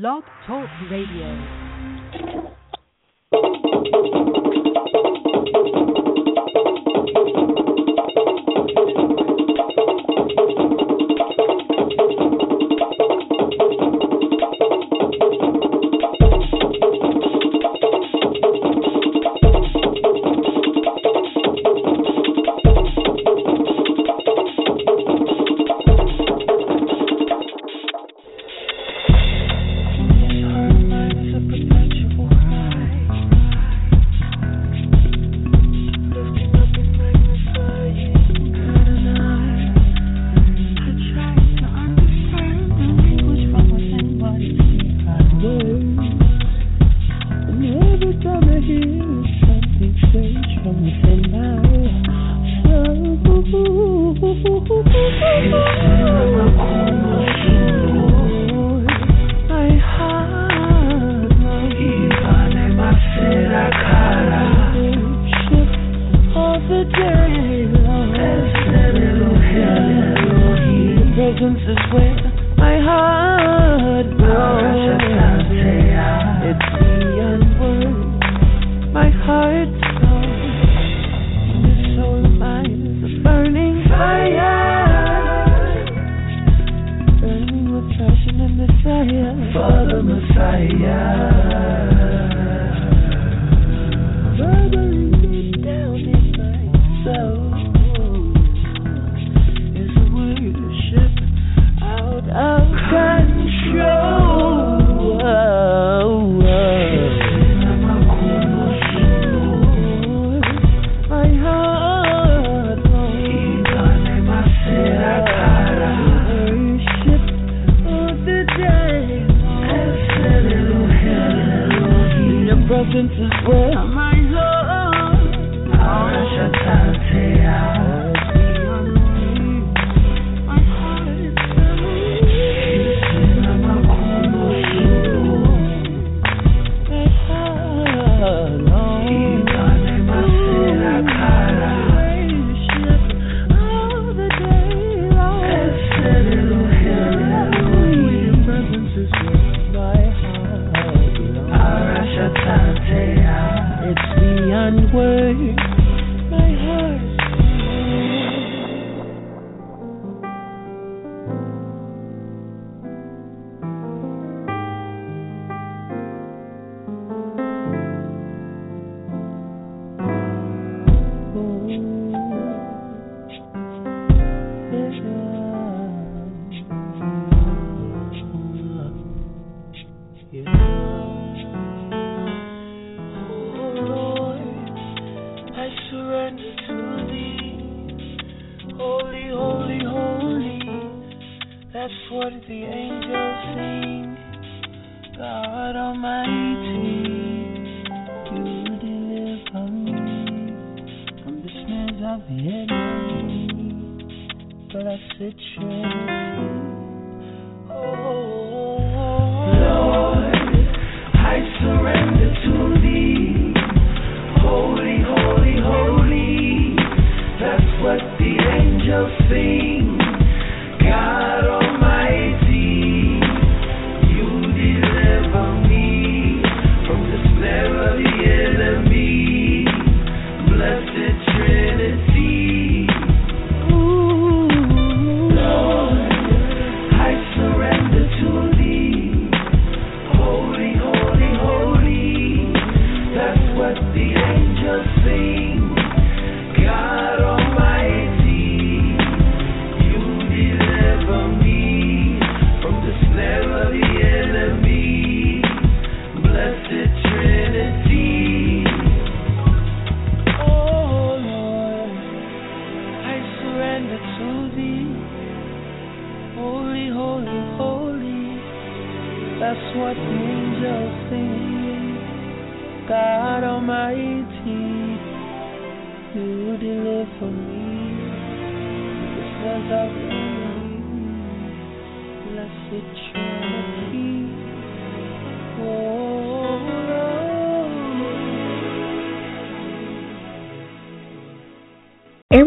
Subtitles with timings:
[0.00, 1.64] Blog Talk Radio.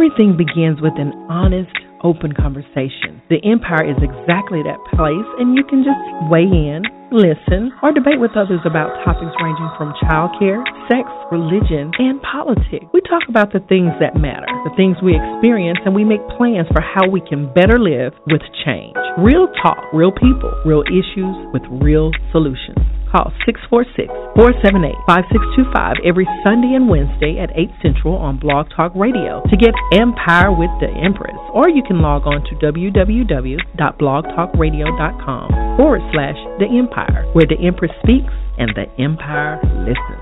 [0.07, 3.19] Everything begins with an honest, open conversation.
[3.27, 5.99] The Empire is exactly that place, and you can just
[6.31, 12.21] weigh in listen, or debate with others about topics ranging from childcare, sex, religion, and
[12.21, 12.87] politics.
[12.93, 16.67] We talk about the things that matter, the things we experience, and we make plans
[16.71, 18.95] for how we can better live with change.
[19.19, 22.79] Real talk, real people, real issues with real solutions.
[23.11, 29.41] Call 646 478 5625 every Sunday and Wednesday at 8 Central on Blog Talk Radio
[29.47, 31.39] to get Empire with the Empress.
[31.55, 38.33] Or you can log on to www.blogtalkradio.com forward slash The Empire, where the Empress speaks
[38.59, 40.19] and the Empire listens.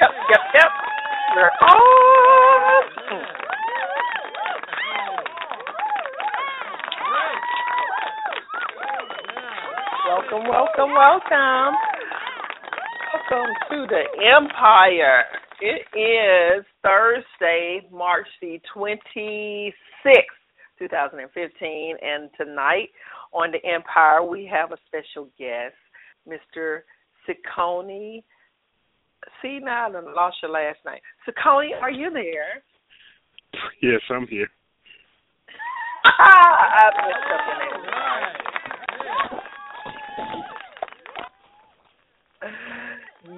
[0.00, 0.70] Yep, yep, yep.
[1.36, 2.47] We're on.
[10.30, 11.74] Welcome, welcome, welcome.
[13.14, 14.02] Welcome to the
[14.36, 15.24] Empire.
[15.60, 19.72] It is Thursday, March the 26th,
[20.78, 22.88] 2015, and tonight
[23.32, 25.74] on the Empire we have a special guest,
[26.28, 26.80] Mr.
[27.26, 28.22] Ciccone.
[29.40, 31.00] See, now I done lost your last name.
[31.26, 32.62] Ciccone, are you there?
[33.80, 34.48] Yes, I'm here.
[36.04, 37.88] I messed up your name.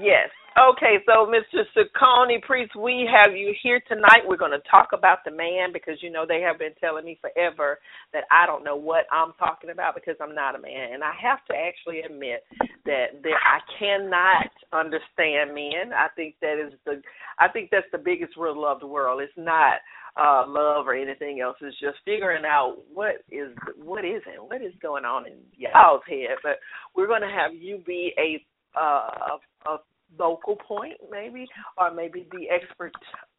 [0.00, 0.28] Yes.
[0.58, 1.64] Okay, so Mr.
[1.74, 4.26] Ciccone Priest, we have you here tonight.
[4.26, 7.18] We're going to talk about the man because you know they have been telling me
[7.20, 7.78] forever
[8.12, 11.12] that I don't know what I'm talking about because I'm not a man, and I
[11.22, 12.44] have to actually admit
[12.84, 15.94] that there I cannot understand men.
[15.96, 17.00] I think that is the
[17.38, 19.22] I think that's the biggest riddle of the world.
[19.22, 19.78] It's not
[20.16, 21.56] uh love or anything else.
[21.60, 26.36] It's just figuring out what is what isn't, what is going on in y'all's head.
[26.42, 26.58] But
[26.94, 28.44] we're going to have you be a
[28.78, 29.78] uh, a, a
[30.16, 31.46] vocal point, maybe,
[31.78, 32.92] or maybe the expert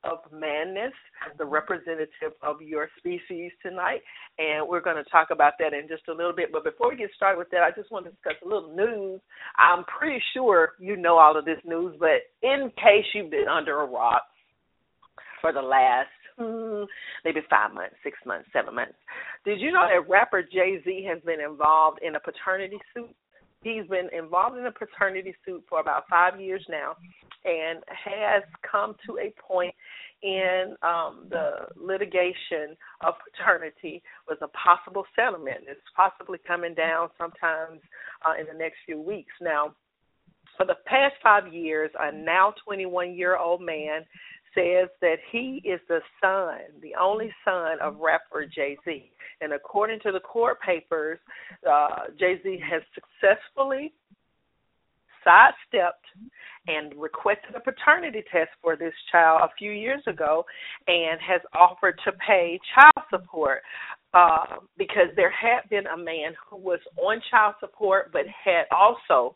[0.03, 0.93] of madness,
[1.37, 4.01] the representative of your species tonight.
[4.39, 6.51] And we're going to talk about that in just a little bit.
[6.51, 9.21] But before we get started with that, I just want to discuss a little news.
[9.57, 13.81] I'm pretty sure you know all of this news, but in case you've been under
[13.81, 14.23] a rock
[15.41, 16.09] for the last
[17.25, 18.95] maybe five months, six months, seven months.
[19.45, 23.15] Did you know that rapper Jay Z has been involved in a paternity suit?
[23.63, 26.95] He's been involved in a paternity suit for about five years now
[27.45, 29.73] and has come to a point
[30.23, 35.61] in um, the litigation of paternity with a possible settlement.
[35.67, 37.81] It's possibly coming down sometimes
[38.25, 39.33] uh, in the next few weeks.
[39.41, 39.73] Now,
[40.57, 44.05] for the past five years, a now 21 year old man
[44.53, 49.11] says that he is the son, the only son of rapper Jay Z.
[49.41, 51.19] And according to the court papers,
[51.69, 53.93] uh, Jay Z has successfully
[55.23, 56.05] sidestepped
[56.67, 60.43] and requested a paternity test for this child a few years ago
[60.87, 63.61] and has offered to pay child support
[64.13, 69.35] uh, because there had been a man who was on child support but had also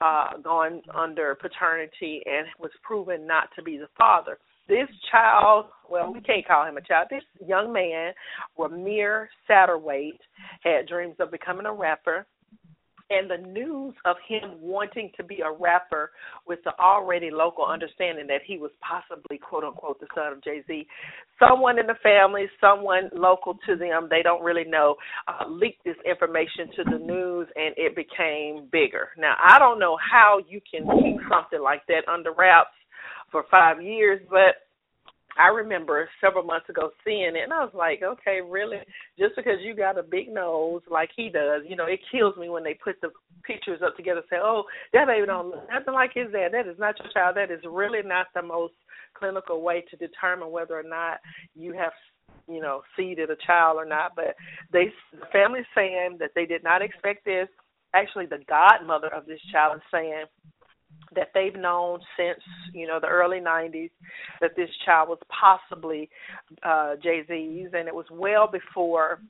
[0.00, 4.38] uh, gone under paternity and was proven not to be the father
[4.70, 7.08] this child, well, we can't call him a child.
[7.10, 8.12] This young man,
[8.56, 10.20] Rymir Satterthwaite,
[10.62, 12.26] had dreams of becoming a rapper.
[13.12, 16.12] And the news of him wanting to be a rapper
[16.46, 20.62] with the already local understanding that he was possibly, quote unquote, the son of Jay
[20.68, 20.86] Z,
[21.36, 24.94] someone in the family, someone local to them, they don't really know,
[25.26, 29.08] uh, leaked this information to the news and it became bigger.
[29.18, 32.70] Now, I don't know how you can keep something like that under wraps
[33.32, 34.69] for five years, but
[35.38, 38.78] I remember several months ago seeing it, and I was like, okay, really?
[39.18, 42.48] Just because you got a big nose like he does, you know, it kills me
[42.48, 43.10] when they put the
[43.44, 46.52] pictures up together and say, oh, that baby don't look nothing like his dad.
[46.52, 47.36] That is not your child.
[47.36, 48.74] That is really not the most
[49.14, 51.18] clinical way to determine whether or not
[51.54, 51.92] you have
[52.48, 54.36] you know seeded a child or not but
[54.72, 57.48] they the family's saying that they did not expect this
[57.94, 60.24] actually the godmother of this child is saying
[61.14, 62.40] that they've known since
[62.72, 63.90] you know the early 90s
[64.40, 66.08] that this child was possibly
[66.62, 69.20] uh Jay Z's, and it was well before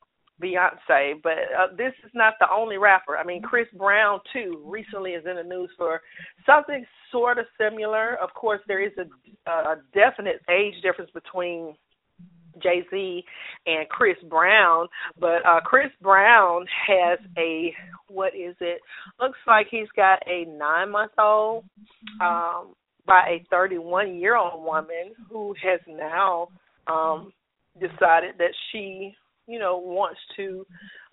[0.43, 1.21] Beyonce.
[1.23, 3.17] But uh, this is not the only rapper.
[3.17, 6.01] I mean, Chris Brown too recently is in the news for
[6.47, 8.17] something sort of similar.
[8.17, 11.75] Of course, there is a, a definite age difference between
[12.63, 13.25] Jay Z
[13.67, 17.75] and Chris Brown, but uh Chris Brown has a
[18.13, 18.81] what is it?
[19.21, 21.65] Looks like he's got a nine month old
[22.21, 22.75] um
[23.07, 26.49] by a thirty one year old woman who has now
[26.87, 27.33] um
[27.79, 29.15] decided that she
[29.47, 30.67] you know wants to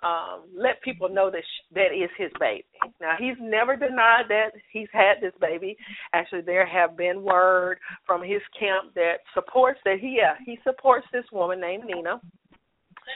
[0.03, 2.65] um let people know that sh- that is his baby.
[3.01, 5.77] Now he's never denied that he's had this baby.
[6.13, 11.07] Actually, there have been word from his camp that supports that he yeah he supports
[11.11, 12.21] this woman named Nina.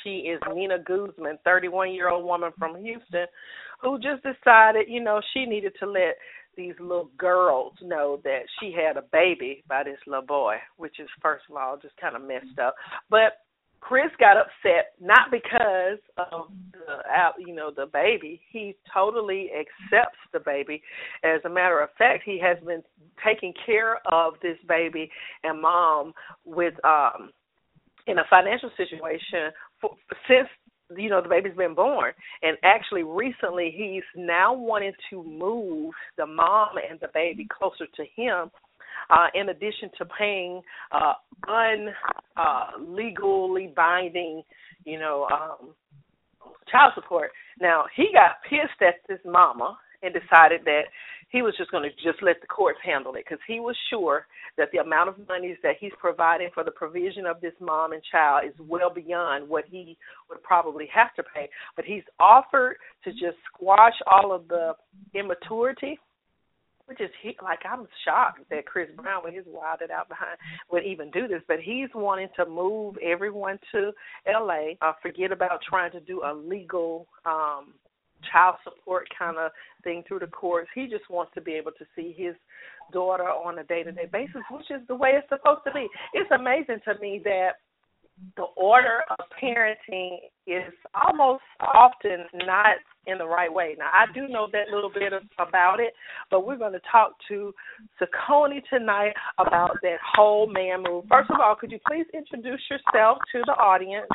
[0.03, 3.25] She is Nina Guzman, 31 year old woman from Houston,
[3.81, 6.15] who just decided, you know, she needed to let
[6.57, 11.07] these little girls know that she had a baby by this little boy, which is
[11.21, 12.75] first of all just kind of messed up.
[13.09, 13.39] But
[13.79, 18.39] Chris got upset not because of the you know the baby.
[18.51, 20.83] He totally accepts the baby.
[21.23, 22.83] As a matter of fact, he has been
[23.25, 25.09] taking care of this baby
[25.43, 26.13] and mom
[26.45, 27.31] with um
[28.07, 29.95] in a financial situation for,
[30.27, 30.47] since
[30.98, 36.25] you know the baby's been born and actually recently he's now wanting to move the
[36.25, 38.51] mom and the baby closer to him
[39.10, 41.13] uh, in addition to paying uh,
[41.48, 41.93] unlegally
[42.38, 44.43] uh, legally binding,
[44.86, 45.74] you know, um,
[46.71, 47.31] child support.
[47.60, 50.83] Now he got pissed at this mama and decided that
[51.31, 54.27] he was just going to just let the courts handle it because he was sure
[54.57, 58.01] that the amount of monies that he's providing for the provision of this mom and
[58.11, 59.97] child is well beyond what he
[60.29, 61.50] would probably have to pay.
[61.75, 64.73] But he's offered to just squash all of the
[65.13, 65.97] immaturity
[66.85, 70.38] which is he like I'm shocked that Chris Brown with his wilded out behind
[70.73, 73.91] would even do this, but he's wanting to move everyone to
[74.27, 77.75] LA, uh, forget about trying to do a legal um
[78.31, 79.51] child support kind of
[79.83, 80.69] thing through the courts.
[80.75, 82.35] He just wants to be able to see his
[82.91, 85.87] daughter on a day to day basis, which is the way it's supposed to be.
[86.13, 87.51] It's amazing to me that
[88.37, 90.73] the order of parenting is
[91.07, 93.75] almost often not in the right way.
[93.77, 95.93] Now, I do know that little bit of, about it,
[96.29, 97.53] but we're going to talk to
[97.99, 101.05] Saccone tonight about that whole man move.
[101.09, 104.07] First of all, could you please introduce yourself to the audience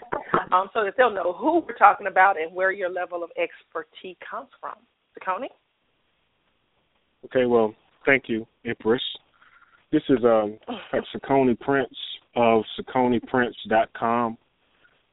[0.52, 4.16] um, so that they'll know who we're talking about and where your level of expertise
[4.28, 4.74] comes from?
[5.18, 5.48] Saccone?
[7.24, 9.02] Okay, well, thank you, Empress.
[9.90, 10.58] This is um,
[11.14, 11.96] Saccone Prince
[12.36, 14.38] of SacconePrince.com.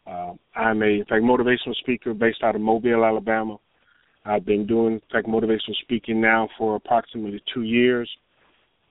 [0.06, 3.58] Uh, I'm a in fact motivational speaker based out of Mobile, Alabama.
[4.26, 8.10] I've been doing in fact motivational speaking now for approximately two years.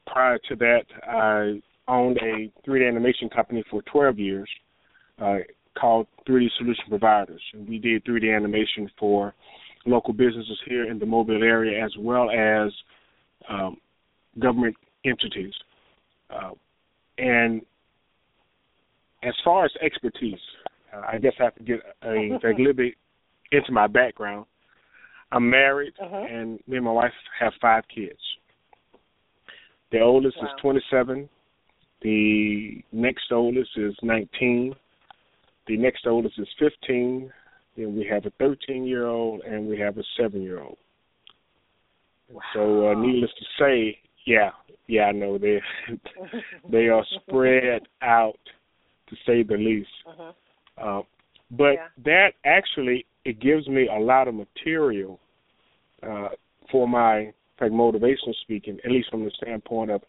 [0.07, 4.49] Prior to that, I owned a 3D animation company for 12 years
[5.21, 5.39] uh,
[5.79, 9.35] called 3D Solution Providers, and we did 3D animation for
[9.85, 12.73] local businesses here in the Mobile area as well as
[13.49, 13.77] um,
[14.39, 15.53] government entities.
[16.31, 16.53] Uh,
[17.19, 17.63] and
[19.23, 20.39] as far as expertise,
[20.93, 22.95] uh, I guess I have to get a, a little bit
[23.51, 24.47] into my background.
[25.31, 26.27] I'm married, uh-huh.
[26.29, 28.19] and me and my wife have five kids.
[29.91, 30.45] The oldest wow.
[30.45, 31.29] is 27.
[32.03, 34.75] The next oldest is 19.
[35.69, 37.33] The next oldest is 15.
[37.77, 40.77] Then we have a 13 year old, and we have a seven year old.
[42.31, 42.41] Wow.
[42.55, 44.51] So, uh, needless to say, yeah,
[44.87, 45.61] yeah, I know they
[46.71, 48.39] they are spread out
[49.13, 49.89] to say the least.
[50.07, 50.33] Uh-huh.
[50.83, 51.03] Uh,
[51.51, 51.87] but yeah.
[52.05, 55.21] that actually it gives me a lot of material
[56.03, 56.29] uh,
[56.71, 60.03] for my like motivational speaking, at least from the standpoint of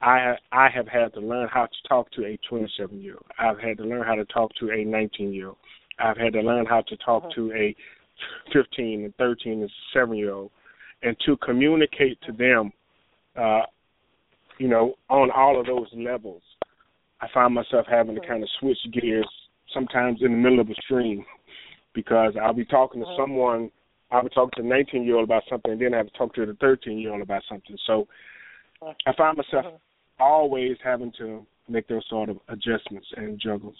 [0.00, 3.26] I I have had to learn how to talk to a 27 year old.
[3.38, 5.58] I've had to learn how to talk to a 19 year old.
[5.98, 7.34] I've had to learn how to talk uh-huh.
[7.36, 7.76] to a
[8.52, 10.50] 15 and 13 and 7 year old,
[11.02, 12.72] and to communicate to them,
[13.36, 13.62] uh,
[14.58, 16.42] you know, on all of those levels
[17.20, 19.28] I find myself having to kind of switch gears
[19.72, 21.24] sometimes in the middle of a stream
[21.94, 23.70] because I'll be talking to someone,
[24.10, 26.18] I'll be talking to a 19 year old about something, and then I have to
[26.18, 27.76] talk to the 13 year old about something.
[27.86, 28.06] So
[28.82, 29.80] I find myself
[30.20, 33.76] always having to make those sort of adjustments and juggles.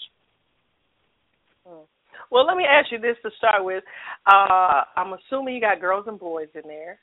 [2.31, 3.85] Well, let me ask you this to start with.
[4.26, 6.99] Uh, I'm assuming you got girls and boys in there.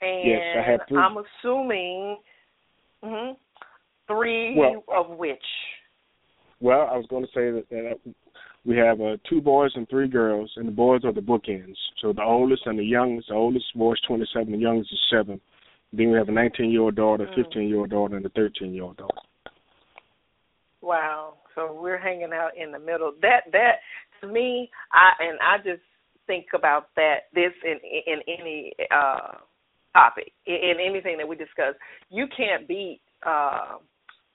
[0.00, 0.98] And yes, I have three.
[0.98, 2.18] I'm assuming
[3.04, 3.32] mm-hmm,
[4.08, 5.38] Three well, of which?
[6.60, 8.14] Well, I was going to say that, that
[8.64, 11.76] we have uh, two boys and three girls, and the boys are the bookends.
[12.02, 15.40] So the oldest and the youngest, the oldest boy is 27, the youngest is 7.
[15.92, 17.68] Then we have a 19 year old daughter, a 15 mm.
[17.68, 19.20] year old daughter, and a 13 year old daughter.
[20.82, 21.34] Wow.
[21.54, 23.12] So we're hanging out in the middle.
[23.22, 23.76] That that
[24.20, 25.82] to me, I and I just
[26.26, 29.38] think about that this in in any uh
[29.94, 31.74] topic in, in anything that we discuss.
[32.10, 33.78] You can't beat uh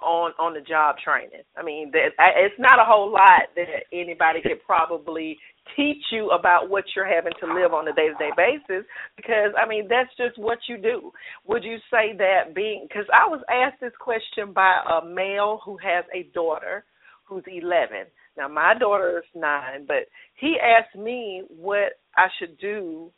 [0.01, 1.43] on on the job training.
[1.57, 5.37] I mean, that it's not a whole lot that anybody could probably
[5.75, 8.85] teach you about what you're having to live on a day-to-day basis
[9.15, 11.11] because I mean, that's just what you do.
[11.47, 15.77] Would you say that being cuz I was asked this question by a male who
[15.77, 16.83] has a daughter
[17.25, 18.05] who's 11.
[18.37, 23.11] Now, my daughter is 9, but he asked me what I should do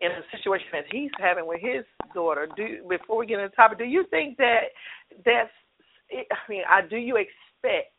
[0.00, 2.48] in a situation that he's having with his daughter.
[2.56, 4.72] Do before we get into the topic, do you think that
[5.24, 5.50] that's
[6.12, 7.94] I mean, I, do you expect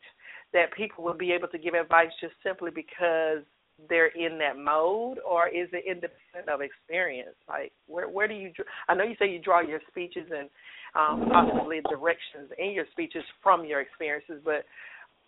[0.54, 3.44] that people will be able to give advice just simply because
[3.90, 7.36] they're in that mode, or is it independent of experience?
[7.48, 8.52] Like, where where do you?
[8.88, 10.50] I know you say you draw your speeches and
[10.96, 14.66] um, possibly directions in your speeches from your experiences, but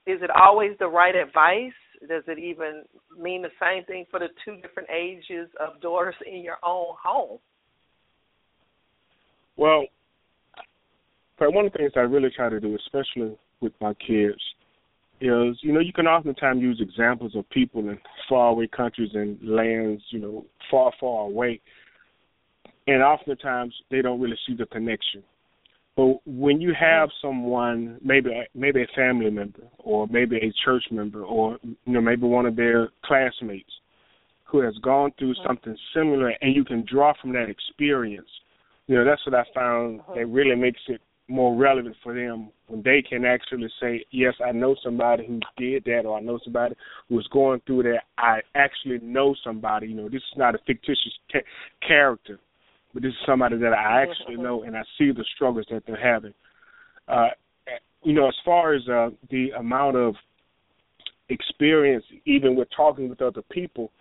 [0.06, 1.74] is it always the right advice?
[2.08, 2.84] Does it even
[3.18, 7.40] mean the same thing for the two different ages of daughters in your own home?
[9.56, 9.86] Well,
[11.40, 14.42] one of the things I really try to do, especially with my kids,
[15.22, 17.98] is you know you can oftentimes use examples of people in
[18.28, 21.62] faraway countries and lands, you know, far, far away,
[22.88, 25.24] and oftentimes they don't really see the connection.
[25.96, 31.24] But when you have someone, maybe maybe a family member, or maybe a church member,
[31.24, 33.70] or you know maybe one of their classmates,
[34.46, 38.30] who has gone through something similar, and you can draw from that experience,
[38.88, 40.16] you know that's what I found uh-huh.
[40.16, 44.52] that really makes it more relevant for them when they can actually say, "Yes, I
[44.52, 46.76] know somebody who did that, or I know somebody
[47.08, 48.04] who was going through that.
[48.18, 49.88] I actually know somebody.
[49.88, 51.46] You know, this is not a fictitious ca-
[51.88, 52.40] character,
[52.94, 55.96] but this is somebody that I actually know, and I see the struggles that they're
[55.96, 56.34] having."
[57.08, 57.30] Uh,
[58.04, 60.16] you know, as far as uh, the amount of
[61.30, 63.92] experience, even with talking with other people,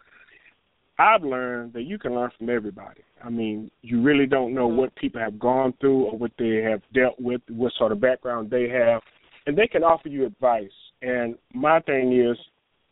[0.99, 3.01] I've learned that you can learn from everybody.
[3.25, 6.83] I mean, you really don't know what people have gone through or what they have
[6.93, 9.01] dealt with, what sort of background they have,
[9.47, 10.71] and they can offer you advice.
[11.01, 12.37] And my thing is,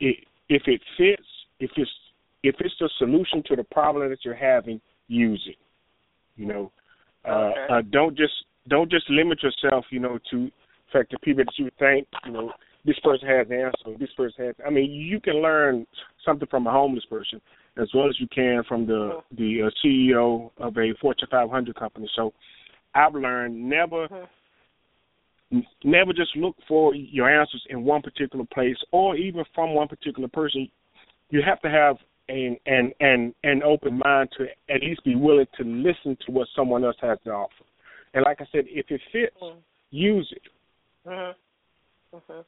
[0.00, 1.26] if it fits,
[1.60, 1.90] if it's
[2.42, 5.58] if it's the solution to the problem that you're having, use it.
[6.36, 6.72] You know,
[7.28, 7.66] uh, okay.
[7.70, 8.32] uh, don't just
[8.68, 9.84] don't just limit yourself.
[9.90, 10.52] You know, to in
[10.92, 12.52] fact the people that you think you know
[12.84, 14.54] this person has the answer, this person has.
[14.66, 15.86] I mean, you can learn
[16.24, 17.40] something from a homeless person
[17.80, 22.10] as well as you can from the the uh, CEO of a Fortune 500 company.
[22.16, 22.32] So
[22.94, 25.60] I've learned never mm-hmm.
[25.84, 30.28] never just look for your answers in one particular place or even from one particular
[30.28, 30.68] person.
[31.30, 31.96] You have to have
[32.28, 36.48] an an an an open mind to at least be willing to listen to what
[36.56, 37.64] someone else has to offer.
[38.14, 39.58] And like I said, if it fits, mm-hmm.
[39.90, 41.08] use it.
[41.08, 42.40] Mm-hmm.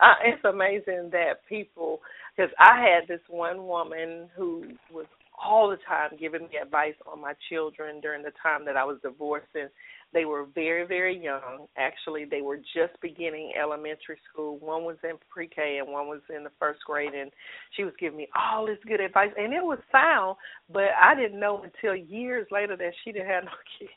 [0.00, 2.00] Uh, it's amazing that people
[2.36, 5.06] because I had this one woman who was
[5.42, 8.98] all the time giving me advice on my children during the time that I was
[9.02, 9.68] divorcing.
[10.12, 11.66] They were very, very young.
[11.76, 14.58] Actually, they were just beginning elementary school.
[14.58, 17.14] One was in pre K and one was in the first grade.
[17.14, 17.32] And
[17.76, 19.30] she was giving me all this good advice.
[19.36, 20.36] And it was sound,
[20.72, 23.90] but I didn't know until years later that she didn't have no kids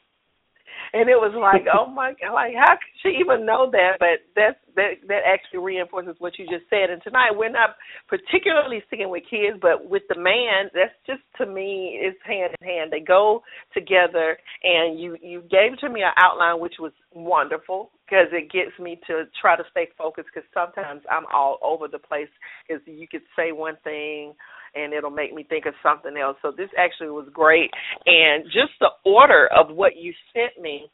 [0.94, 3.98] and it was like, oh my god, like how could she even know that?
[4.00, 6.90] But that's that that actually reinforces what you just said.
[6.90, 7.76] And tonight we're not
[8.08, 12.68] particularly sticking with kids, but with the man, that's just to me is hand in
[12.68, 12.92] hand.
[12.92, 18.28] They go together, and you you gave to me an outline which was wonderful because
[18.32, 20.30] it gets me to try to stay focused.
[20.34, 22.30] Because sometimes I'm all over the place.
[22.68, 24.34] Because you could say one thing
[24.78, 26.38] and it'll make me think of something else.
[26.42, 27.72] So this actually was great,
[28.06, 30.90] and just the order of what you sent me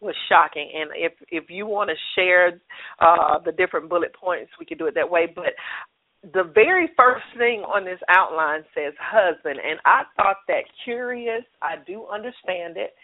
[0.00, 0.70] was shocking.
[0.74, 2.60] And if if you want to share
[3.00, 5.26] uh, the different bullet points, we could do it that way.
[5.34, 5.54] But
[6.32, 11.44] the very first thing on this outline says husband, and I thought that curious.
[11.60, 12.94] I do understand it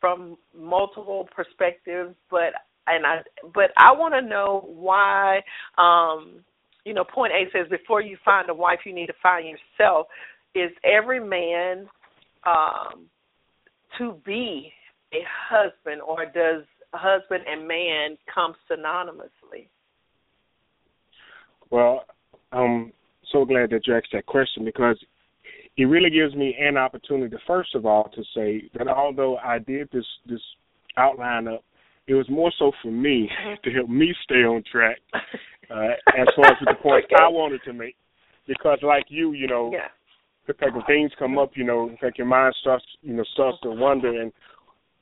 [0.00, 2.52] from multiple perspectives, but
[2.86, 3.22] and I
[3.54, 5.40] but I want to know why
[5.76, 6.44] um
[6.88, 10.06] you know, point A says before you find a wife, you need to find yourself.
[10.54, 11.86] Is every man
[12.46, 13.04] um,
[13.98, 14.72] to be
[15.12, 15.18] a
[15.50, 19.68] husband, or does husband and man come synonymously?
[21.70, 22.04] Well,
[22.52, 22.94] I'm
[23.30, 24.98] so glad that you asked that question because
[25.76, 29.58] it really gives me an opportunity, to, first of all, to say that although I
[29.58, 30.40] did this this
[30.96, 31.62] outline up,
[32.06, 33.28] it was more so for me
[33.62, 34.96] to help me stay on track
[35.70, 37.16] uh, as far as the point okay.
[37.22, 37.96] I wanted to make.
[38.46, 39.88] Because like you, you know, yeah.
[40.48, 43.24] in fact, when things come up, you know, in fact, your mind starts, you know,
[43.34, 44.32] starts to wonder, and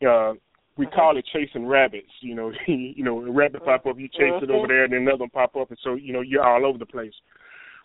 [0.07, 0.35] uh,
[0.77, 0.95] we mm-hmm.
[0.95, 2.11] call it chasing rabbits.
[2.21, 4.45] You know, you know, a rabbit pop up, you chase mm-hmm.
[4.45, 6.67] it over there, and then another one pop up, and so you know, you're all
[6.67, 7.15] over the place.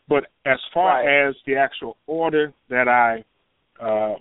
[0.09, 1.27] But as far right.
[1.27, 3.23] as the actual order that I
[3.79, 4.15] uh,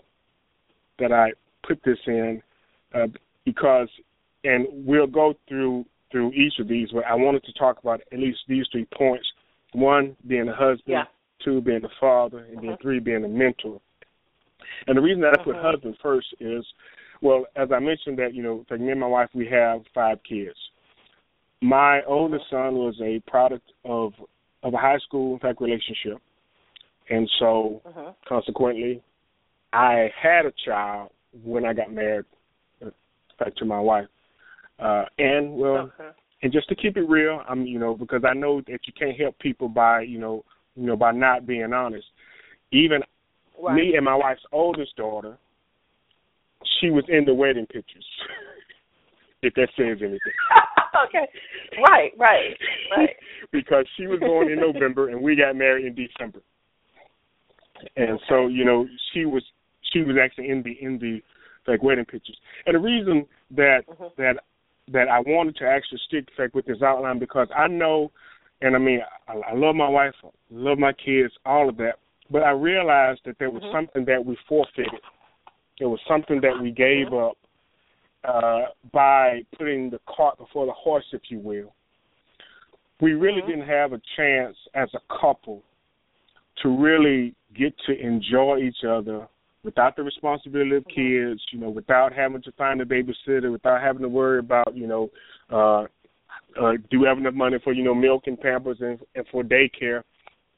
[0.98, 1.32] that I
[1.66, 2.42] put this in,
[2.94, 3.06] uh,
[3.46, 3.88] because
[4.44, 8.18] and we'll go through through each of these, but I wanted to talk about at
[8.18, 9.26] least these three points.
[9.72, 11.04] One being a husband, yeah.
[11.44, 12.66] two being a father, and uh-huh.
[12.66, 13.80] then three being a mentor.
[14.86, 15.72] And the reason that I put uh-huh.
[15.72, 16.64] husband first is,
[17.22, 20.18] well, as I mentioned that, you know, like me and my wife, we have five
[20.28, 20.56] kids.
[21.62, 22.68] My oldest uh-huh.
[22.68, 24.12] son was a product of
[24.62, 26.20] of a high school, in fact, relationship.
[27.08, 28.12] And so, uh-huh.
[28.28, 29.02] consequently,
[29.72, 31.10] I had a child
[31.44, 32.26] when I got married,
[32.84, 32.90] uh,
[33.38, 34.06] back to my wife.
[34.80, 36.10] Uh, and well, okay.
[36.42, 39.18] and just to keep it real, I'm you know because I know that you can't
[39.18, 42.06] help people by you know you know by not being honest.
[42.72, 43.02] Even
[43.62, 43.74] right.
[43.74, 45.36] me and my wife's oldest daughter,
[46.80, 48.06] she was in the wedding pictures.
[49.42, 50.20] if that says anything.
[51.08, 51.28] okay.
[51.88, 52.56] Right, right,
[52.96, 53.10] right.
[53.52, 56.40] because she was born in November and we got married in December.
[57.96, 58.22] And okay.
[58.28, 59.42] so, you know, she was
[59.92, 61.20] she was actually in the in the
[61.70, 62.36] like wedding pictures.
[62.66, 64.04] And the reason that mm-hmm.
[64.18, 64.36] that
[64.92, 68.10] that I wanted to actually stick like with this outline because I know
[68.60, 71.94] and I mean I, I love my wife, I love my kids, all of that.
[72.30, 73.76] But I realized that there was mm-hmm.
[73.76, 75.00] something that we forfeited.
[75.78, 77.30] There was something that we gave mm-hmm.
[77.30, 77.36] up
[78.22, 81.74] uh, by putting the cart before the horse, if you will.
[83.00, 83.50] We really mm-hmm.
[83.50, 85.62] didn't have a chance as a couple
[86.62, 89.26] to really get to enjoy each other
[89.62, 91.30] without the responsibility of mm-hmm.
[91.30, 94.86] kids, you know, without having to find a babysitter, without having to worry about, you
[94.86, 95.10] know,
[95.50, 95.84] uh
[96.60, 99.42] uh do we have enough money for, you know, milk and pampers and, and for
[99.42, 100.02] daycare.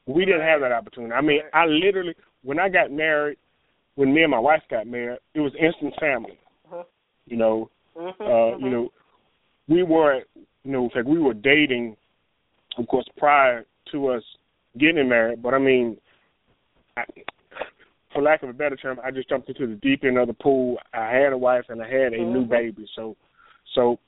[0.05, 1.13] We didn't have that opportunity.
[1.13, 3.37] I mean, I literally when I got married,
[3.95, 6.37] when me and my wife got married, it was instant family.
[7.25, 8.65] You know, mm-hmm, uh, mm-hmm.
[8.65, 8.89] you know,
[9.69, 11.95] we were, you know, in fact, we were dating,
[12.77, 14.23] of course, prior to us
[14.77, 15.41] getting married.
[15.41, 15.97] But I mean,
[16.97, 17.03] I,
[18.13, 20.33] for lack of a better term, I just jumped into the deep end of the
[20.33, 20.77] pool.
[20.93, 22.33] I had a wife and I had a mm-hmm.
[22.33, 22.87] new baby.
[22.95, 23.15] So,
[23.75, 23.99] so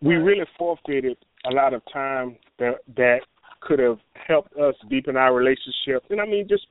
[0.00, 1.16] we really forfeited
[1.50, 3.20] a lot of time that that
[3.60, 6.04] could have helped us deepen our relationship.
[6.10, 6.66] And I mean, just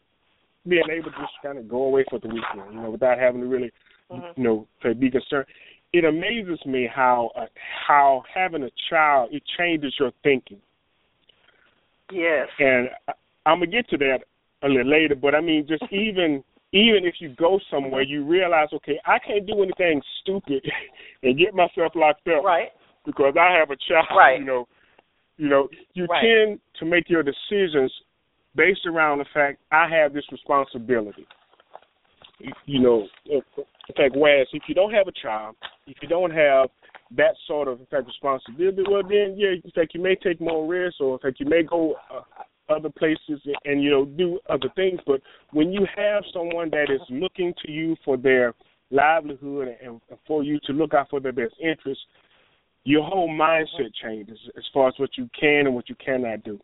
[0.68, 3.42] being able to just kind of go away for the weekend, you know, without having
[3.42, 3.72] to really,
[4.12, 4.40] mm-hmm.
[4.40, 5.46] you know, to be concerned
[5.94, 7.46] it amazes me how uh,
[7.88, 10.60] how having a child it changes your thinking.
[12.12, 12.48] Yes.
[12.60, 13.14] And I,
[13.46, 14.20] I'm gonna get to that
[14.62, 18.68] a little later, but I mean, just even even if you go somewhere, you realize,
[18.74, 20.64] okay, I can't do anything stupid
[21.24, 22.70] and get myself locked up, right?
[23.06, 24.40] Because I have a child, right?
[24.40, 24.68] You know,
[25.38, 26.22] you know, you right.
[26.22, 27.92] tend to make your decisions
[28.56, 31.26] based around the fact I have this responsibility.
[32.66, 33.42] You know, in
[33.98, 35.56] fact, whereas if you don't have a child,
[35.88, 36.70] if you don't have
[37.18, 40.68] that sort of in fact responsibility, well then yeah, in fact you may take more
[40.68, 42.22] risks, or in fact you may go uh,
[42.70, 45.00] other places and, you know do other things.
[45.06, 48.54] But when you have someone that is looking to you for their
[48.92, 52.04] livelihood and, and for you to look out for their best interests,
[52.84, 56.60] your whole mindset changes as far as what you can and what you cannot do.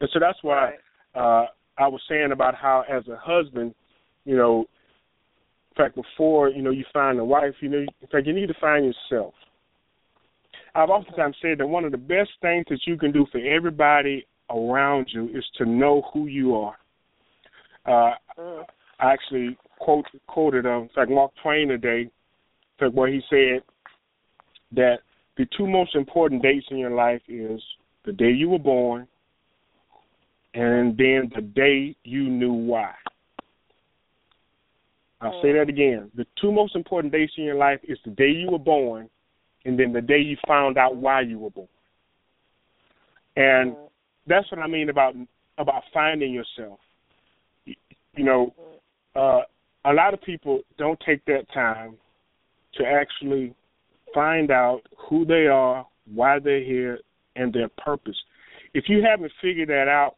[0.00, 0.74] And so that's why
[1.14, 3.74] uh, I was saying about how, as a husband,
[4.24, 4.66] you know,
[5.70, 8.48] in fact, before you know you find a wife, you know, in fact, you need
[8.48, 9.34] to find yourself.
[10.74, 14.26] I've oftentimes said that one of the best things that you can do for everybody
[14.50, 16.76] around you is to know who you are.
[17.86, 18.64] Uh, mm.
[19.00, 22.10] I actually quote, quoted, uh, in fact, Mark Twain today,
[22.92, 23.62] where he said
[24.72, 24.98] that
[25.36, 27.60] the two most important dates in your life is
[28.04, 29.06] the day you were born
[30.54, 32.92] and then the day you knew why.
[35.20, 36.10] I'll say that again.
[36.16, 39.10] The two most important dates in your life is the day you were born
[39.64, 41.68] and then the day you found out why you were born.
[43.36, 43.76] And
[44.28, 45.14] that's what I mean about
[45.58, 46.78] about finding yourself.
[47.64, 48.54] You know,
[49.16, 49.40] uh,
[49.84, 51.96] a lot of people don't take that time
[52.74, 53.54] to actually
[54.14, 57.00] find out who they are, why they're here,
[57.36, 58.16] and their purpose.
[58.74, 60.16] If you haven't figured that out,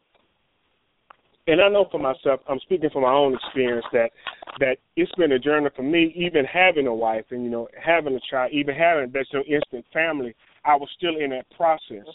[1.47, 4.11] and I know for myself, I'm speaking from my own experience that
[4.59, 8.15] that it's been a journey for me, even having a wife and you know having
[8.15, 10.35] a child, even having that you instant family.
[10.63, 12.05] I was still in that process,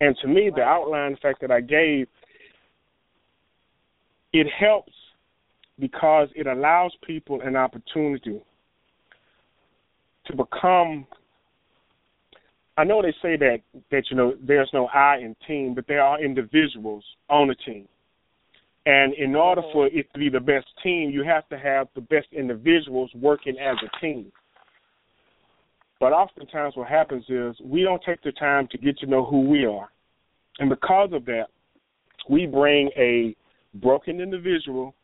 [0.00, 2.08] and to me, the outline, the fact that I gave,
[4.32, 4.92] it helps
[5.78, 8.40] because it allows people an opportunity
[10.26, 11.06] to become
[12.76, 13.58] I know they say that
[13.90, 17.86] that you know there's no I in team, but there are individuals on a team.
[18.86, 19.72] And in order mm-hmm.
[19.72, 23.56] for it to be the best team, you have to have the best individuals working
[23.58, 24.30] as a team.
[26.04, 29.48] But oftentimes what happens is we don't take the time to get to know who
[29.48, 29.88] we are.
[30.58, 31.46] And because of that,
[32.28, 33.34] we bring a
[33.76, 34.94] broken individual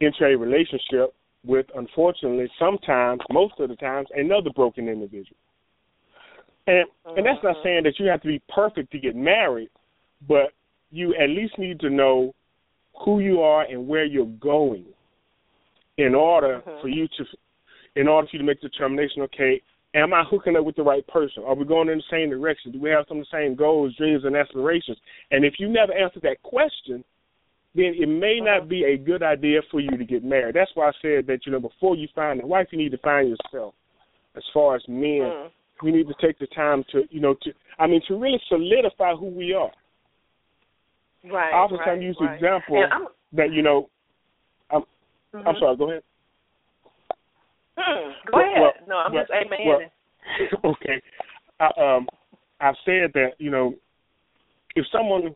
[0.00, 1.14] into a relationship
[1.44, 5.36] with, unfortunately, sometimes, most of the times, another broken individual.
[6.66, 7.62] And and that's not mm-hmm.
[7.62, 9.68] saying that you have to be perfect to get married,
[10.26, 10.54] but
[10.90, 12.34] you at least need to know
[13.04, 14.86] who you are and where you're going
[15.98, 16.80] in order mm-hmm.
[16.80, 17.24] for you to
[17.96, 19.60] in order for you to make the determination, okay,
[19.94, 21.42] am I hooking up with the right person?
[21.46, 22.72] Are we going in the same direction?
[22.72, 24.98] Do we have some of the same goals, dreams and aspirations?
[25.30, 27.04] And if you never answer that question,
[27.74, 30.54] then it may not be a good idea for you to get married.
[30.54, 32.98] That's why I said that, you know, before you find a wife you need to
[32.98, 33.74] find yourself
[34.36, 35.48] as far as men mm
[35.82, 39.14] we need to take the time to, you know, to I mean, to really solidify
[39.14, 39.70] who we are.
[41.24, 41.52] Right.
[41.52, 42.28] I oftentimes right, use right.
[42.28, 42.84] the example
[43.32, 43.88] that you know.
[44.70, 44.82] I'm,
[45.34, 45.48] mm-hmm.
[45.48, 45.76] I'm sorry.
[45.76, 46.02] Go ahead.
[47.78, 48.60] Mm, go ahead.
[48.60, 49.90] Well, no, I'm well, just amen.
[50.62, 51.02] Well, okay.
[51.60, 52.06] I, um,
[52.60, 53.74] I've said that you know,
[54.76, 55.34] if someone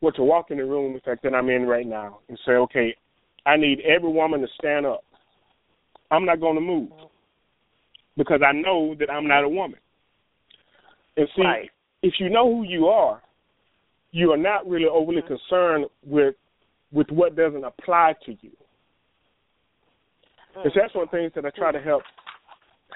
[0.00, 2.52] were to walk in the room, in fact, that I'm in right now, and say,
[2.52, 2.96] okay,
[3.46, 5.04] I need every woman to stand up.
[6.10, 6.90] I'm not going to move
[8.16, 9.78] because I know that I'm not a woman.
[11.16, 11.70] And see, right.
[12.02, 13.22] if you know who you are,
[14.10, 15.34] you are not really overly mm-hmm.
[15.34, 16.34] concerned with
[16.92, 18.50] with what doesn't apply to you.
[20.56, 20.68] Mm-hmm.
[20.74, 22.02] That's one of the things that I try to help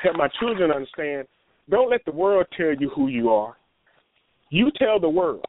[0.03, 1.27] help my children understand.
[1.71, 3.57] Don't let the world tell you who you are.
[4.51, 5.45] You tell the world.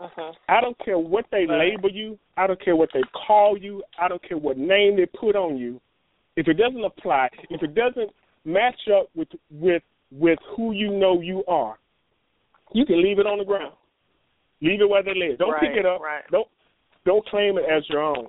[0.00, 0.32] Uh-huh.
[0.48, 1.74] I don't care what they right.
[1.74, 2.18] label you.
[2.36, 3.82] I don't care what they call you.
[4.00, 5.80] I don't care what name they put on you.
[6.36, 8.10] If it doesn't apply, if it doesn't
[8.44, 11.78] match up with with with who you know you are,
[12.72, 13.74] you can leave it on the ground.
[14.62, 15.38] Leave it where they live.
[15.38, 16.00] Don't right, pick it up.
[16.00, 16.22] Right.
[16.30, 16.48] Don't
[17.04, 18.28] don't claim it as your own.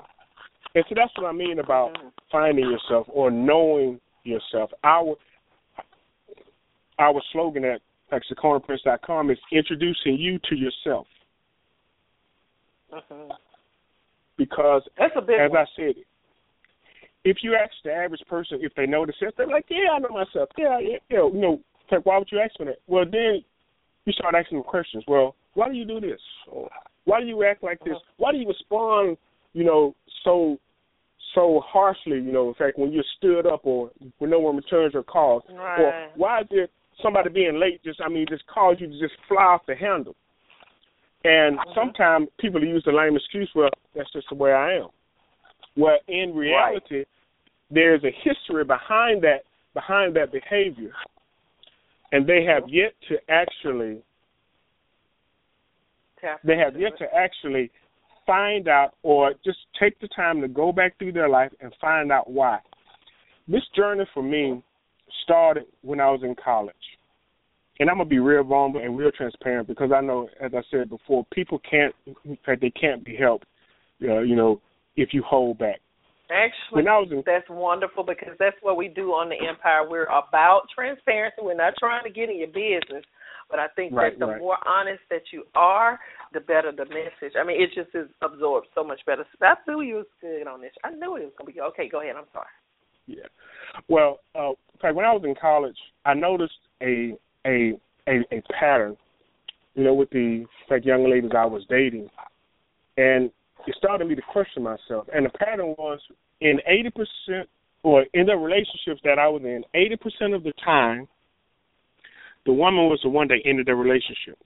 [0.73, 1.97] And so that's what I mean about
[2.31, 4.71] finding yourself or knowing yourself.
[4.83, 5.15] Our
[6.99, 7.81] our slogan at
[9.05, 11.07] com is introducing you to yourself.
[12.93, 13.31] Mm-hmm.
[14.37, 15.59] Because that's a big as one.
[15.59, 15.95] I said,
[17.23, 19.99] if you ask the average person if they know the sense, they're like, "Yeah, I
[19.99, 20.49] know myself.
[20.57, 21.59] Yeah, yeah, yeah." You know,
[21.91, 22.79] like, why would you ask me that?
[22.87, 23.43] Well, then
[24.05, 25.03] you start asking them questions.
[25.07, 26.19] Well, why do you do this?
[26.47, 26.69] Or,
[27.05, 27.95] why do you act like this?
[27.95, 28.13] Uh-huh.
[28.17, 29.17] Why do you respond,
[29.53, 30.57] you know, so
[31.35, 32.17] so harshly?
[32.17, 35.43] You know, in fact, when you're stood up or when no one returns your calls,
[35.49, 35.79] right.
[35.79, 37.83] or why is it somebody being late?
[37.83, 40.15] Just I mean, just cause you to just fly off the handle.
[41.23, 41.73] And uh-huh.
[41.75, 44.87] sometimes people use the lame excuse, well, that's just the way I am.
[45.77, 47.07] Well, in reality, right.
[47.69, 50.91] there's a history behind that behind that behavior,
[52.11, 54.01] and they have yet to actually
[56.43, 57.71] they have yet to actually
[58.25, 62.11] find out or just take the time to go back through their life and find
[62.11, 62.59] out why.
[63.47, 64.63] This journey for me
[65.23, 66.75] started when I was in college.
[67.79, 70.89] And I'm gonna be real vulnerable and real transparent because I know, as I said
[70.89, 73.45] before, people can't, in fact, they can't be helped.
[74.03, 74.61] Uh, you know,
[74.95, 75.79] if you hold back.
[76.31, 79.87] Actually, when I was in, that's wonderful because that's what we do on the Empire.
[79.87, 81.37] We're about transparency.
[81.41, 83.03] We're not trying to get in your business,
[83.49, 84.39] but I think right, that the right.
[84.39, 85.99] more honest that you are,
[86.33, 87.35] the better the message.
[87.39, 89.25] I mean, it just is absorbed so much better.
[89.41, 90.71] I knew you was good on this.
[90.83, 91.89] I knew it was gonna be okay.
[91.89, 92.15] Go ahead.
[92.17, 92.47] I'm sorry.
[93.07, 93.27] Yeah.
[93.87, 97.73] Well, uh, in when I was in college, I noticed a a
[98.07, 98.95] a, a pattern,
[99.75, 102.09] you know, with the like young ladies I was dating,
[102.97, 103.29] and
[103.67, 105.07] it started me to question myself.
[105.13, 105.99] And the pattern was
[106.39, 107.49] in eighty percent,
[107.83, 111.07] or in the relationships that I was in, eighty percent of the time,
[112.45, 114.37] the woman was the one that ended the relationship.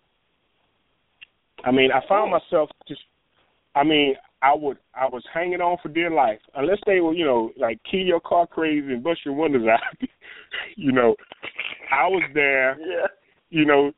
[1.65, 3.01] I mean, I found myself just,
[3.75, 7.25] I mean, I would, I was hanging on for dear life, unless they were, you
[7.25, 10.07] know, like key your car crazy and bust your windows out.
[10.75, 11.15] you know,
[11.91, 12.77] I was there.
[12.79, 13.07] Yeah.
[13.49, 13.91] You know,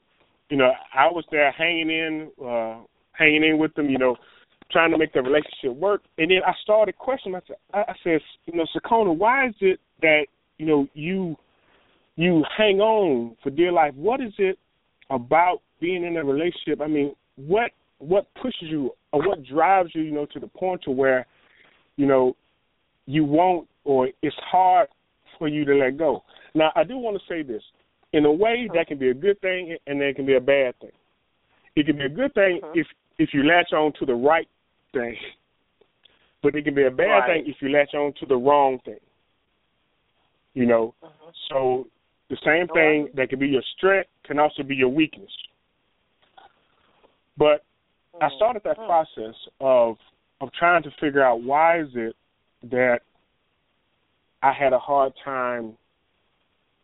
[0.49, 3.89] you know, I was there hanging in, uh, hanging in with them.
[3.89, 4.15] You know,
[4.71, 6.01] trying to make the relationship work.
[6.17, 7.59] And then I started questioning myself.
[7.73, 10.25] I, I said, you know, Sakona, why is it that
[10.57, 11.35] you know you
[12.15, 13.93] you hang on for dear life?
[13.95, 14.57] What is it
[15.09, 16.81] about being in a relationship?
[16.81, 20.81] I mean, what what pushes you or what drives you, you know, to the point
[20.83, 21.25] to where,
[21.95, 22.35] you know,
[23.05, 24.87] you won't or it's hard
[25.37, 26.23] for you to let go.
[26.53, 27.61] Now, I do want to say this.
[28.13, 30.79] In a way, that can be a good thing, and that can be a bad
[30.79, 30.91] thing.
[31.75, 32.73] It can be a good thing uh-huh.
[32.75, 32.87] if
[33.19, 34.47] if you latch on to the right
[34.93, 35.15] thing,
[36.41, 37.43] but it can be a bad right.
[37.43, 38.99] thing if you latch on to the wrong thing.
[40.53, 41.31] You know, uh-huh.
[41.49, 41.87] so
[42.29, 45.31] the same thing that can be your strength can also be your weakness.
[47.37, 47.63] But
[48.19, 48.85] I started that Mhm.
[48.85, 49.99] process of
[50.39, 52.15] of trying to figure out why is it
[52.63, 53.01] that
[54.43, 55.75] I had a hard time.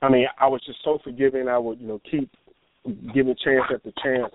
[0.02, 1.48] I mean, I was just so forgiving.
[1.48, 2.30] I would, you know, keep
[3.14, 4.34] giving chance after chance,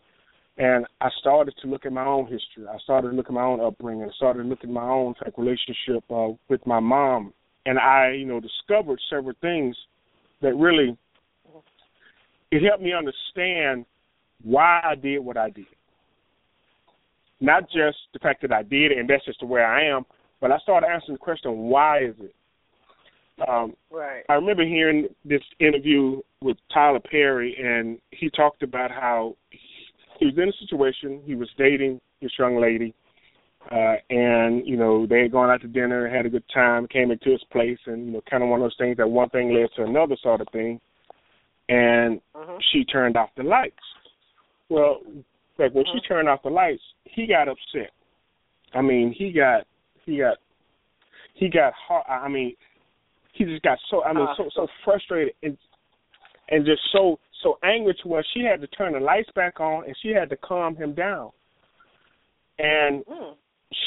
[0.57, 2.67] and I started to look at my own history.
[2.69, 4.09] I started to look at my own upbringing.
[4.09, 7.35] I started to look at my own like relationship uh, with my mom,
[7.67, 9.77] and I, you know, discovered several things
[10.41, 10.97] that really
[12.51, 13.85] it helped me understand
[14.43, 15.67] why I did what I did.
[17.41, 20.05] Not just the fact that I did it and that's just the way I am,
[20.41, 22.35] but I started asking the question, why is it?
[23.49, 24.25] Um, Right.
[24.29, 29.37] I remember hearing this interview with Tyler Perry, and he talked about how
[30.19, 31.23] he was in a situation.
[31.25, 32.95] He was dating this young lady,
[33.71, 37.11] uh, and you know they had gone out to dinner, had a good time, came
[37.11, 39.55] into his place, and you know kind of one of those things that one thing
[39.55, 40.81] led to another sort of thing.
[41.69, 42.57] and mm-hmm.
[42.73, 43.77] she turned off the lights.
[44.69, 45.01] Well,
[45.59, 45.99] like when mm-hmm.
[45.99, 47.91] she turned off the lights, he got upset.
[48.75, 49.65] I mean, he got
[50.05, 50.39] he got
[51.35, 52.05] he got hard.
[52.09, 52.55] I mean,
[53.33, 55.57] he just got so I mean uh, so so frustrated and
[56.51, 59.85] and just so so angry to where she had to turn the lights back on
[59.85, 61.31] and she had to calm him down.
[62.59, 63.35] And mm.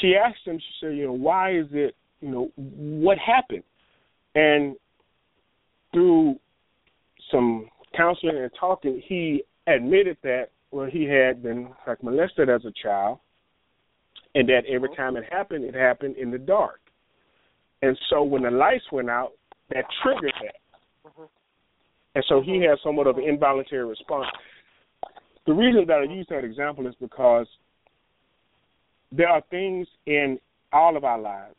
[0.00, 3.64] she asked him, she said, you know, why is it, you know, what happened?
[4.34, 4.76] And
[5.92, 6.36] through
[7.30, 12.72] some counseling and talking, he admitted that well he had been like molested as a
[12.82, 13.18] child
[14.34, 15.00] and that every Mm-hmm.
[15.00, 16.80] time it happened it happened in the dark.
[17.82, 19.32] And so when the lights went out,
[19.70, 20.56] that triggered that.
[21.06, 21.28] Mhm.
[22.14, 24.28] And so he had somewhat of an involuntary response.
[25.46, 27.46] The reason that I use that example is because
[29.10, 30.38] there are things in
[30.72, 31.56] all of our lives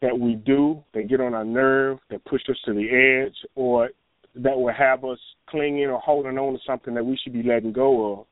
[0.00, 3.90] that we do that get on our nerve, that push us to the edge, or
[4.34, 5.18] that will have us
[5.48, 8.26] clinging or holding on to something that we should be letting go of.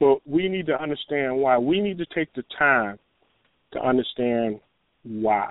[0.00, 1.56] But we need to understand why.
[1.58, 2.98] We need to take the time
[3.72, 4.60] to understand
[5.02, 5.50] why.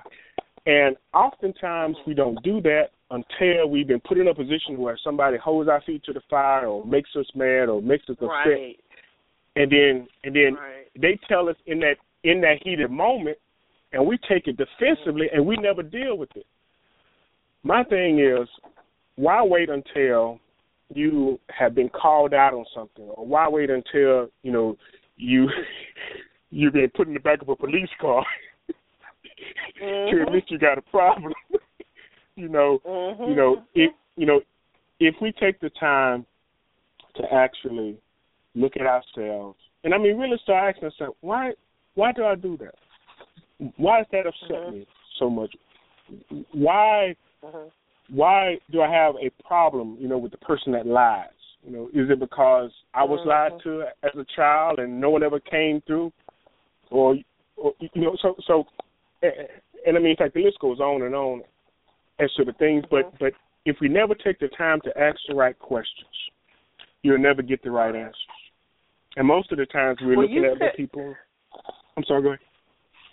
[0.66, 5.36] And oftentimes we don't do that until we've been put in a position where somebody
[5.36, 8.28] holds our feet to the fire or makes us mad or makes us upset.
[8.28, 8.80] Right.
[9.56, 10.86] And then and then Right.
[10.96, 13.38] they tell us in that in that heated moment
[13.92, 16.46] and we take it defensively and we never deal with it.
[17.62, 18.48] My thing is
[19.16, 20.38] why wait until
[20.92, 24.76] you have been called out on something or why wait until, you know,
[25.16, 25.48] you
[26.50, 28.24] you've been put in the back of a police car
[29.78, 30.26] to Mhm.
[30.26, 31.32] admit you got a problem.
[32.36, 33.28] you know, Mhm.
[33.28, 34.40] you know, if you know,
[35.00, 36.26] if we take the time
[37.16, 37.96] to actually
[38.54, 41.52] look at ourselves, and I mean, really start asking ourselves, why,
[41.94, 42.74] why do I do that?
[43.76, 44.72] Why does that upset Mhm.
[44.72, 44.86] me
[45.18, 45.54] so much?
[46.52, 47.70] Why, Mhm.
[48.10, 51.28] Why do I have a problem, you know, with the person that lies?
[51.66, 53.26] You know, is it because I was Mhm.
[53.26, 56.12] lied to as a child and no one ever came through,
[56.90, 57.16] or,
[57.56, 58.66] or you know, so so,
[59.22, 61.42] and I mean, in fact, the list goes on and on
[62.18, 63.18] as to the things, but Mhm.
[63.18, 63.32] but
[63.64, 66.10] if we never take the time to ask the right questions,
[67.02, 68.26] you'll never get the right answers.
[69.16, 71.16] And most of the times we're Well, looking at what said- people.
[71.96, 72.40] I'm sorry, go ahead.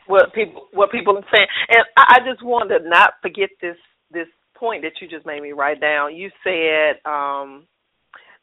[0.08, 1.47] what people what people are saying.
[1.69, 3.77] And I, I just want to not forget this
[4.10, 4.27] this
[4.62, 6.15] point that you just made me write down.
[6.15, 7.67] You said um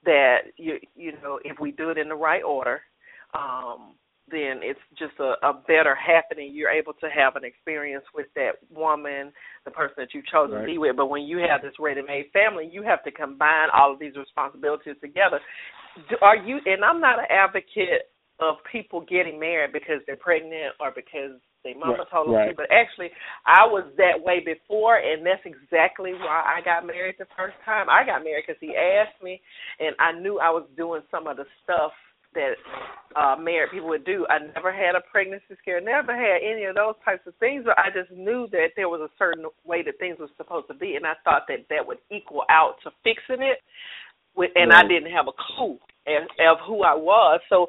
[0.04, 2.80] that you you know if we do it in the right order,
[3.34, 3.94] um,
[4.30, 6.50] then it's just a, a better happening.
[6.52, 9.32] You're able to have an experience with that woman,
[9.64, 10.60] the person that you chose Right.
[10.60, 10.96] to be with.
[10.96, 14.96] But when you have this ready-made family, you have to combine all of these responsibilities
[15.00, 15.40] together.
[16.20, 16.58] Are you?
[16.66, 21.78] And I'm not an advocate of people getting married because they're pregnant or because their
[21.78, 22.50] mama Right, told them right.
[22.50, 22.54] to.
[22.56, 23.10] But actually,
[23.46, 27.88] I was that way before, and that's exactly why I got married the first time.
[27.90, 29.40] I got married because he asked me,
[29.80, 31.92] and I knew I was doing some of the stuff
[32.34, 32.54] that
[33.16, 34.26] uh married people would do.
[34.28, 37.78] I never had a pregnancy scare, never had any of those types of things, but
[37.78, 40.96] I just knew that there was a certain way that things were supposed to be,
[40.96, 43.58] and I thought that that would equal out to fixing it.
[44.36, 47.40] With, and I didn't have a clue of who I was.
[47.48, 47.66] So,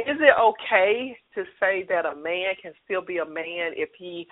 [0.00, 4.26] is it okay to say that a man can still be a man if he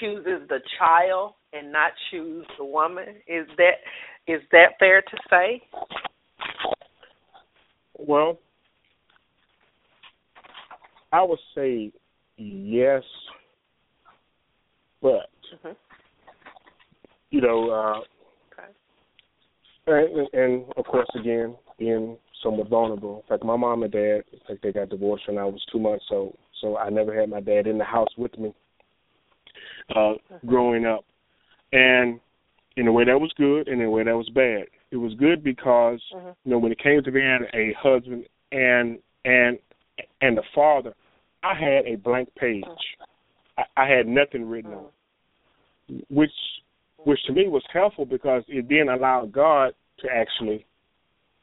[0.00, 3.16] chooses the child and not choose the woman?
[3.26, 3.74] Is that
[4.26, 5.62] is that fair to say?
[7.98, 8.38] Well,
[11.12, 11.92] I would say
[12.36, 13.02] yes,
[15.00, 15.76] but Mhm.
[17.30, 18.04] you know, uh,
[18.52, 18.72] Okay.
[19.86, 23.22] and, and of course, again, being somewhat vulnerable.
[23.22, 25.78] In fact, my mom and dad, in fact, they got divorced when I was two
[25.78, 28.54] months, so so I never had my dad in the house with me
[29.94, 30.14] uh,
[30.46, 31.04] growing up,
[31.72, 32.20] and
[32.76, 34.64] in a way that was good, and in a way that was bad.
[34.90, 36.36] It was good because Mhm.
[36.44, 39.58] you know when it came to being a husband and and
[40.20, 40.94] and a father,
[41.42, 42.64] I had a blank page.
[43.58, 44.86] I, I had nothing written on,
[45.88, 46.32] it, which
[47.04, 50.64] which to me was helpful because it then allowed God to actually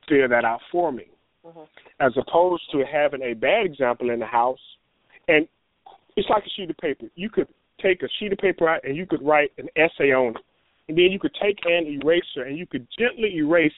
[0.10, 1.06] fill that out for me,
[1.46, 1.68] Mhm.
[2.00, 4.60] as opposed to having a bad example in the house.
[5.28, 5.48] And
[6.16, 7.06] it's like a sheet of paper.
[7.16, 7.48] You could
[7.82, 10.44] take a sheet of paper out and you could write an essay on it,
[10.88, 13.74] and then you could take an eraser and you could gently erase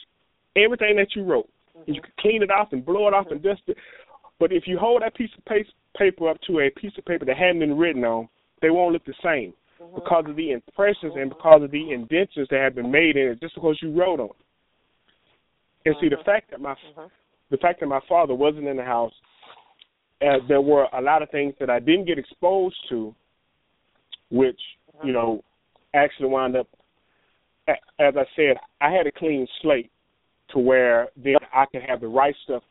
[0.55, 1.49] everything that you wrote.
[1.75, 2.05] And you mm-hmm.
[2.05, 3.49] could clean it off and blow it off and mm-hmm.
[3.49, 3.77] dust it.
[4.39, 7.25] But if you hold that piece of pa- paper up to a piece of paper
[7.25, 8.27] that hadn't been written on,
[8.61, 9.95] they won't look the same mm-hmm.
[9.95, 13.41] because of the impressions and because of the indentions that have been made in it
[13.41, 14.45] just because you wrote on it.
[15.85, 16.75] And see, the fact that my
[17.49, 19.13] the fact that my father wasn't in the house,
[20.21, 23.13] uh, there were a lot of things that I didn't get exposed to,
[24.29, 24.59] which
[25.03, 25.43] you know
[25.93, 26.67] actually wound up.
[27.67, 29.91] As I said, I had a clean slate,
[30.51, 32.63] to where then I can have the right stuff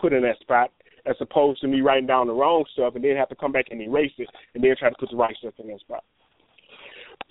[0.00, 0.70] put in that spot
[1.06, 3.66] as opposed to me writing down the wrong stuff and then have to come back
[3.70, 6.04] and erase it and then try to put the right stuff in that spot.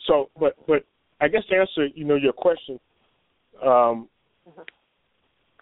[0.08, 0.84] So, but but
[1.20, 2.80] I guess to answer you know your question,
[3.62, 4.08] um,
[4.48, 4.62] mm-hmm.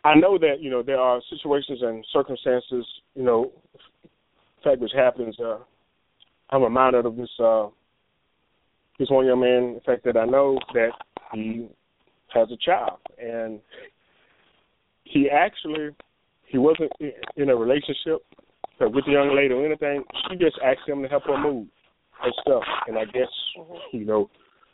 [0.06, 2.86] I know that you know there are situations and circumstances
[3.16, 3.52] you know,
[4.64, 5.36] fact which happens.
[5.40, 5.58] Uh,
[6.52, 7.68] I'm reminded of this uh,
[9.00, 10.92] this one young man, the fact that I know that
[11.34, 11.68] he
[12.34, 13.60] has a child and
[15.06, 15.90] he actually
[16.48, 16.92] he wasn't
[17.38, 18.24] in a relationship
[18.80, 20.04] with the young lady or anything.
[20.30, 21.68] She just asked him to help her move
[22.24, 22.64] and stuff.
[22.88, 23.98] And I guess mm-hmm.
[23.98, 24.30] you know,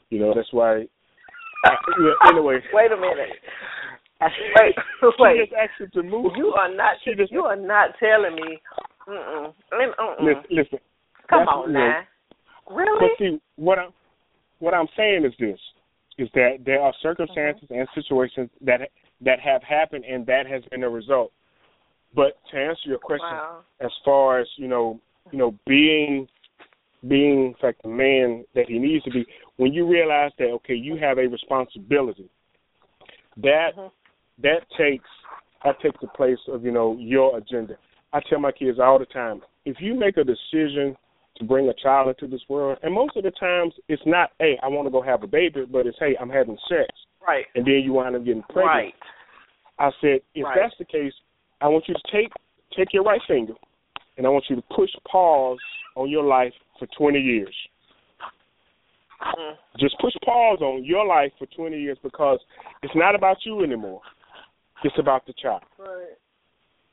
[0.10, 0.88] you know that's why.
[1.64, 1.76] I,
[2.28, 3.30] anyway, wait a minute.
[4.22, 4.76] Wait,
[5.20, 5.36] wait.
[5.36, 6.34] She just asked him to move.
[6.36, 6.98] You are not.
[7.04, 8.60] She just, you are not telling me.
[9.08, 9.54] Mm-mm.
[9.74, 10.16] Mm-mm.
[10.20, 10.80] Listen, listen.
[11.30, 12.02] Come on now.
[12.70, 13.08] Really?
[13.18, 13.92] But see, what I'm
[14.60, 15.60] what I'm saying is this:
[16.18, 17.80] is that there are circumstances mm-hmm.
[17.80, 18.82] and situations that
[19.22, 21.32] that have happened, and that has been a result.
[22.14, 23.62] But to answer your question, wow.
[23.80, 25.00] as far as you know,
[25.32, 26.28] you know, being
[27.08, 29.26] being in fact the man that he needs to be,
[29.58, 32.30] when you realize that okay, you have a responsibility,
[33.38, 33.88] that mm-hmm.
[34.44, 35.10] That takes
[35.64, 37.76] that takes the place of you know your agenda.
[38.14, 40.98] I tell my kids all the time, if you make a decision
[41.38, 44.58] to bring a child into this world, and most of the times it's not, hey,
[44.62, 46.88] I want to go have a baby, but it's, hey, I'm having sex,
[47.26, 47.46] right?
[47.56, 48.68] And then you wind up getting pregnant.
[48.68, 48.94] Right.
[49.80, 50.58] I said, if right.
[50.60, 51.14] that's the case,
[51.62, 52.32] I want you to take
[52.78, 53.54] take your right finger,
[54.18, 55.60] and I want you to push pause
[55.96, 57.54] on your life for 20 years.
[59.22, 59.54] Mm.
[59.80, 62.40] Just push pause on your life for 20 years because
[62.82, 64.02] it's not about you anymore.
[64.84, 65.64] It's about the child.
[65.78, 66.18] Right.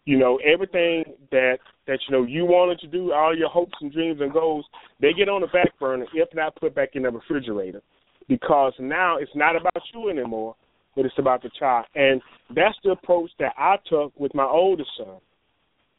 [0.05, 3.93] You know, everything that that you know you wanted to do, all your hopes and
[3.93, 4.65] dreams and goals,
[5.01, 7.83] they get on the back burner if not put back in the refrigerator.
[8.27, 10.55] Because now it's not about you anymore
[10.99, 11.87] but it's about the child.
[11.95, 12.21] And
[12.57, 15.19] that's the approach that I took with my oldest son.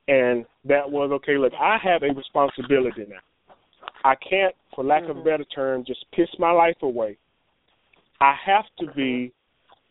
[0.09, 3.55] And that was okay, look, I have a responsibility now.
[4.03, 5.11] I can't, for lack mm-hmm.
[5.11, 7.17] of a better term, just piss my life away.
[8.19, 9.31] I have to be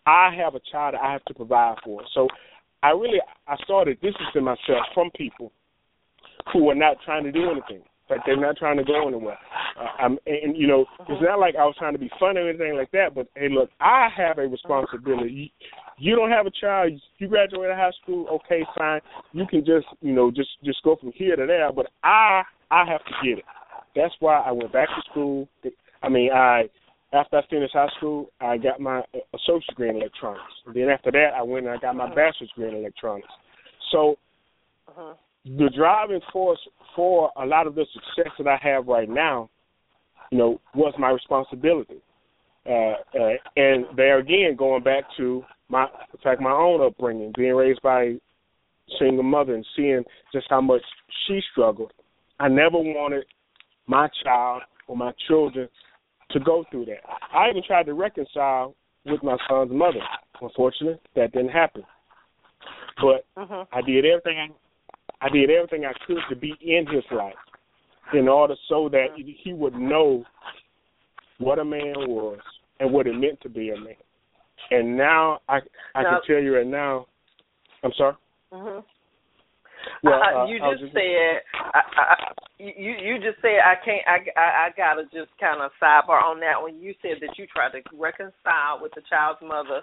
[0.09, 2.02] I have a child that I have to provide for.
[2.14, 2.28] So
[2.82, 5.52] I really I started distancing myself from people
[6.52, 7.84] who are not trying to do anything.
[8.09, 9.36] Like they're not trying to go anywhere.
[9.78, 12.48] Uh, I'm, and you know, it's not like I was trying to be funny or
[12.48, 13.14] anything like that.
[13.14, 15.30] But hey, look, I have a responsibility.
[15.30, 15.48] You,
[15.98, 16.98] you don't have a child.
[17.18, 18.26] You graduated high school.
[18.30, 19.02] Okay, fine.
[19.32, 21.70] You can just you know just just go from here to there.
[21.70, 23.44] But I I have to get it.
[23.94, 25.48] That's why I went back to school.
[26.02, 26.70] I mean, I
[27.12, 29.02] after I finished high school, I got my
[29.34, 30.42] associate degree in electronics.
[30.66, 33.28] And then after that, I went and I got my bachelor's degree in electronics.
[33.92, 34.16] So.
[34.88, 35.14] Uh-huh
[35.56, 36.59] the driving force
[36.94, 39.48] for a lot of the success that I have right now,
[40.30, 42.02] you know, was my responsibility.
[42.66, 47.54] Uh, uh, and there again, going back to my, in fact, my own upbringing, being
[47.54, 48.20] raised by a
[48.98, 50.82] single mother and seeing just how much
[51.26, 51.92] she struggled.
[52.40, 53.24] I never wanted
[53.86, 55.68] my child or my children
[56.30, 57.00] to go through that.
[57.32, 58.74] I even tried to reconcile
[59.04, 60.00] with my son's mother.
[60.40, 61.82] Unfortunately, that didn't happen.
[63.00, 63.64] But uh-huh.
[63.72, 64.54] I did everything
[65.20, 67.34] I did everything I could to be in his life
[68.14, 70.24] in order so that he would know
[71.38, 72.38] what a man was
[72.80, 73.94] and what it meant to be a man.
[74.70, 75.58] And now I
[75.94, 77.06] I now, can tell you right now.
[77.82, 78.16] I'm sorry.
[78.52, 78.84] Mhm.
[80.03, 82.14] Well, uh, you just, just said I, I,
[82.59, 86.41] you you just said I can't I, I I gotta just kind of sidebar on
[86.41, 89.80] that when you said that you tried to reconcile with the child's mother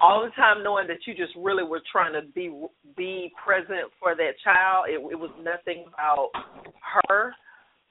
[0.00, 2.52] all the time knowing that you just really were trying to be
[2.96, 4.86] be present for that child.
[4.88, 6.30] It, it was nothing about
[7.02, 7.32] her.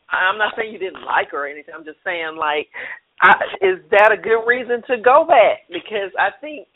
[0.09, 1.73] I'm not saying you didn't like her or anything.
[1.75, 2.67] I'm just saying like
[3.21, 5.65] I, is that a good reason to go back?
[5.67, 6.67] Because I think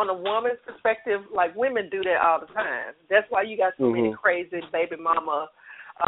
[0.00, 2.96] on a woman's perspective, like women do that all the time.
[3.10, 4.02] That's why you got so mm-hmm.
[4.02, 5.48] many crazy baby mama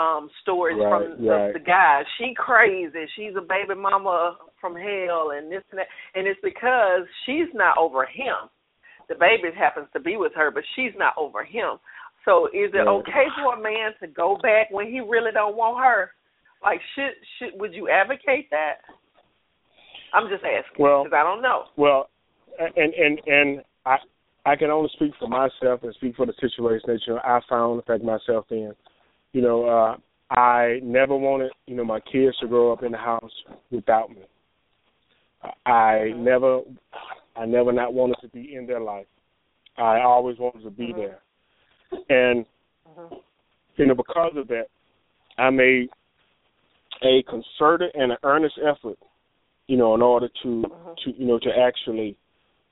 [0.00, 1.52] um stories right, from right.
[1.52, 2.04] the, the guys.
[2.16, 3.04] She crazy.
[3.14, 5.92] She's a baby mama from hell and this and that.
[6.14, 8.48] And it's because she's not over him.
[9.08, 11.76] The baby happens to be with her, but she's not over him.
[12.24, 12.88] So is it right.
[13.02, 16.10] okay for a man to go back when he really don't want her?
[16.62, 18.80] Like should should would you advocate that?
[20.14, 21.64] I'm just asking because well, I don't know.
[21.76, 22.08] Well,
[22.58, 23.96] and and and I
[24.44, 27.40] I can only speak for myself and speak for the situation that you know I
[27.48, 28.72] found affect myself in.
[29.32, 29.96] You know, uh
[30.34, 33.30] I never wanted, you know, my kids to grow up in the house
[33.70, 34.22] without me.
[35.66, 36.60] I never
[37.36, 39.06] I never not wanted to be in their life.
[39.76, 41.20] I always wanted to be there.
[42.08, 42.46] And
[43.76, 44.66] you know, because of that,
[45.38, 45.88] I made
[47.02, 48.98] a concerted and an earnest effort,
[49.66, 50.62] you know, in order to
[51.04, 52.16] to you know to actually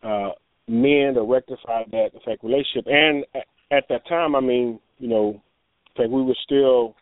[0.03, 0.31] uh
[0.71, 2.87] men to rectify that in fact relationship.
[2.87, 3.25] And
[3.73, 6.95] at that time, I mean, you know, in fact we were still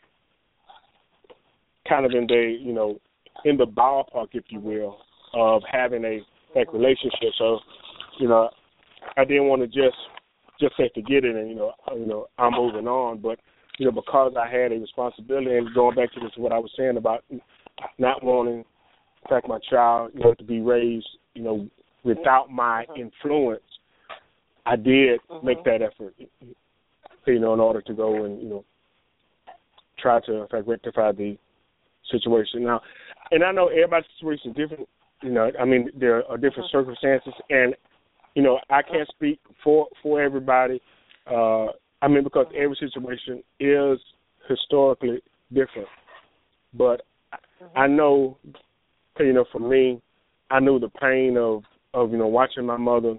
[1.89, 2.99] kind of in the you know
[3.45, 4.99] in the ballpark, if you will,
[5.35, 6.21] of having a
[6.57, 7.33] like relationship.
[7.39, 7.61] So,
[8.19, 8.51] you know,
[9.17, 9.97] I didn't want to just
[10.61, 13.39] just say forget it and you know you know I'm moving on, but
[13.79, 16.73] you know because I had a responsibility and going back to this what I was
[16.77, 17.25] saying about
[17.99, 21.69] not wanting in fact my child you know to be raised you know
[22.05, 23.03] without my mm-hmm.
[23.03, 23.63] influence,
[24.67, 25.47] I did mm-hmm.
[25.47, 26.15] make that effort
[27.27, 28.65] you know in order to go and you know
[29.99, 31.37] try to in fact rectify the
[32.11, 32.65] situation.
[32.65, 32.81] Now,
[33.31, 34.89] and I know everybody's situation is different.
[35.23, 36.79] You know, I mean there are different mm-hmm.
[36.79, 37.75] circumstances, and
[38.35, 40.81] you know I can't speak for for everybody.
[41.31, 41.67] Uh,
[42.01, 43.99] I mean because every situation is
[44.49, 45.21] historically
[45.53, 45.89] different,
[46.75, 47.03] but
[47.75, 48.39] I know,
[49.19, 50.01] you know, for me,
[50.51, 51.65] I knew the pain of
[51.95, 53.15] of you know watching my mother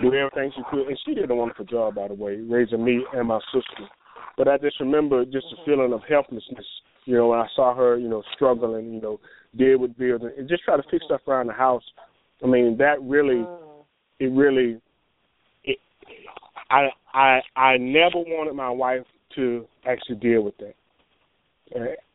[0.00, 3.04] do everything she could, and she did a wonderful job, by the way, raising me
[3.12, 3.88] and my sister.
[4.36, 6.64] But I just remember just a feeling of helplessness
[7.04, 9.20] you know, when I saw her, you know, struggling, you know,
[9.56, 11.82] deal with bills and just try to fix stuff around the house.
[12.42, 13.84] I mean, that really, mm.
[14.18, 14.80] it really,
[15.64, 15.78] it,
[16.70, 19.04] I I I never wanted my wife
[19.36, 20.74] to actually deal with that,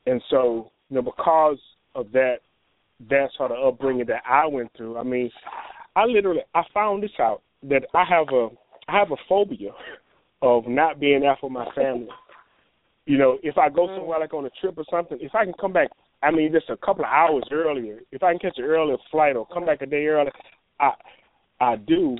[0.06, 1.60] and so you know because
[1.94, 2.38] of that,
[3.10, 4.98] that sort of upbringing that I went through.
[4.98, 5.30] I mean,
[5.96, 8.50] I literally I found this out that I have a
[8.88, 9.72] I have a phobia
[10.42, 12.10] of not being there for my family.
[13.06, 13.98] You know, if I go mm.
[13.98, 15.90] somewhere like on a trip or something, if I can come back,
[16.24, 19.36] I mean, just a couple of hours earlier, if I can catch an earlier flight
[19.36, 20.32] or come back a day early,
[20.80, 20.92] I
[21.60, 22.18] I do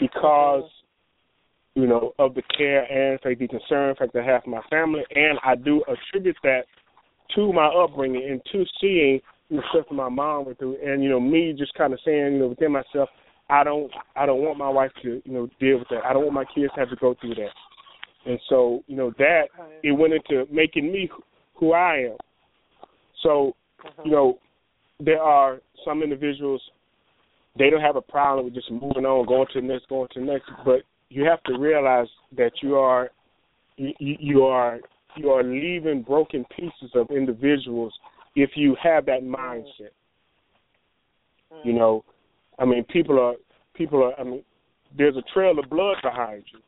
[0.00, 0.64] because
[1.74, 5.02] you know of the care and for the concern fact I have for my family,
[5.14, 6.62] and I do attribute that
[7.34, 9.20] to my upbringing and to seeing
[9.56, 12.38] the stuff my mom went through, and you know me just kind of saying you
[12.38, 13.08] know within myself,
[13.50, 16.04] I don't I don't want my wife to you know deal with that.
[16.04, 17.50] I don't want my kids to have to go through that.
[18.24, 19.46] And so, you know, that
[19.82, 21.10] it went into making me
[21.54, 22.16] who I am.
[23.22, 24.02] So, uh-huh.
[24.04, 24.38] you know,
[25.00, 26.62] there are some individuals
[27.58, 30.20] they don't have a problem with just moving on, going to the next, going to
[30.20, 33.10] the next, but you have to realize that you are
[33.76, 34.78] you, you are
[35.16, 37.92] you are leaving broken pieces of individuals
[38.34, 39.92] if you have that mindset.
[41.52, 41.68] Mm-hmm.
[41.68, 42.04] You know,
[42.58, 43.34] I mean, people are
[43.74, 44.18] people are.
[44.18, 44.42] I mean,
[44.96, 46.60] there's a trail of blood behind you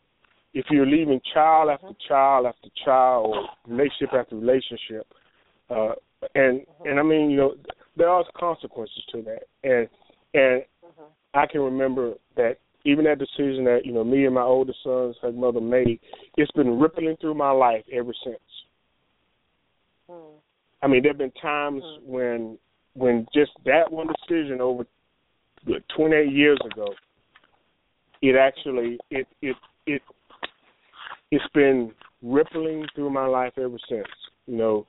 [0.54, 5.06] if you're leaving child after child after child or relationship after relationship,
[5.68, 5.92] uh,
[6.36, 7.54] and and I mean you know
[7.96, 9.88] there are consequences to that, and
[10.32, 10.62] and
[11.34, 15.16] I can remember that even that decision that you know me and my oldest son's
[15.22, 15.98] her mother made,
[16.36, 18.38] it's been rippling through my life ever since.
[20.84, 22.12] I mean, there've been times hmm.
[22.12, 22.58] when
[22.92, 24.84] when just that one decision over
[25.96, 26.86] 28 years ago,
[28.20, 29.56] it actually it it
[29.86, 30.02] it
[31.30, 31.90] it's been
[32.22, 34.06] rippling through my life ever since.
[34.46, 34.86] You know,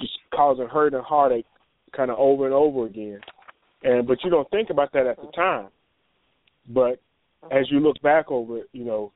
[0.00, 1.46] just causing hurt and heartache
[1.94, 3.20] kind of over and over again.
[3.82, 5.42] And but you don't think about that at the uh-huh.
[5.42, 5.68] time.
[6.66, 7.00] But
[7.42, 7.58] uh-huh.
[7.58, 9.12] as you look back over it, you know,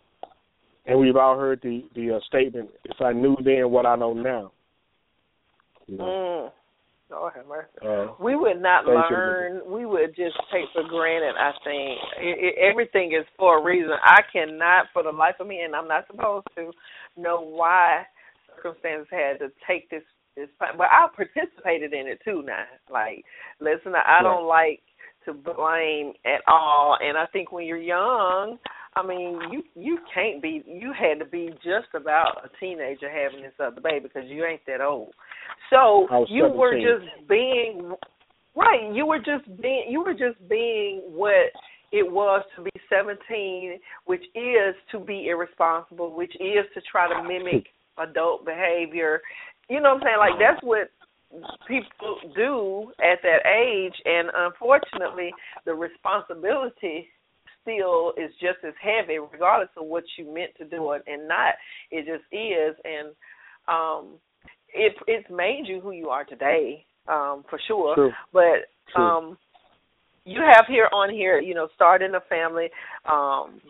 [0.85, 4.13] and we've all heard the the uh, statement, "If I knew then what I know
[4.13, 4.53] now."
[5.91, 6.05] You know?
[6.05, 6.51] mm.
[7.11, 7.69] Lord have mercy.
[7.83, 9.63] Uh, we would not learn.
[9.67, 11.35] We would just take for granted.
[11.37, 13.91] I think it, it, everything is for a reason.
[14.03, 16.71] I cannot, for the life of me, and I'm not supposed to
[17.17, 18.05] know why
[18.55, 20.03] circumstances had to take this
[20.37, 20.49] this.
[20.59, 22.43] But I participated in it too.
[22.47, 23.25] Now, like,
[23.61, 24.81] listen, I don't like
[25.25, 28.59] to blame at all, and I think when you're young.
[28.97, 30.65] I mean, you you can't be.
[30.67, 34.67] You had to be just about a teenager having this other baby because you ain't
[34.67, 35.13] that old.
[35.71, 36.59] So you 17.
[36.59, 37.95] were just being
[38.57, 38.93] right.
[38.93, 41.53] You were just being you were just being what
[41.93, 47.23] it was to be 17, which is to be irresponsible, which is to try to
[47.27, 47.67] mimic
[47.99, 49.21] adult behavior.
[49.69, 50.19] You know what I'm saying?
[50.19, 50.91] Like that's what
[51.69, 55.31] people do at that age and unfortunately
[55.65, 57.07] the responsibility
[57.63, 61.55] still is just as heavy regardless of what you meant to do it and not
[61.93, 63.15] it just is and
[63.69, 64.19] um
[64.75, 67.95] it it's made you who you are today, um, for sure.
[67.95, 68.13] True.
[68.33, 69.03] But True.
[69.03, 69.39] um
[70.25, 72.69] you have here on here, you know, starting a family,
[73.11, 73.61] um,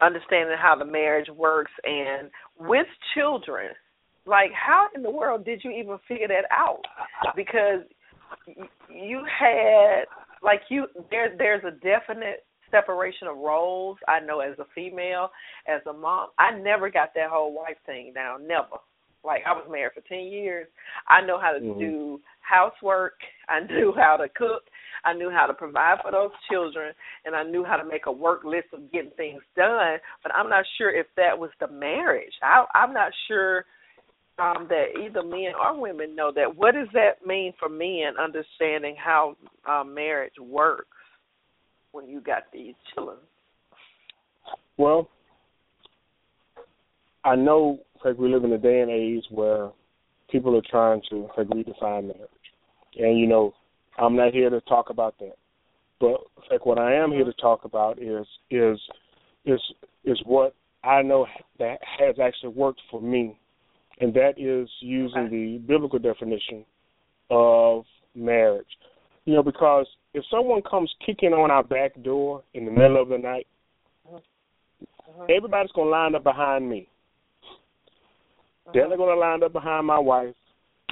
[0.00, 3.70] understanding how the marriage works and with children,
[4.24, 6.82] like how in the world did you even figure that out?
[7.34, 7.80] Because
[8.88, 10.04] you had
[10.42, 13.96] like you there there's a definite separation of roles.
[14.08, 15.30] I know as a female,
[15.66, 18.46] as a mom, I never got that whole wife thing down.
[18.46, 18.78] Never.
[19.26, 20.68] Like I was married for ten years.
[21.08, 21.78] I know how to mm-hmm.
[21.78, 23.14] do housework.
[23.48, 24.62] I knew how to cook.
[25.04, 26.92] I knew how to provide for those children,
[27.24, 29.98] and I knew how to make a work list of getting things done.
[30.22, 32.32] But I'm not sure if that was the marriage.
[32.42, 33.66] I, I'm not sure
[34.38, 36.56] um, that either men or women know that.
[36.56, 39.36] What does that mean for men understanding how
[39.68, 40.88] uh, marriage works
[41.92, 43.18] when you got these children?
[44.76, 45.08] Well,
[47.24, 49.70] I know like we live in a day and age where
[50.30, 52.28] people are trying to like redefine marriage,
[52.98, 53.54] and you know
[53.98, 55.36] I'm not here to talk about that.
[56.00, 56.20] But
[56.50, 58.78] like what I am here to talk about is is
[59.44, 59.60] is
[60.04, 61.26] is what I know
[61.58, 63.38] that has actually worked for me
[64.00, 65.30] and that is using okay.
[65.30, 66.64] the biblical definition
[67.30, 67.84] of
[68.14, 68.66] marriage.
[69.24, 73.08] You know, because if someone comes kicking on our back door in the middle of
[73.08, 73.46] the night,
[74.08, 75.24] uh-huh.
[75.24, 76.88] everybody's going to line up behind me.
[78.66, 78.72] Uh-huh.
[78.74, 80.34] They're going to line up behind my wife.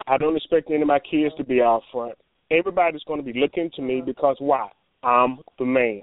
[0.07, 2.15] I don't expect any of my kids to be out front.
[2.51, 4.69] Everybody's going to be looking to me because why?
[5.03, 6.03] I'm the man.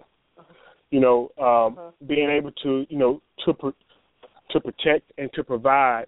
[0.90, 1.92] You know, um, uh-huh.
[2.08, 3.54] being able to, you know, to
[4.52, 6.06] to protect and to provide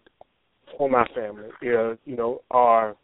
[0.78, 2.95] for my family, is, you know, are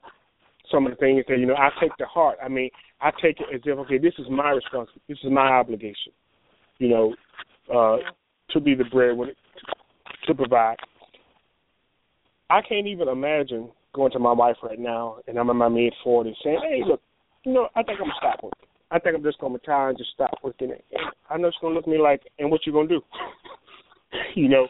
[0.72, 2.38] some of the things that you know I take to heart.
[2.44, 2.70] I mean,
[3.02, 6.12] I take it as if okay, this is my responsibility, this is my obligation,
[6.78, 7.16] you know,
[7.74, 7.98] uh,
[8.52, 9.34] to be the breadwinner,
[10.28, 10.78] to provide.
[12.50, 15.94] I can't even imagine going to my wife right now, and I'm in my mid
[16.04, 17.02] forties, saying, "Hey, look,
[17.44, 18.68] you know, I think I'm gonna stop working.
[18.92, 20.82] I think I'm just gonna retire and just stop working." And
[21.30, 23.02] I know she's gonna look at me like, "And what you gonna do?"
[24.36, 24.68] you know,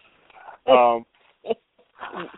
[0.67, 1.05] um,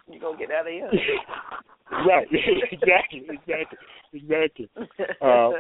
[0.08, 0.92] you gonna get out of here.
[2.08, 2.28] right.
[2.72, 3.26] exactly.
[3.30, 3.78] Exactly.
[4.14, 4.70] Exactly.
[5.22, 5.52] Uh,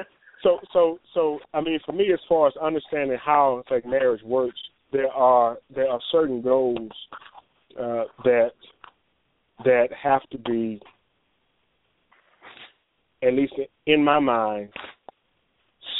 [0.43, 4.59] so so so I mean, for me, as far as understanding how like marriage works,
[4.91, 6.91] there are there are certain goals
[7.79, 8.51] uh, that
[9.65, 10.81] that have to be
[13.23, 13.53] at least
[13.85, 14.69] in my mind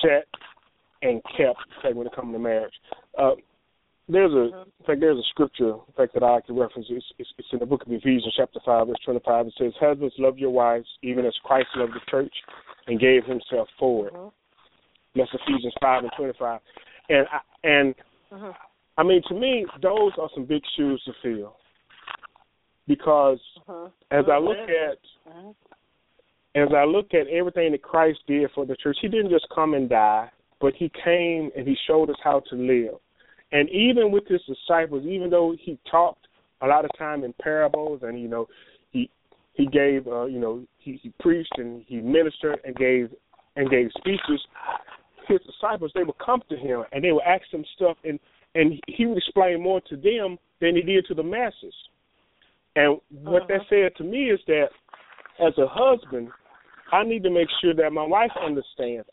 [0.02, 0.28] set
[1.02, 2.74] and kept like when it comes to marriage.
[3.18, 3.32] Uh,
[4.10, 4.70] there's a mm-hmm.
[4.80, 6.88] in fact there's a scripture in fact that I to reference.
[6.90, 9.48] It's, it's, it's in the book of Ephesians chapter five verse twenty five.
[9.48, 12.34] It says, "Husbands, love your wives, even as Christ loved the church
[12.88, 15.20] and gave Himself for it." Mm-hmm.
[15.20, 16.60] That's Ephesians five and twenty five.
[17.10, 17.96] And I, and
[18.34, 18.52] mm-hmm.
[18.98, 21.56] I mean to me those are some big shoes to fill
[22.92, 23.40] because
[23.70, 23.88] mm-hmm.
[24.12, 24.98] as I look at
[25.32, 25.52] mm-hmm.
[26.56, 29.74] as I look at everything that Christ did for the church, He didn't just come
[29.74, 30.30] and die,
[30.60, 32.96] but He came and He showed us how to live.
[33.54, 36.28] And even with his disciples, even though he talked
[36.62, 38.48] a lot of time in parables, and you know,
[38.92, 39.10] he
[39.54, 43.10] he gave uh, you know he, he preached and he ministered and gave
[43.56, 44.42] and gave speeches.
[45.28, 48.20] His disciples they would come to him and they would ask him stuff, and
[48.56, 51.74] and he would explain more to them than he did to the masses.
[52.76, 53.58] And what uh-huh.
[53.58, 54.68] that said to me is that
[55.46, 56.30] as a husband,
[56.92, 59.08] I need to make sure that my wife understands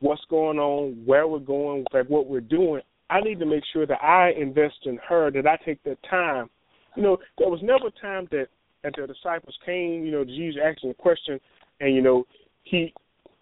[0.00, 3.86] what's going on, where we're going, like what we're doing, I need to make sure
[3.86, 6.50] that I invest in her, that I take the time.
[6.96, 8.48] You know, there was never a time that
[8.82, 11.40] that the disciples came, you know, Jesus asking a question,
[11.80, 12.24] and you know,
[12.64, 12.92] he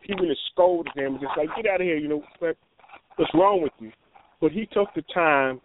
[0.02, 2.56] he really scolded them, just like get out of here, you know, what,
[3.16, 3.90] what's wrong with you?
[4.40, 5.60] But he took the time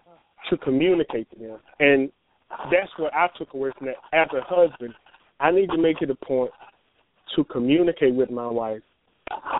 [0.49, 2.11] to communicate to them, and
[2.49, 3.95] that's what I took away from that.
[4.13, 4.93] As a husband,
[5.39, 6.51] I need to make it a point
[7.35, 8.81] to communicate with my wife.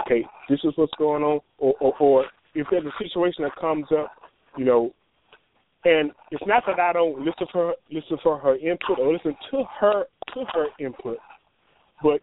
[0.02, 2.26] Okay, this is what's going on, or, or, or
[2.56, 4.12] if there's a situation that comes up
[4.58, 4.92] you know,
[5.86, 9.64] and it's not that I don't listen for listen for her input or listen to
[9.80, 11.18] her to her input,
[12.04, 12.22] but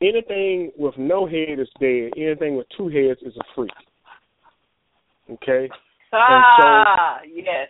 [0.00, 2.12] anything with no head is dead.
[2.16, 3.70] Anything with two heads is a freak.
[5.30, 5.68] Okay.
[6.12, 7.68] Ah, so yes.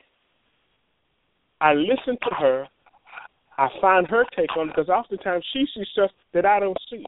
[1.65, 2.69] I listen to her.
[3.57, 7.07] I find her take on it because oftentimes she sees stuff that I don't see.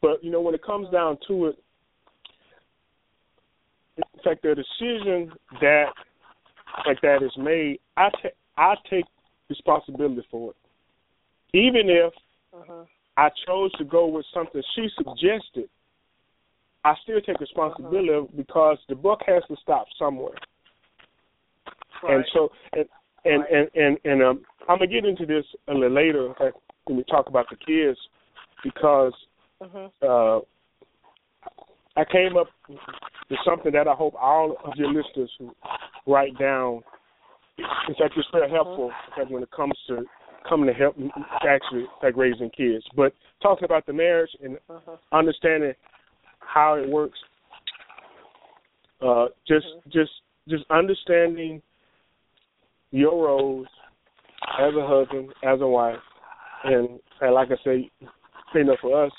[0.00, 1.58] But you know, when it comes down to it,
[3.96, 5.86] in fact, the decision that
[6.86, 9.04] like that is made, I take I take
[9.48, 10.56] responsibility for it,
[11.56, 12.12] even if
[12.54, 12.84] uh-huh.
[13.16, 15.68] I chose to go with something she suggested.
[16.84, 18.26] I still take responsibility uh-huh.
[18.36, 20.36] because the book has to stop somewhere.
[22.02, 22.16] Right.
[22.16, 22.86] And so, and
[23.24, 26.34] and and and, and um, I'm gonna get into this a little later
[26.84, 27.98] when we talk about the kids
[28.62, 29.12] because
[29.60, 29.88] uh-huh.
[30.06, 30.40] uh,
[31.96, 35.30] I came up with something that I hope all of your listeners
[36.06, 36.82] write down.
[37.88, 40.04] In fact, it's very helpful because when it comes to
[40.48, 40.96] coming to help
[41.46, 42.84] actually like raising kids.
[42.96, 43.12] But
[43.42, 44.96] talking about the marriage and uh-huh.
[45.12, 45.74] understanding
[46.38, 47.18] how it works,
[49.02, 49.90] uh, just mm-hmm.
[49.90, 50.10] just
[50.48, 51.62] just understanding
[52.90, 53.66] your roles
[54.58, 55.98] as a husband, as a wife,
[56.64, 57.90] and, and like I say,
[58.54, 59.12] you know, for us,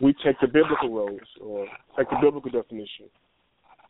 [0.00, 3.06] we take the biblical roles or take the biblical definition,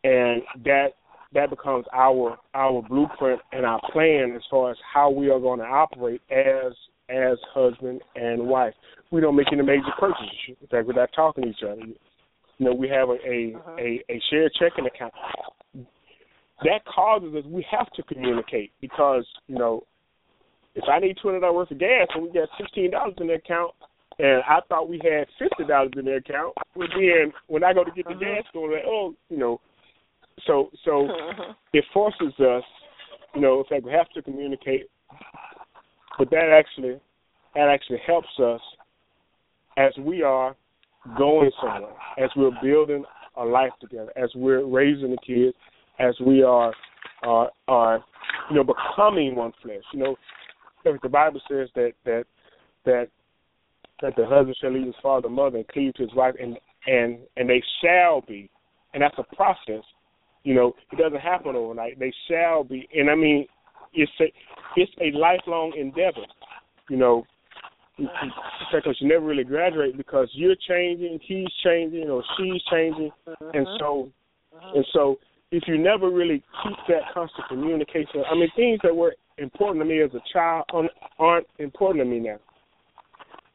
[0.04, 0.88] and that
[1.34, 5.58] that becomes our our blueprint and our plan as far as how we are going
[5.58, 6.72] to operate as
[7.10, 8.74] as husband and wife.
[9.10, 10.56] We don't make any major purchases.
[10.60, 13.76] In fact, without talking to each other, you know, we have a a, uh-huh.
[13.78, 15.12] a, a shared checking account.
[16.64, 19.84] That causes us we have to communicate because you know
[20.74, 23.34] if I need twenty dollars worth of gas and we got sixteen dollars in the
[23.34, 23.72] account,
[24.18, 27.84] and I thought we had fifty dollars in the account, but then when I go
[27.84, 28.20] to get the uh-huh.
[28.20, 29.60] gas, going like, oh, you know,
[30.46, 31.52] so so uh-huh.
[31.72, 32.64] it forces us,
[33.34, 34.88] you know, in fact we have to communicate,
[36.18, 36.98] but that actually
[37.54, 38.60] that actually helps us
[39.76, 40.56] as we are
[41.16, 43.04] going somewhere, as we're building
[43.36, 45.56] a life together, as we're raising the kids,
[45.98, 46.72] as we are
[47.22, 48.04] are are
[48.50, 49.82] you know becoming one flesh.
[49.92, 50.16] You know,
[50.84, 52.24] the Bible says that that
[52.84, 53.08] that
[54.00, 56.58] that the husband shall leave his father and mother and cleave to his wife, and
[56.86, 58.50] and and they shall be,
[58.94, 59.84] and that's a process.
[60.44, 61.98] You know, it doesn't happen overnight.
[61.98, 63.46] They shall be, and I mean,
[63.92, 64.32] it's a
[64.76, 66.26] it's a lifelong endeavor.
[66.88, 67.26] You know,
[68.72, 73.76] because you never really graduate because you're changing, he's changing, or she's changing, and uh-huh.
[73.78, 74.08] so
[74.56, 74.72] uh-huh.
[74.74, 75.18] and so
[75.50, 79.88] if you never really keep that constant communication, I mean, things that were important to
[79.88, 80.64] me as a child
[81.18, 82.38] aren't important to me now.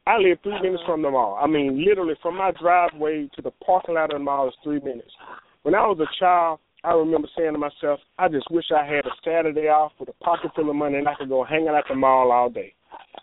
[0.06, 1.38] I live three minutes from the mall.
[1.40, 4.80] I mean, literally from my driveway to the parking lot of the mall is three
[4.80, 5.10] minutes.
[5.62, 9.06] When I was a child, I remember saying to myself, I just wish I had
[9.06, 11.76] a Saturday off with a pocket full of money and I could go hanging out
[11.76, 12.74] at the mall all day.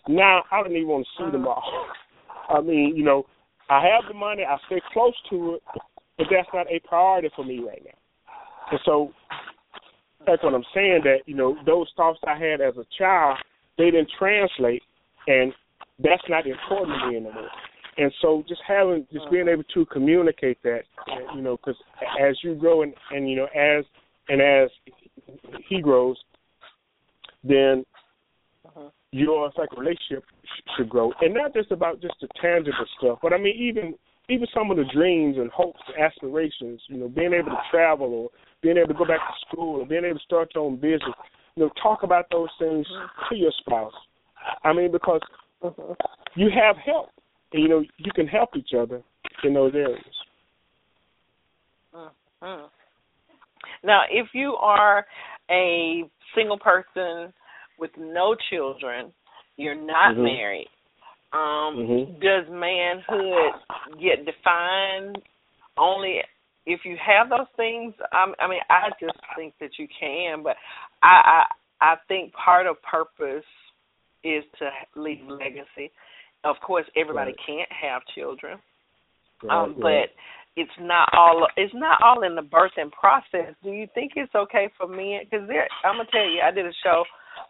[0.07, 1.45] Now I don't even want to see the uh-huh.
[1.45, 1.87] mall.
[2.49, 3.25] I mean, you know,
[3.69, 5.61] I have the money, I stay close to it,
[6.17, 8.00] but that's not a priority for me right now.
[8.71, 9.11] And so
[10.25, 11.01] that's what I'm saying.
[11.03, 13.37] That you know those thoughts I had as a child,
[13.77, 14.83] they didn't translate,
[15.27, 15.53] and
[15.99, 17.49] that's not important to me anymore.
[17.97, 20.81] And so just having, just being able to communicate that,
[21.35, 21.75] you know, because
[22.21, 23.85] as you grow and and you know as
[24.29, 24.69] and as
[25.67, 26.17] he grows,
[27.43, 27.85] then
[28.65, 28.89] uh-huh.
[29.11, 30.23] your like relationship
[30.77, 33.95] should grow, and not just about just the tangible stuff, but I mean even
[34.29, 38.29] even some of the dreams and hopes, aspirations, you know, being able to travel or
[38.61, 41.13] being able to go back to school or being able to start your own business,
[41.55, 42.85] you know, talk about those things
[43.29, 43.93] to your spouse.
[44.63, 45.21] I mean, because
[46.35, 47.09] you have help,
[47.53, 49.01] and you know, you can help each other
[49.43, 50.03] in those areas.
[51.95, 52.65] Mm-hmm.
[53.83, 55.05] Now, if you are
[55.49, 56.03] a
[56.35, 57.33] single person
[57.79, 59.11] with no children,
[59.57, 60.23] you're not mm-hmm.
[60.23, 60.67] married,
[61.33, 62.13] um, mm-hmm.
[62.19, 63.53] Does manhood
[64.01, 65.17] get defined
[65.77, 66.17] only
[66.65, 67.93] if you have those things?
[68.11, 70.55] I, I mean, I just think that you can, but
[71.01, 71.43] I,
[71.81, 73.45] I I think part of purpose
[74.23, 75.91] is to leave legacy.
[76.43, 77.45] Of course, everybody right.
[77.45, 78.59] can't have children,
[79.43, 80.07] right, um, right.
[80.55, 83.53] but it's not all it's not all in the birthing process.
[83.63, 85.21] Do you think it's okay for men?
[85.23, 85.47] Because
[85.83, 87.03] I'm gonna tell you, I did a show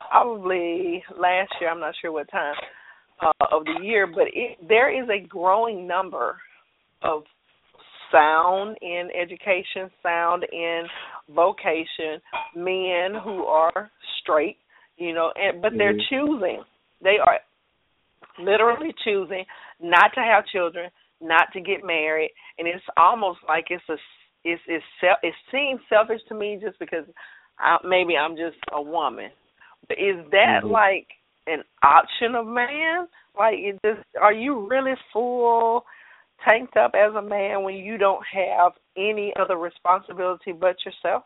[0.09, 1.69] probably last year.
[1.69, 2.55] I'm not sure what time
[3.21, 6.37] uh, of the year, but it, there is a growing number
[7.01, 7.23] of
[8.11, 10.83] sound in education, sound in
[11.29, 12.21] vocation,
[12.55, 13.89] men who are
[14.21, 14.57] straight,
[14.97, 16.29] you know, and but they're mm-hmm.
[16.29, 16.63] choosing.
[17.03, 17.39] They are
[18.39, 19.45] literally choosing
[19.81, 20.89] not to have children,
[21.21, 23.95] not to get married, and it's almost like it's a
[24.43, 27.05] it's it's self, it seems selfish to me just because
[27.59, 29.29] I, maybe I'm just a woman.
[29.87, 30.71] But is that mm-hmm.
[30.71, 31.07] like
[31.47, 33.07] an option of man?
[33.37, 35.85] Like, it just are you really full
[36.47, 41.23] tanked up as a man when you don't have any other responsibility but yourself?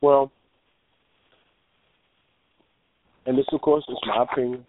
[0.00, 0.30] Well,
[3.26, 4.64] and this, of course, is my opinion.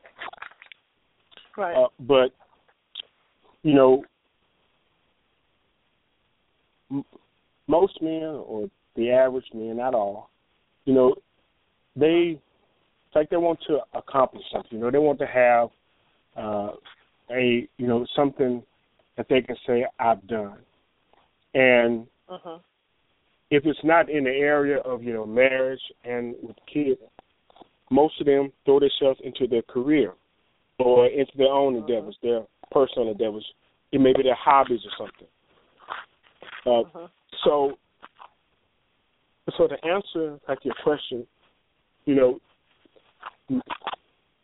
[1.56, 1.76] Right.
[1.76, 2.32] Uh, but
[3.64, 4.04] you know,
[6.92, 7.06] m-
[7.68, 10.30] most men, or the average men, not all,
[10.86, 11.16] you know,
[11.96, 12.40] they
[13.08, 14.78] it's like they want to accomplish something.
[14.78, 15.70] You know, they want to have
[16.36, 16.76] uh,
[17.32, 18.64] a you know something
[19.18, 20.60] that they can say I've done,
[21.54, 22.60] and uh-huh.
[23.50, 27.00] if it's not in the area of you know marriage and with kids,
[27.90, 30.14] most of them throw themselves into their career
[30.80, 31.86] or into their own uh-huh.
[31.86, 33.46] endeavors, their personal endeavors.
[33.92, 35.28] It may be their hobbies or something.
[36.66, 37.08] Uh, uh-huh.
[37.44, 37.78] So,
[39.58, 41.26] so to answer like your question,
[42.06, 42.40] you know,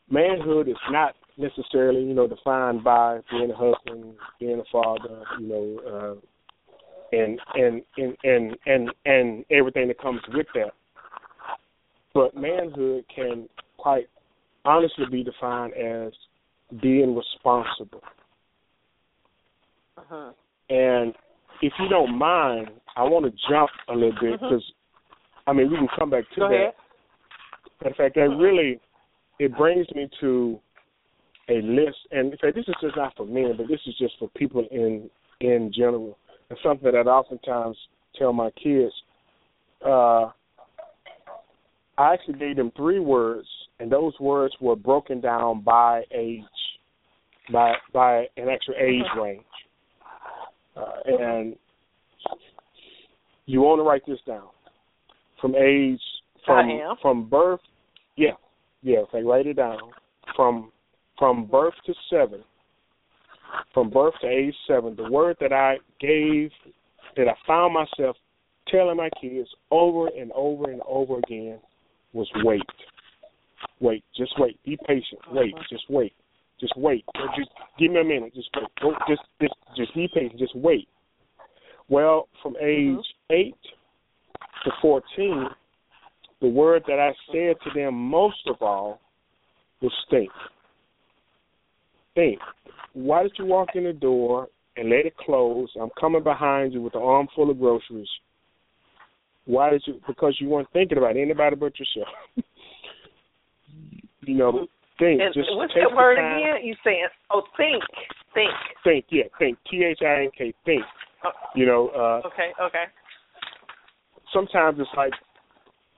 [0.09, 5.47] manhood is not necessarily, you know, defined by being a husband, being a father, you
[5.47, 10.71] know, uh, and, and and and and and everything that comes with that.
[12.13, 14.07] But manhood can quite
[14.65, 16.13] honestly be defined as
[16.81, 18.01] being responsible.
[19.97, 20.31] Uh-huh.
[20.69, 21.13] And
[21.61, 25.51] if you don't mind, I want to jump a little bit because, uh-huh.
[25.51, 26.55] I mean, we can come back to Go that.
[26.55, 26.73] Ahead.
[27.85, 28.79] In fact, that really
[29.39, 30.59] it brings me to
[31.49, 34.29] a list, and fact, this is just not for men, but this is just for
[34.29, 35.09] people in
[35.41, 36.17] in general.
[36.49, 37.77] And something that I oftentimes
[38.17, 38.93] tell my kids.
[39.85, 40.29] Uh,
[41.97, 43.47] I actually gave them three words,
[43.79, 46.41] and those words were broken down by age,
[47.51, 49.43] by by an actual age range.
[50.75, 51.55] Uh, and
[53.45, 54.47] you want to write this down
[55.39, 55.99] from age
[56.45, 57.59] from from birth.
[58.15, 58.31] Yeah,
[58.81, 58.99] yeah.
[58.99, 59.79] Okay, write it down
[60.35, 60.71] from
[61.17, 62.43] from birth to seven.
[63.73, 66.49] From birth to age seven, the word that I gave,
[67.15, 68.15] that I found myself
[68.67, 71.59] telling my kids over and over and over again
[72.13, 72.61] was wait.
[73.79, 74.59] Wait, just wait.
[74.63, 75.21] Be patient.
[75.31, 76.13] Wait, just wait.
[76.59, 77.03] Just wait.
[77.35, 78.33] Just give me a minute.
[78.33, 78.67] Just wait.
[78.81, 80.39] Don't, just just just be patient.
[80.39, 80.87] Just wait.
[81.89, 83.33] Well, from age mm-hmm.
[83.33, 83.55] eight
[84.63, 85.47] to fourteen,
[86.41, 88.99] the word that I said to them most of all
[89.81, 90.31] was think.
[92.15, 92.39] Think.
[92.93, 94.47] Why did you walk in the door
[94.77, 95.69] and let it close?
[95.79, 98.07] I'm coming behind you with an armful of groceries.
[99.45, 99.99] Why did you?
[100.07, 102.13] Because you weren't thinking about anybody but yourself.
[104.21, 104.67] you know,
[104.99, 105.21] think.
[105.21, 106.37] And just what's take the word time.
[106.37, 106.65] again?
[106.65, 107.07] You saying?
[107.31, 107.83] Oh, think,
[108.33, 108.51] think.
[108.83, 109.05] Think.
[109.09, 109.57] Yeah, think.
[109.69, 110.53] T H I N K.
[110.65, 110.83] Think.
[111.25, 111.31] Oh.
[111.55, 111.89] You know.
[111.89, 112.51] uh Okay.
[112.61, 112.83] Okay.
[114.31, 115.13] Sometimes it's like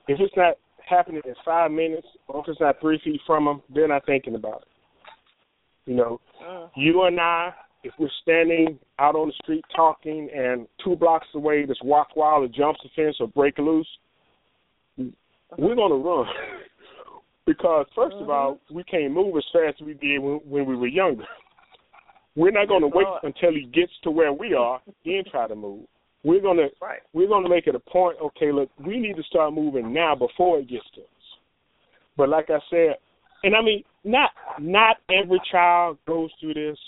[0.08, 0.54] if it's not
[0.88, 4.34] happening in five minutes, or if it's not three feet from them, they're not thinking
[4.34, 4.68] about it.
[5.86, 6.68] You know, uh.
[6.76, 7.54] you and I
[7.86, 12.44] if we're standing out on the street talking and two blocks away this walk wild
[12.44, 13.88] or jumps the fence or break loose,
[14.98, 16.26] we're going to run.
[17.46, 18.22] because 1st mm-hmm.
[18.24, 21.24] of all, we can't move as fast as we did when, when we were younger.
[22.34, 25.54] We're not going to wait until he gets to where we are, then try to
[25.54, 25.86] move.
[26.24, 27.00] We're going to right.
[27.12, 28.18] we're to make it a point.
[28.20, 31.06] Okay, look, we need to start moving now before it gets to us.
[32.16, 32.96] But like I said,
[33.44, 36.78] and I mean, not not every child goes through this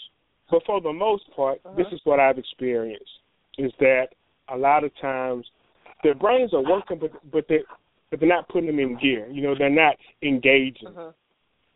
[0.51, 1.75] but for the most part, uh-huh.
[1.77, 3.11] this is what I've experienced:
[3.59, 4.09] is that
[4.49, 5.47] a lot of times
[6.03, 7.59] their brains are working, but but they
[8.11, 9.29] but they're not putting them in gear.
[9.31, 10.89] You know, they're not engaging.
[10.89, 11.13] Uh-huh.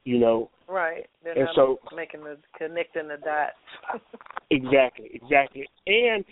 [0.05, 0.51] You know.
[0.69, 1.07] Right.
[1.23, 4.03] They're and not so making the connecting the dots.
[4.51, 5.67] exactly, exactly.
[5.87, 6.25] And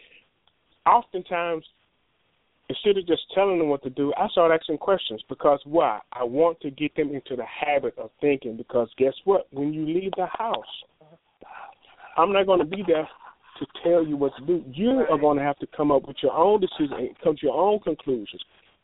[0.86, 1.64] oftentimes
[2.70, 5.98] instead of just telling them what to do, I start asking questions because why?
[6.12, 9.48] I want to get them into the habit of thinking because guess what?
[9.50, 10.64] When you leave the house,
[12.16, 13.08] I'm not going to be there
[13.58, 14.64] to tell you what to do.
[14.72, 17.46] You are going to have to come up with your own decision and come to
[17.46, 18.42] your own conclusions.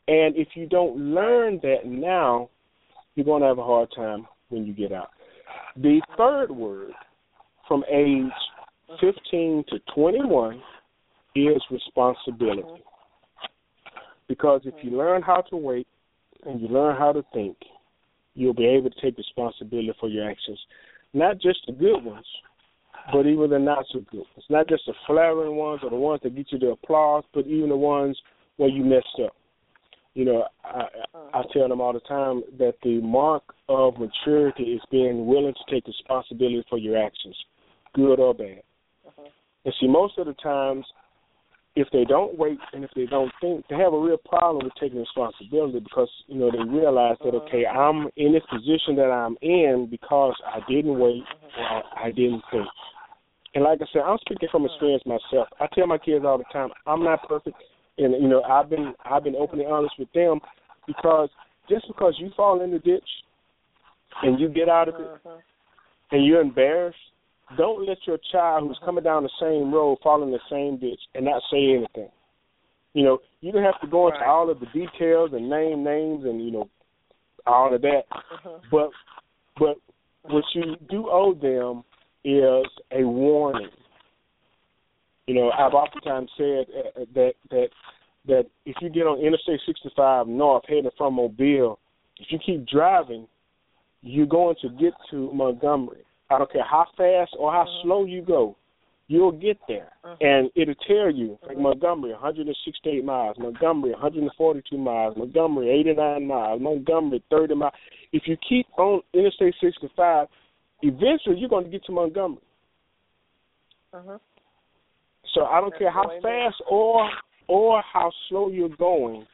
[0.09, 2.51] And if you don't learn that now,
[3.15, 5.11] you're going to have a hard time when you get out.
[5.77, 6.91] The third word
[7.69, 8.33] from age
[9.01, 10.61] 15 to 21
[11.37, 12.63] is responsibility.
[12.63, 12.96] Mm-hmm.
[14.29, 15.87] Because if you learn how to wait
[16.45, 17.57] and you learn how to think,
[18.35, 20.59] you'll be able to take responsibility for your actions.
[21.15, 22.27] Not just the good ones,
[23.13, 24.25] but even the not so good.
[24.37, 27.47] It's not just the flattering ones or the ones that get you the applause, but
[27.47, 28.19] even the ones
[28.57, 29.33] where you messed up.
[30.15, 30.85] You know, I,
[31.35, 35.75] I tell them all the time that the mark of maturity is being willing to
[35.75, 37.37] take responsibility for your actions,
[37.95, 38.63] good or bad.
[39.07, 39.29] Uh-huh.
[39.65, 40.87] And see, most of the times,
[41.77, 44.73] if they don't wait and if they don't think, they have a real problem with
[44.81, 49.37] taking responsibility because you know they realize that okay, I'm in this position that I'm
[49.43, 51.23] in because I didn't wait
[51.71, 52.67] or I didn't think.
[53.55, 55.49] And like I said, I'm speaking from experience myself.
[55.61, 57.57] I tell my kids all the time, I'm not perfect,
[57.99, 60.41] and you know, I've been I've been open and honest with them
[60.87, 61.29] because
[61.69, 63.09] just because you fall in the ditch
[64.23, 65.37] and you get out of it uh-huh.
[66.13, 66.97] and you're embarrassed,
[67.57, 71.01] don't let your child who's coming down the same road fall in the same ditch
[71.15, 72.11] and not say anything.
[72.95, 74.29] You know, you don't have to go into right.
[74.29, 76.71] all of the details and name names and you know
[77.47, 78.59] all of that, uh-huh.
[78.71, 78.91] but
[79.59, 79.77] but
[80.23, 81.85] what you do owe them
[82.25, 83.69] is a warning.
[85.27, 87.69] You know, I've oftentimes said uh, that that
[88.27, 91.79] that if you get on Interstate 65 North heading from Mobile,
[92.19, 93.29] if you keep driving,
[94.03, 96.05] you're going to get to Montgomery.
[96.31, 97.83] I don't care how fast or how uh-huh.
[97.83, 98.57] slow you go,
[99.09, 100.17] you'll get there, uh-huh.
[100.21, 107.23] and it'll tell you like Montgomery 168 miles, Montgomery 142 miles, Montgomery 89 miles, Montgomery
[107.31, 107.75] 30 miles.
[108.13, 110.29] If you keep on Interstate 65
[110.83, 112.43] eventually you're going to get to Montgomery.
[113.93, 114.19] Uh-huh.
[115.35, 117.09] So I don't That's care how fast or
[117.49, 119.27] or how slow you're going,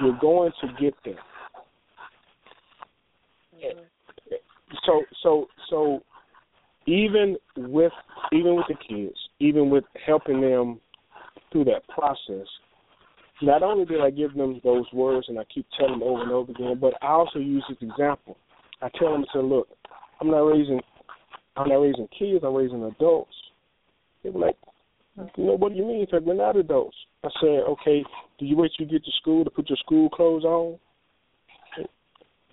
[0.00, 1.14] you're going to get there.
[3.56, 4.34] Mm-hmm.
[4.84, 6.02] So so so
[6.86, 7.92] even with
[8.32, 10.80] even with the kids, even with helping them
[11.52, 12.46] through that process,
[13.42, 16.32] not only did I give them those words and I keep telling them over and
[16.32, 18.36] over again, but I also use this example.
[18.82, 19.68] I tell them, say, look,
[20.20, 20.80] I'm not raising,
[21.56, 22.44] I'm not raising kids.
[22.44, 23.34] I'm raising adults.
[24.22, 24.56] They were like,
[25.36, 26.02] you know, what do you mean?
[26.02, 26.96] It's like we're not adults.
[27.22, 28.04] I said, okay,
[28.38, 30.78] do you wait till you get to school to put your school clothes on?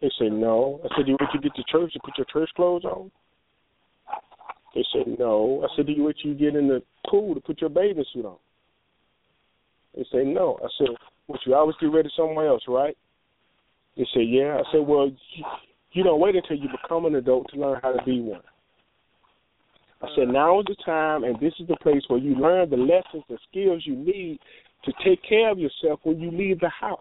[0.02, 0.80] They say no.
[0.84, 2.86] I said, do you wait till you get to church to put your church clothes
[2.86, 3.12] on?
[4.74, 5.66] They said no.
[5.66, 8.26] I said, do you till you get in the pool to put your bathing suit
[8.26, 8.38] on?
[9.96, 10.58] They say no.
[10.64, 10.96] I said,
[11.28, 12.96] well, you always get ready somewhere else, right?
[13.98, 14.58] They say yeah.
[14.60, 15.46] I said, well, you,
[15.92, 18.42] you don't wait until you become an adult to learn how to be one.
[20.02, 22.78] I said, now is the time, and this is the place where you learn the
[22.78, 24.40] lessons, the skills you need
[24.86, 27.00] to take care of yourself when you leave the house.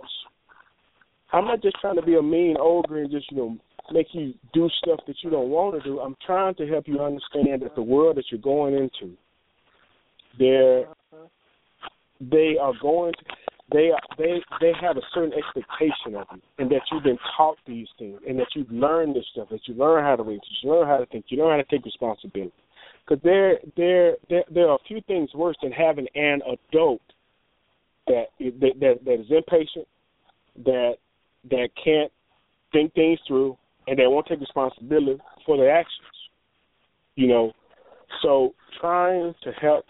[1.33, 3.57] I'm not just trying to be a mean ogre and just, you know,
[3.93, 6.01] make you do stuff that you don't want to do.
[6.01, 9.15] I'm trying to help you understand that the world that you're going into,
[10.39, 10.87] they're,
[12.21, 13.25] they are going to,
[13.73, 17.57] they are, they they have a certain expectation of you, and that you've been taught
[17.67, 20.71] these things, and that you've learned this stuff, that you learn how to read, you
[20.71, 22.53] learn how to think, you learn how to take responsibility.
[23.07, 27.01] Because there, there, there, there are a few things worse than having an adult
[28.07, 29.87] that that that, that is impatient,
[30.65, 30.95] that
[31.51, 32.13] that can't
[32.73, 33.57] think things through,
[33.91, 36.07] and that won't take responsibility for their actions.
[37.17, 37.53] You know,
[38.23, 39.85] so trying to help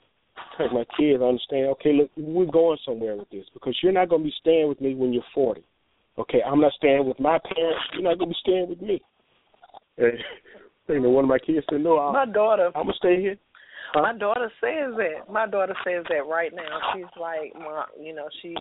[0.56, 1.66] help my kids understand.
[1.66, 4.80] Okay, look, we're going somewhere with this because you're not going to be staying with
[4.80, 5.62] me when you're 40.
[6.18, 7.80] Okay, I'm not staying with my parents.
[7.92, 9.02] You're not going to be staying with me.
[9.98, 10.12] And
[10.88, 12.70] you know, one of my kids said, "No, I'm, my daughter.
[12.74, 13.36] I'm gonna stay here."
[13.92, 14.02] Huh?
[14.02, 15.30] My daughter says that.
[15.30, 16.78] My daughter says that right now.
[16.94, 18.54] She's like, "Mom, you know, she."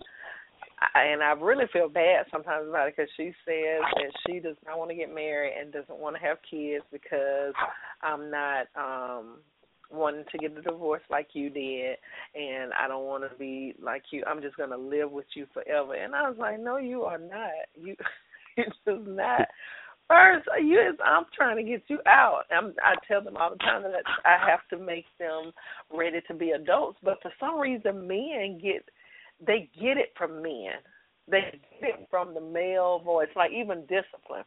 [0.94, 4.78] And I really feel bad sometimes about it because she says that she does not
[4.78, 7.52] want to get married and doesn't want to have kids because
[8.02, 9.38] I'm not um
[9.90, 11.96] wanting to get a divorce like you did
[12.34, 14.22] and I don't want to be like you.
[14.26, 15.94] I'm just going to live with you forever.
[15.94, 17.50] And I was like, "No, you are not.
[17.74, 17.96] You
[18.56, 19.48] it's just not
[20.08, 22.42] first you is I'm trying to get you out.
[22.50, 25.52] I'm I tell them all the time that I have to make them
[25.92, 28.88] ready to be adults, but for some reason men get
[29.46, 30.72] they get it from men.
[31.28, 34.44] They get it from the male voice, like even discipline.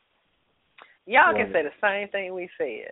[1.06, 2.92] Y'all can say the same thing we said.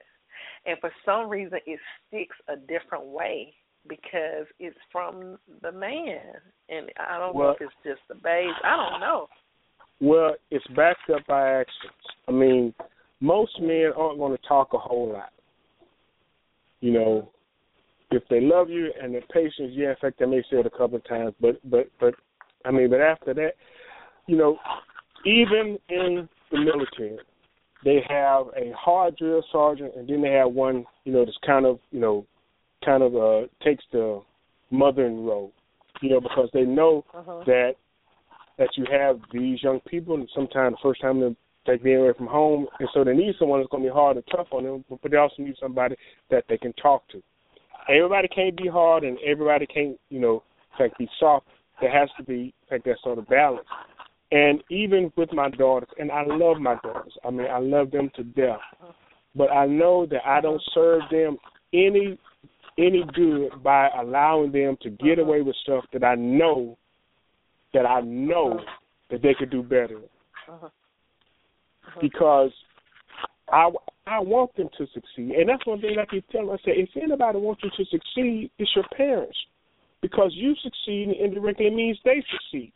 [0.66, 3.54] And for some reason it sticks a different way
[3.88, 6.20] because it's from the man.
[6.70, 8.49] And I don't well, know if it's just the base.
[8.64, 9.28] I don't know.
[9.99, 11.93] Well, it's backed up by actions.
[12.28, 12.74] I mean,
[13.20, 15.32] most men aren't going to talk a whole lot.
[16.80, 17.32] You know,
[18.12, 20.70] if they love you and they're patient, yeah, in fact, they may say it a
[20.70, 22.14] couple of times, but but but
[22.66, 23.53] I mean, but after that,
[24.28, 24.57] you know,
[25.26, 27.18] even in the military,
[27.84, 31.66] they have a hard drill sergeant, and then they have one, you know, that's kind
[31.66, 32.26] of, you know,
[32.86, 34.22] kind of uh takes the
[34.70, 35.51] mothering role,
[36.01, 37.43] you know, because they know uh-huh.
[37.45, 37.74] that
[38.57, 41.36] that you have these young people, and sometimes the first time they
[41.66, 44.18] take being away from home, and so they need someone that's going to be hard
[44.18, 45.95] and tough on them, but they also need somebody
[46.30, 47.22] that they can talk to.
[47.90, 50.44] Everybody can't be hard, and everybody can't, you know,
[50.80, 51.48] like be soft.
[51.80, 53.68] There has to be like that sort of balance.
[54.32, 57.14] And even with my daughters, and I love my daughters.
[57.26, 58.60] I mean, I love them to death.
[59.36, 61.38] But I know that I don't serve them
[61.74, 62.18] any
[62.78, 66.78] any good by allowing them to get away with stuff that I know
[67.74, 68.66] that I know uh-huh.
[69.12, 69.98] that they could do better.
[70.50, 70.66] Uh-huh.
[70.66, 72.00] Uh-huh.
[72.02, 72.52] Because
[73.50, 73.70] I
[74.12, 76.47] I want them to succeed, and that's one thing I keep telling.
[76.47, 76.57] Them.
[76.62, 79.38] I say, if anybody wants you to succeed, it's your parents,
[80.01, 82.74] because you succeed indirectly means they succeed.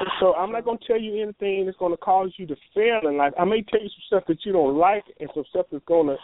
[0.00, 2.56] And so I'm not going to tell you anything that's going to cause you to
[2.74, 3.32] fail in life.
[3.38, 6.08] I may tell you some stuff that you don't like, and some stuff that's going
[6.08, 6.16] to,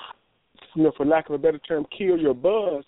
[0.74, 2.84] you know, for lack of a better term, kill your buzz.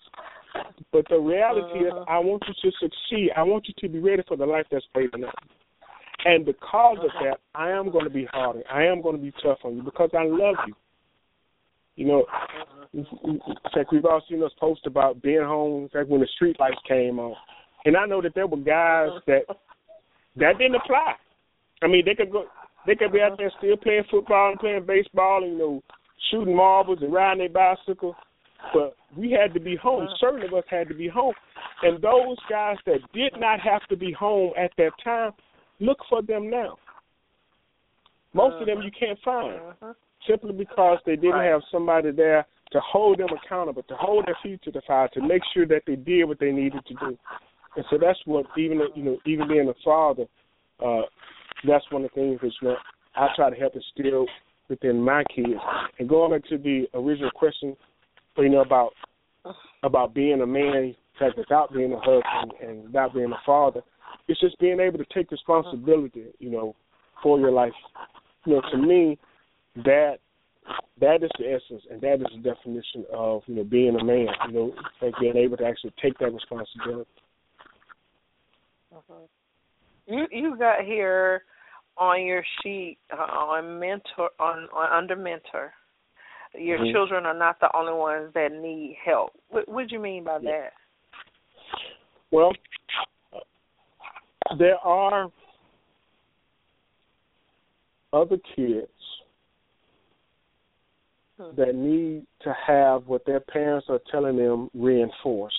[0.91, 2.01] But the reality uh-huh.
[2.01, 3.29] is, I want you to succeed.
[3.37, 5.35] I want you to be ready for the life that's waiting up.
[6.25, 8.63] And because of that, I am going to be hard.
[8.69, 10.73] I am going to be tough on you because I love you.
[11.99, 12.25] You know,
[12.93, 13.05] in
[13.73, 15.83] fact, we've all seen those post about being home.
[15.83, 17.35] In fact, when the street lights came on,
[17.83, 19.41] and I know that there were guys that
[20.37, 21.15] that didn't apply.
[21.81, 22.45] I mean, they could go,
[22.87, 25.83] they could be out there still playing football and playing baseball, and you know,
[26.31, 28.15] shooting marbles and riding their bicycle
[28.73, 30.07] but we had to be home.
[30.19, 31.33] Certain of us had to be home.
[31.81, 35.31] And those guys that did not have to be home at that time,
[35.79, 36.77] look for them now.
[38.33, 38.85] Most of them uh-huh.
[38.85, 39.93] you can't find uh-huh.
[40.29, 41.51] Simply because they didn't right.
[41.51, 45.21] have somebody there to hold them accountable, to hold their feet to the fire, to
[45.21, 47.17] make sure that they did what they needed to do.
[47.75, 50.25] And so that's what even you know, even being a father,
[50.85, 51.01] uh,
[51.67, 52.75] that's one of the things that you know
[53.15, 54.27] I try to help instill
[54.69, 55.59] within my kids.
[55.97, 57.75] And going back to the original question
[58.37, 58.91] you know about
[59.83, 63.81] about being a man, fact, without being a husband and without being a father.
[64.27, 66.75] It's just being able to take responsibility, you know,
[67.23, 67.73] for your life.
[68.45, 69.17] You know, to me,
[69.85, 70.17] that
[71.01, 74.27] that is the essence and that is the definition of you know being a man.
[74.47, 77.09] You know, like being able to actually take that responsibility.
[78.95, 79.13] Uh-huh.
[80.07, 81.43] You you got here
[81.97, 85.73] on your sheet uh, on mentor on, on under mentor.
[86.55, 86.91] Your mm-hmm.
[86.93, 89.33] children are not the only ones that need help.
[89.49, 90.71] What, what do you mean by that?
[92.31, 92.51] Well,
[94.57, 95.29] there are
[98.11, 98.87] other kids.
[101.55, 105.55] That need to have what their parents are telling them reinforced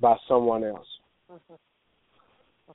[0.00, 0.86] by someone else.
[1.30, 1.54] Mm-hmm.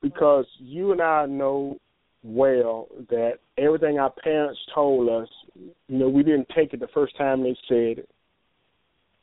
[0.01, 1.77] Because you and I know
[2.23, 7.17] well that everything our parents told us, you know, we didn't take it the first
[7.17, 8.09] time they said it.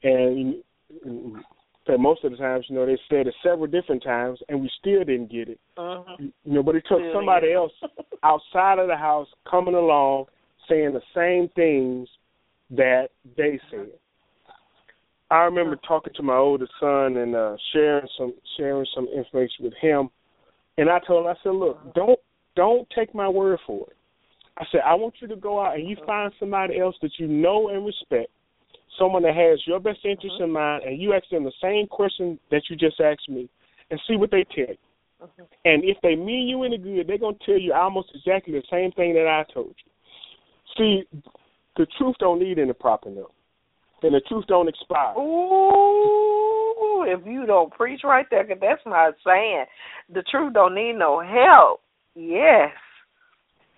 [0.03, 0.63] And
[1.87, 4.71] that most of the times, you know, they said it several different times and we
[4.81, 5.61] still didn't get it.
[5.77, 6.17] Uh-huh.
[6.19, 7.73] You know, but it took somebody else
[8.23, 10.27] outside of the house coming along
[10.69, 12.09] saying the same things
[12.71, 13.89] that they said.
[15.31, 19.75] I remember talking to my oldest son and uh sharing some sharing some information with
[19.81, 20.11] him
[20.81, 22.19] and I told him I said, Look, don't
[22.57, 23.97] don't take my word for it.
[24.57, 27.29] I said, I want you to go out and you find somebody else that you
[27.29, 28.31] know and respect,
[28.99, 32.39] someone that has your best interest in mind, and you ask them the same question
[32.51, 33.49] that you just asked me,
[33.91, 34.77] and see what they tell you.
[35.67, 38.91] And if they mean you any good, they're gonna tell you almost exactly the same
[38.93, 39.91] thing that I told you.
[40.79, 41.19] See,
[41.77, 43.33] the truth don't need any propping up,
[44.03, 45.15] and the truth don't expire.
[45.19, 49.65] Ooh, if you don't preach right there, cause that's my saying.
[50.13, 51.81] The truth don't need no help.
[52.15, 52.71] Yes.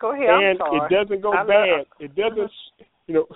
[0.01, 0.29] Go ahead.
[0.29, 1.87] And it doesn't go I bad.
[2.01, 2.51] It doesn't,
[3.07, 3.27] you know,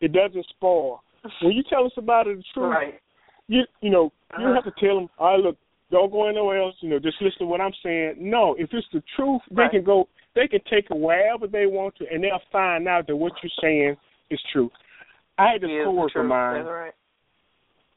[0.00, 1.02] it doesn't spoil.
[1.42, 3.00] When you tell us somebody the truth, right.
[3.48, 4.42] you you know uh-huh.
[4.42, 5.56] you have to tell them, all right, look,
[5.90, 6.74] don't go anywhere else.
[6.80, 8.16] You know, just listen to what I'm saying.
[8.18, 9.70] No, if it's the truth, right.
[9.70, 10.08] they can go.
[10.34, 13.50] They can take it wherever they want to, and they'll find out that what you're
[13.60, 13.96] saying
[14.30, 14.70] is true.
[15.38, 16.64] I had this yeah, coworker of mine.
[16.64, 16.92] Right.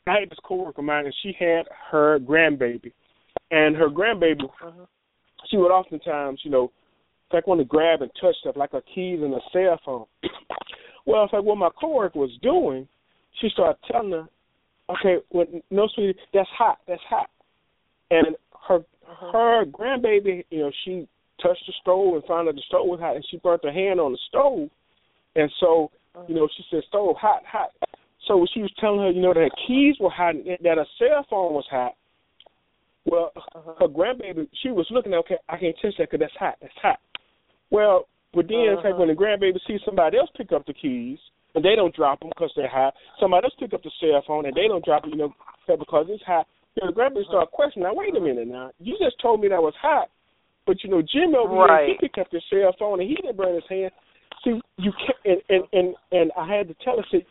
[0.08, 2.92] I had this coworker of mine, and she had her grandbaby,
[3.52, 4.86] and her grandbaby uh-huh
[5.50, 6.72] she would oftentimes, you know,
[7.32, 10.06] like want to grab and touch stuff like her keys and her cell phone.
[11.06, 12.88] well, it's like what my coworker was doing.
[13.42, 14.28] She started telling her,
[14.90, 16.80] "Okay, well, no, sweetie, that's hot.
[16.88, 17.30] That's hot."
[18.12, 18.36] And
[18.68, 19.32] her uh-huh.
[19.32, 21.08] her grandbaby, you know, she
[21.42, 24.00] touched the stove and found out the stove was hot, and she burnt her hand
[24.00, 24.70] on the stove.
[25.36, 26.26] And so, uh-huh.
[26.28, 27.70] you know, she said, "Stove hot, hot."
[28.28, 31.26] So she was telling her, you know, that her keys were hot, that her cell
[31.30, 31.94] phone was hot,
[33.06, 33.74] well, uh-huh.
[33.80, 36.56] her grandbaby, she was looking at, okay, I can't touch that because that's hot.
[36.62, 37.00] That's hot.
[37.70, 38.80] Well, but then uh-huh.
[38.80, 41.20] it's like when the grandbaby sees somebody else pick up the keys
[41.56, 44.46] and they don't drop them because they're hot, somebody else pick up the cell phone
[44.46, 45.34] and they don't drop it, you know,
[45.68, 46.48] because it's hot.
[46.76, 47.88] You know, the grandbaby start questioning.
[47.88, 48.48] Now, wait a minute.
[48.48, 50.10] Now, you just told me that was hot,
[50.66, 51.86] but you know, Jim over right.
[51.86, 53.92] here, he picked up his cell phone and he didn't burn his hand.
[54.44, 57.26] See, you can't, and and and, and I had to tell her, said,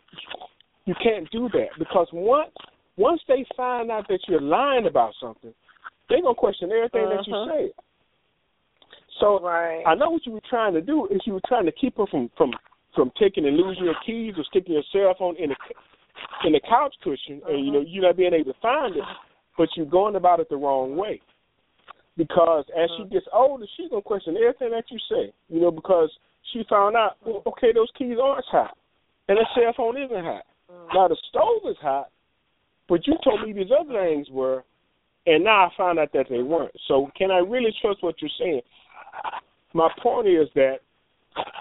[0.85, 2.51] you can't do that because once
[2.97, 5.53] once they find out that you're lying about something,
[6.09, 7.17] they're gonna question everything uh-huh.
[7.17, 7.73] that you say.
[9.19, 9.83] So right.
[9.85, 12.05] I know what you were trying to do is you were trying to keep her
[12.09, 12.51] from from
[12.95, 15.55] from taking and losing your keys or sticking your cell phone in the
[16.45, 17.53] in the couch cushion uh-huh.
[17.53, 19.03] and you know you're not being able to find it,
[19.57, 21.21] but you're going about it the wrong way.
[22.15, 25.33] Because as she gets older, she's gonna question everything that you say.
[25.49, 26.11] You know, because
[26.51, 28.77] she found out, well, okay, those keys aren't hot,
[29.27, 30.43] and the cell phone isn't hot.
[30.93, 32.09] Now the stove is hot,
[32.87, 34.63] but you told me these other things were,
[35.25, 36.73] and now I found out that they weren't.
[36.87, 38.61] So can I really trust what you're saying?
[39.73, 40.77] My point is that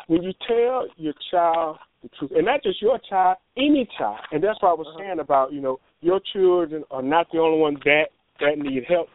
[0.08, 4.42] when you tell your child the truth, and not just your child, any child, and
[4.42, 4.98] that's what I was uh-huh.
[4.98, 8.06] saying about, you know, your children are not the only ones that
[8.40, 9.08] that need help.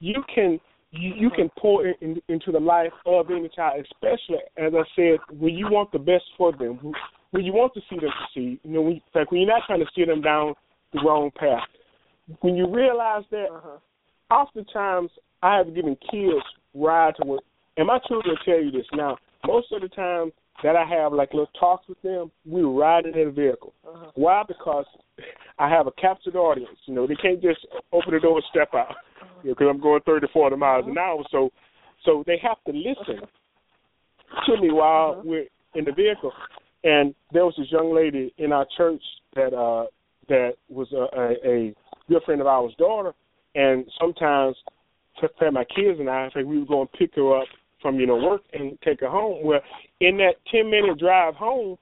[0.00, 0.60] You can
[0.90, 4.82] you, you can pour in, in, into the life of any child, especially as I
[4.96, 6.92] said, when you want the best for them,
[7.30, 8.60] when you want to see them succeed.
[8.64, 10.54] You know, when, fact, when you're not trying to steer them down
[10.94, 11.68] the wrong path
[12.40, 14.34] when you realize that, uh-huh.
[14.34, 15.10] oftentimes
[15.42, 16.44] I have given kids
[16.74, 17.42] ride to work,
[17.76, 19.16] and my children tell you this now.
[19.46, 23.16] Most of the time that I have like little talks with them, we ride in
[23.16, 23.72] a vehicle.
[23.86, 24.10] Uh-huh.
[24.14, 24.42] Why?
[24.46, 24.84] Because
[25.58, 26.78] I have a captured audience.
[26.86, 28.94] You know, they can't just open the door and step out.
[29.42, 31.50] Because you know, I'm going 30, 40 miles an hour, so
[32.04, 33.26] so they have to listen
[34.46, 35.22] to me while uh-huh.
[35.24, 36.32] we're in the vehicle.
[36.84, 39.02] And there was this young lady in our church
[39.34, 39.86] that uh
[40.28, 41.74] that was a, a, a
[42.08, 43.12] good friend of ours' daughter,
[43.54, 44.56] and sometimes
[45.40, 47.48] pay my kids and I, in fact, we would go and pick her up
[47.82, 49.44] from you know work and take her home.
[49.44, 49.60] Well,
[50.00, 51.76] in that ten minute drive home,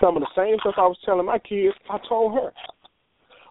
[0.00, 2.52] some of the same stuff I was telling my kids, I told her.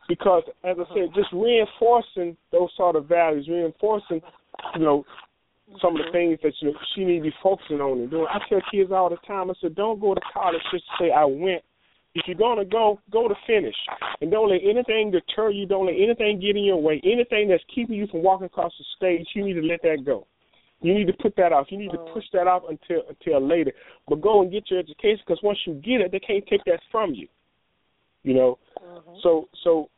[0.10, 4.22] because as I said, just reinforcing those sort of values, reinforcing,
[4.76, 5.06] you know,
[5.82, 6.36] some of the mm-hmm.
[6.36, 8.26] things that you know, she need to be focusing on and doing.
[8.28, 11.12] I tell kids all the time, I said, don't go to college just to say
[11.12, 11.64] I went.
[12.16, 13.76] If you're gonna go, go to finish,
[14.20, 15.68] and don't let anything deter you.
[15.68, 17.00] Don't let anything get in your way.
[17.04, 20.26] Anything that's keeping you from walking across the stage, you need to let that go.
[20.82, 21.68] You need to put that off.
[21.70, 23.74] You need to push that off until until later.
[24.08, 26.80] But go and get your education because once you get it, they can't take that
[26.92, 27.28] from you.
[28.24, 28.60] You know.
[28.82, 29.12] Mm-hmm.
[29.22, 29.90] So so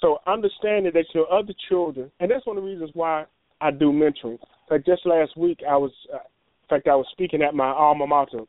[0.00, 3.26] so understanding that your other children, and that's one of the reasons why
[3.60, 4.38] I do mentoring.
[4.70, 8.06] Like just last week, I was, uh, in fact, I was speaking at my alma
[8.06, 8.40] mater,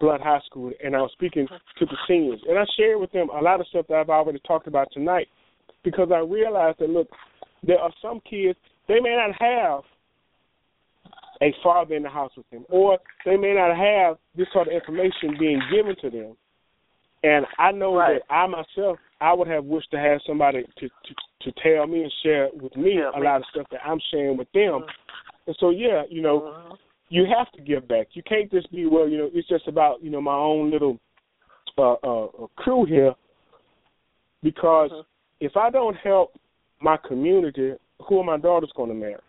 [0.00, 1.46] Blood High School, and I was speaking
[1.78, 4.40] to the seniors, and I shared with them a lot of stuff that I've already
[4.46, 5.28] talked about tonight,
[5.84, 7.08] because I realized that look,
[7.62, 8.58] there are some kids
[8.88, 9.82] they may not have
[11.42, 14.74] a father in the house with them, or they may not have this sort of
[14.74, 16.36] information being given to them.
[17.24, 18.20] And I know right.
[18.28, 22.02] that I myself, I would have wished to have somebody to to, to tell me
[22.02, 24.82] and share with me yeah, a lot of stuff that I'm sharing with them.
[24.82, 25.48] Mm-hmm.
[25.48, 26.74] And so, yeah, you know, mm-hmm.
[27.10, 28.08] you have to give back.
[28.12, 30.98] You can't just be well, you know, it's just about you know my own little
[31.76, 33.14] uh, uh, uh crew here.
[34.42, 35.44] Because mm-hmm.
[35.44, 36.38] if I don't help
[36.80, 37.72] my community,
[38.08, 39.20] who are my daughters going to marry?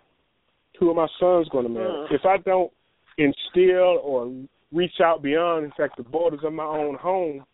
[0.84, 1.88] Who are my sons going to marry?
[1.88, 2.16] Mm-hmm.
[2.16, 2.70] If I don't
[3.18, 4.34] instill or
[4.74, 7.46] reach out beyond, in fact, the borders of my own home,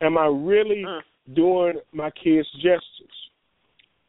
[0.00, 1.00] am I really mm.
[1.36, 3.16] doing my kids justice?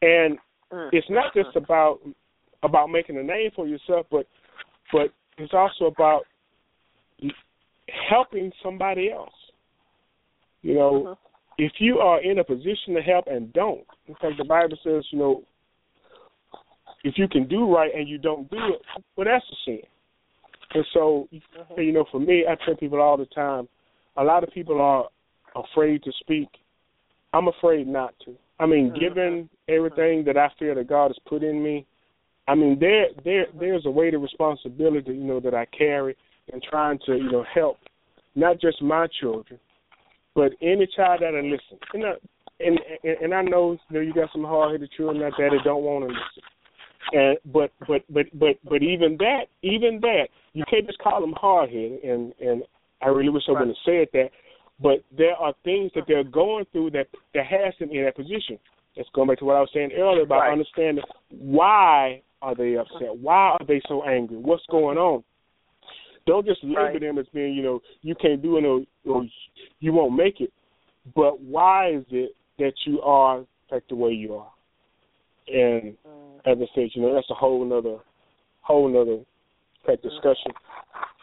[0.02, 0.36] And
[0.72, 0.88] mm.
[0.90, 2.00] it's not just about
[2.64, 4.26] about making a name for yourself, but
[4.92, 6.22] but it's also about
[8.10, 9.30] helping somebody else.
[10.62, 11.12] You know, mm-hmm.
[11.58, 15.04] if you are in a position to help and don't, in fact, the Bible says,
[15.12, 15.44] you know,
[17.04, 19.80] if you can do right and you don't do it, well, that's a sin.
[20.74, 21.80] And so, mm-hmm.
[21.80, 23.68] you know, for me, I tell people all the time,
[24.16, 25.08] a lot of people are
[25.54, 26.48] afraid to speak.
[27.32, 28.34] I'm afraid not to.
[28.58, 28.98] I mean, mm-hmm.
[28.98, 31.86] given everything that I feel that God has put in me,
[32.48, 36.16] I mean there there there's a weight of responsibility, you know, that I carry
[36.52, 37.78] in trying to, you know, help
[38.36, 39.58] not just my children,
[40.34, 41.78] but any child that I listen.
[41.94, 42.12] And I,
[42.60, 42.78] and
[43.22, 45.82] and I know you know you got some hard headed children out there that don't
[45.82, 46.42] want to listen.
[47.12, 51.34] And but but but but but even that even that you can't just call them
[51.36, 52.62] hard headed and and
[53.02, 54.30] I really wish I wouldn't have said that
[54.80, 58.58] but there are things that they're going through that that has them in that position.
[58.94, 60.52] It's going back to what I was saying earlier about right.
[60.52, 63.16] understanding why are they upset?
[63.18, 64.36] Why are they so angry?
[64.36, 65.22] What's going on?
[66.26, 67.00] Don't just label right.
[67.00, 69.24] them as being, you know, you can't do it or, or
[69.80, 70.52] you won't make it.
[71.14, 74.50] But why is it that you are like the way you are?
[75.48, 76.38] And mm.
[76.46, 77.98] as I said, you know, that's a whole another
[78.62, 79.22] whole another
[79.86, 80.52] like discussion.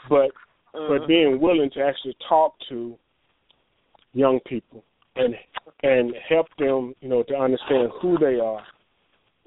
[0.10, 0.32] But
[0.76, 0.88] mm-hmm.
[0.88, 2.98] but being willing to actually talk to
[4.14, 4.84] young people
[5.16, 5.36] and
[5.84, 8.64] and help them, you know, to understand who they are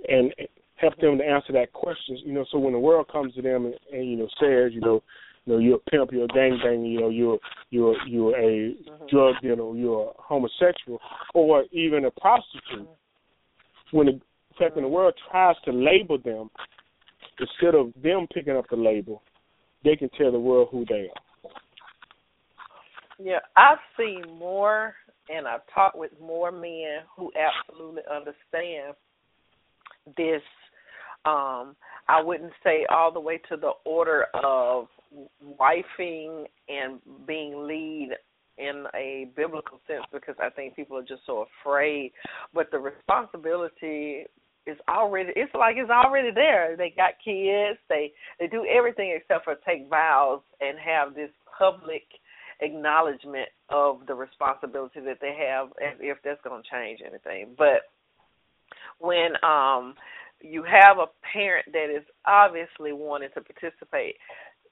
[0.08, 0.32] and
[0.76, 3.66] help them to answer that question, you know, so when the world comes to them
[3.66, 5.02] and, and you know says, you know,
[5.44, 7.38] you know, you're a pimp, you're a gangbanger, you know, you're
[7.70, 9.06] you're you're a mm-hmm.
[9.10, 11.00] drug dealer, you're a homosexual,
[11.34, 12.88] or even a prostitute.
[13.92, 14.20] When the
[14.76, 16.50] in the world tries to label them,
[17.38, 19.22] instead of them picking up the label,
[19.84, 21.50] they can tell the world who they are.
[23.18, 24.94] Yeah, I've seen more
[25.28, 28.94] and I've talked with more men who absolutely understand
[30.16, 30.42] this
[31.24, 31.74] um
[32.08, 34.86] I wouldn't say all the way to the order of
[35.58, 38.10] wifing and being lead
[38.58, 42.12] in a biblical sense because I think people are just so afraid.
[42.54, 44.26] But the responsibility
[44.66, 46.76] is already it's like it's already there.
[46.76, 52.02] They got kids, they they do everything except for take vows and have this public
[52.60, 57.82] acknowledgement of the responsibility that they have and if that's going to change anything but
[58.98, 59.94] when um
[60.40, 64.14] you have a parent that is obviously wanting to participate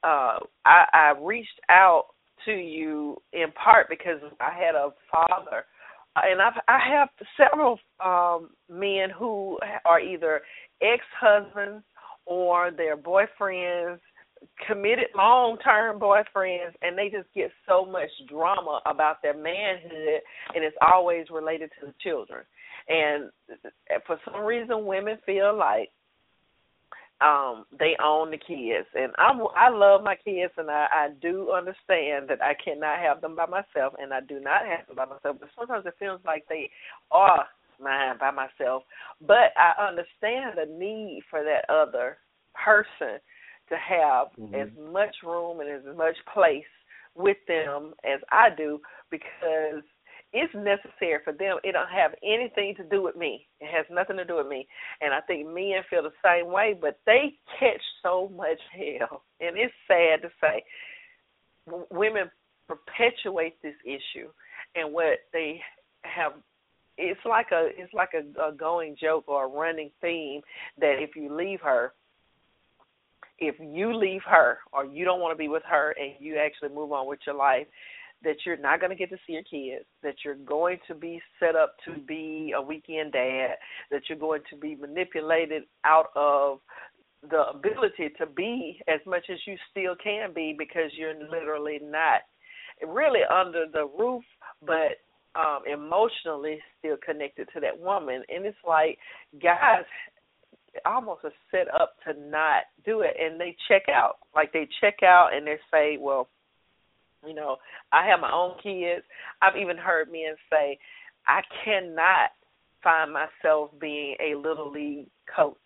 [0.03, 2.07] uh i i reached out
[2.47, 5.65] to you in part because i had a father
[6.17, 10.41] and I've, I have several um, men who are either
[10.81, 11.85] ex-husbands
[12.27, 13.99] or their boyfriends
[14.67, 20.21] committed long term boyfriends and they just get so much drama about their manhood
[20.55, 22.45] and it's always related to the children.
[22.89, 23.31] And
[24.07, 25.89] for some reason women feel like
[27.21, 28.87] um they own the kids.
[28.95, 33.21] And i'm i love my kids and i i do understand that i cannot have
[33.21, 35.37] them by myself and i do not have them by myself.
[35.41, 36.71] But sometimes it feels like they
[37.11, 37.47] are
[37.81, 38.85] mine by myself.
[39.21, 42.19] But i understand the need for that other
[42.55, 43.19] person
[43.69, 44.55] to have mm-hmm.
[44.55, 46.65] as much room and as much place
[47.15, 48.81] with them as I do
[49.11, 49.83] because
[50.35, 51.59] it's necessary for them.
[51.63, 53.47] It don't have anything to do with me.
[53.61, 54.67] It has nothing to do with me.
[55.01, 59.23] And I think men feel the same way, but they catch so much hell.
[59.41, 60.65] And it's sad to say,
[61.91, 62.31] women
[62.67, 64.29] perpetuate this issue,
[64.75, 65.61] and what they
[66.03, 66.33] have.
[66.97, 70.43] It's like a it's like a, a going joke or a running theme
[70.79, 71.93] that if you leave her,
[73.39, 76.75] if you leave her or you don't want to be with her and you actually
[76.75, 77.67] move on with your life,
[78.25, 81.21] that you're not going to get to see your kids, that you're going to be
[81.39, 83.57] set up to be a weekend dad,
[83.91, 86.59] that you're going to be manipulated out of
[87.31, 92.21] the ability to be as much as you still can be because you're literally not
[92.87, 94.25] really under the roof,
[94.65, 94.99] but
[95.37, 98.23] um emotionally still connected to that woman.
[98.29, 98.99] And it's like
[99.43, 99.85] guys
[100.85, 104.19] almost are set up to not do it and they check out.
[104.35, 106.29] Like they check out and they say, Well,
[107.27, 107.57] you know,
[107.93, 109.05] I have my own kids.
[109.43, 110.79] I've even heard men say,
[111.27, 112.31] I cannot
[112.83, 115.57] find myself being a little league coach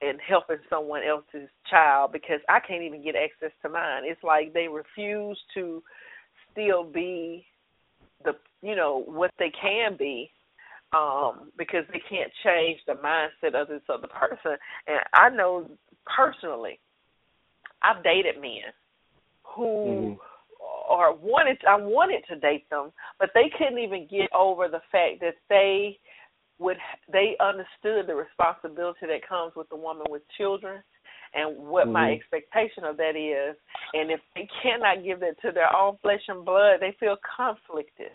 [0.00, 4.02] and helping someone else's child because I can't even get access to mine.
[4.04, 5.82] It's like they refuse to
[6.50, 7.46] still be
[8.24, 8.32] the
[8.62, 10.30] you know what they can be
[10.96, 14.56] um because they can't change the mindset of this other person
[14.86, 15.68] and I know
[16.06, 16.78] personally
[17.82, 18.72] I've dated men
[19.42, 20.33] who mm-hmm
[20.88, 25.20] or wanted I wanted to date them, but they couldn't even get over the fact
[25.20, 25.98] that they
[26.58, 26.76] would
[27.12, 30.82] they understood the responsibility that comes with a woman with children
[31.34, 31.94] and what mm-hmm.
[31.94, 33.56] my expectation of that is
[33.92, 38.12] and if they cannot give that to their own flesh and blood they feel conflicted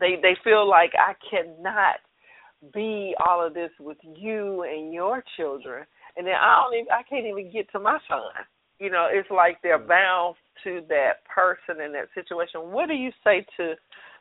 [0.00, 1.96] they they feel like i cannot
[2.74, 5.84] be all of this with you and your children
[6.16, 8.44] and then i don't even i can't even get to my son
[8.80, 9.88] you know it's like they're mm-hmm.
[9.88, 13.74] bound to that person in that situation, what do you say to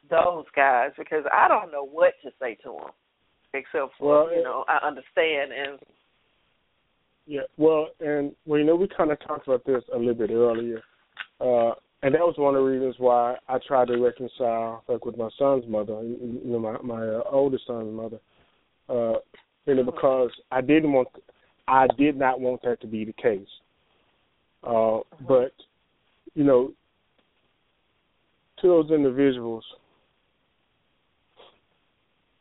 [0.09, 0.91] those guys?
[0.97, 2.91] Because I don't know what to say to them,
[3.53, 5.79] except for well, you know I understand and.
[7.27, 10.31] Yeah, well, and well, you know, we kind of talked about this a little bit
[10.31, 10.81] earlier,
[11.39, 15.15] uh, and that was one of the reasons why I tried to reconcile, like, with
[15.15, 18.17] my son's mother, you know, my my uh, oldest son's mother,
[18.89, 19.19] uh,
[19.67, 21.09] you know, because I didn't want,
[21.67, 23.47] I did not want that to be the case.
[24.63, 24.99] Uh.
[25.27, 25.53] But
[26.35, 26.71] you know,
[28.61, 29.63] to those individuals,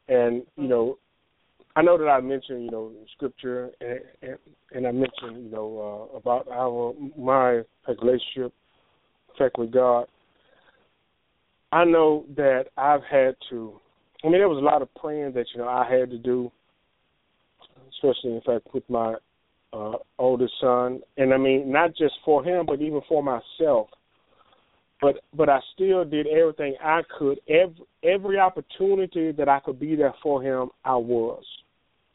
[0.09, 0.99] and you know,
[1.77, 4.39] I know that I mentioned you know scripture, and and,
[4.73, 8.53] and I mentioned you know uh, about our my relationship,
[9.39, 10.07] fact with God.
[11.71, 13.79] I know that I've had to.
[14.25, 16.51] I mean, there was a lot of praying that you know I had to do,
[17.93, 19.15] especially in fact with my
[19.73, 23.89] uh, oldest son, and I mean not just for him, but even for myself.
[25.01, 27.39] But but I still did everything I could.
[27.49, 31.45] Every every opportunity that I could be there for him, I was.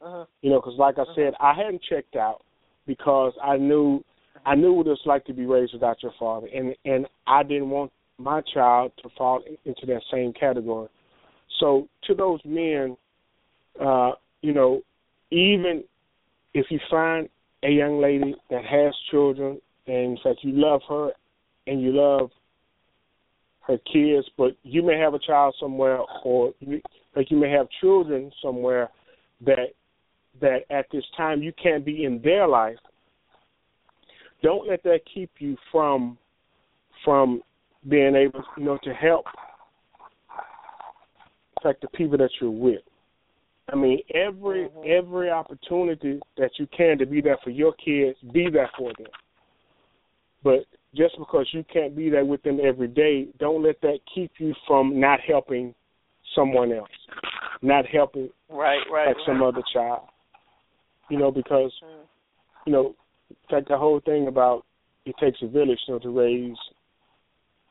[0.02, 0.24] Uh-huh.
[0.42, 1.12] You know, because like I uh-huh.
[1.14, 2.42] said, I hadn't checked out
[2.86, 4.04] because I knew
[4.44, 7.70] I knew what it's like to be raised without your father, and and I didn't
[7.70, 10.88] want my child to fall into that same category.
[11.60, 12.96] So to those men,
[13.80, 14.12] uh,
[14.42, 14.82] you know,
[15.30, 15.84] even
[16.52, 17.28] if you find
[17.64, 21.10] a young lady that has children, and that you love her
[21.66, 22.30] and you love
[23.66, 26.80] her kids, but you may have a child somewhere, or you,
[27.16, 28.90] like you may have children somewhere
[29.44, 29.68] that
[30.40, 32.76] that at this time you can't be in their life.
[34.42, 36.18] Don't let that keep you from
[37.04, 37.40] from
[37.88, 39.26] being able, you know, to help.
[41.62, 42.82] Fact, the people that you're with.
[43.72, 44.82] I mean, every mm-hmm.
[44.86, 49.06] every opportunity that you can to be there for your kids, be there for them.
[50.42, 54.32] But just because you can't be there with them every day, don't let that keep
[54.38, 55.74] you from not helping
[56.34, 56.90] someone else,
[57.62, 59.26] not helping right, right, like right.
[59.26, 60.08] some other child.
[61.08, 62.04] You know, because mm.
[62.66, 62.94] you know,
[63.50, 64.64] like the whole thing about
[65.06, 66.56] it takes a village, you know, to raise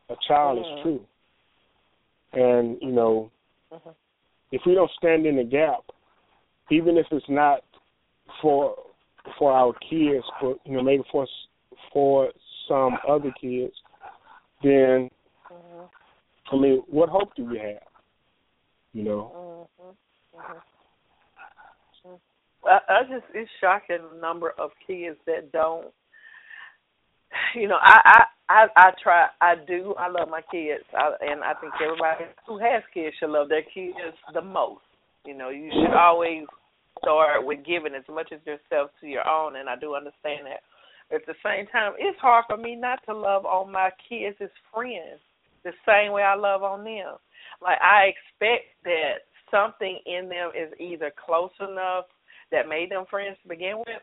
[0.09, 0.61] a child mm.
[0.61, 0.81] is mm-hmm.
[0.83, 1.05] true.
[2.33, 3.31] And you know,
[3.71, 3.89] mm-hmm
[4.53, 5.79] if we don't stand in the gap,
[6.69, 7.61] even if it's not
[8.39, 8.75] for
[9.39, 11.25] for our kids, but you know maybe for
[11.91, 12.29] for
[12.67, 13.73] some other kids,
[14.61, 15.09] then
[15.51, 16.55] mm-hmm.
[16.55, 17.81] I mean, what hope do we have?
[18.93, 19.67] You know.
[19.81, 20.51] Mm-hmm.
[22.07, 22.15] Mm-hmm.
[22.67, 25.87] I, I just it's shocking the number of kids that don't.
[27.55, 29.27] You know, I I I I try.
[29.41, 29.95] I do.
[29.97, 33.63] I love my kids, I, and I think everybody who has kids should love their
[33.63, 33.95] kids
[34.33, 34.81] the most.
[35.25, 36.45] You know, you should always
[36.99, 40.61] start with giving as much as yourself to your own, and I do understand that.
[41.13, 44.49] At the same time, it's hard for me not to love on my kids as
[44.73, 45.21] friends
[45.63, 47.15] the same way I love on them.
[47.61, 52.05] Like I expect that something in them is either close enough
[52.51, 54.01] that made them friends to begin with,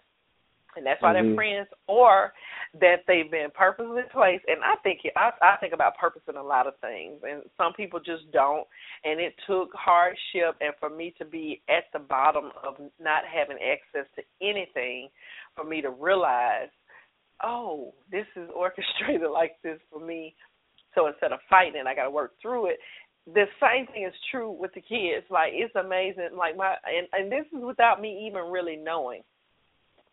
[0.76, 1.26] and that's why mm-hmm.
[1.28, 2.32] they're friends, or
[2.80, 4.44] that they've been purposely placed.
[4.46, 7.72] And I think I, I think about purpose in a lot of things, and some
[7.72, 8.66] people just don't.
[9.04, 13.58] And it took hardship, and for me to be at the bottom of not having
[13.58, 15.08] access to anything,
[15.54, 16.68] for me to realize,
[17.42, 20.34] oh, this is orchestrated like this for me.
[20.94, 22.78] So instead of fighting, I got to work through it
[23.26, 25.26] the same thing is true with the kids.
[25.30, 26.30] Like it's amazing.
[26.36, 29.22] Like my and and this is without me even really knowing.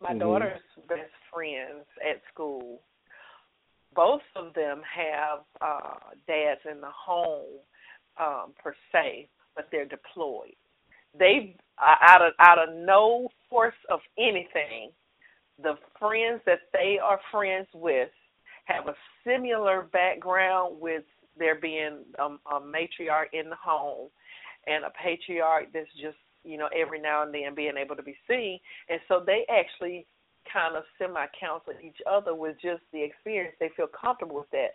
[0.00, 0.18] My mm-hmm.
[0.18, 2.80] daughter's best friends at school.
[3.94, 7.60] Both of them have uh dads in the home
[8.20, 10.56] um per se, but they're deployed.
[11.18, 14.90] They out of out of no force of anything,
[15.62, 18.10] the friends that they are friends with
[18.66, 18.94] have a
[19.24, 21.04] similar background with
[21.38, 24.08] there being um, a matriarch in the home
[24.66, 28.16] and a patriarch that's just you know every now and then being able to be
[28.28, 28.58] seen.
[28.88, 30.06] And so they actually
[30.52, 33.54] kind of semi counsel each other with just the experience.
[33.60, 34.72] They feel comfortable with that.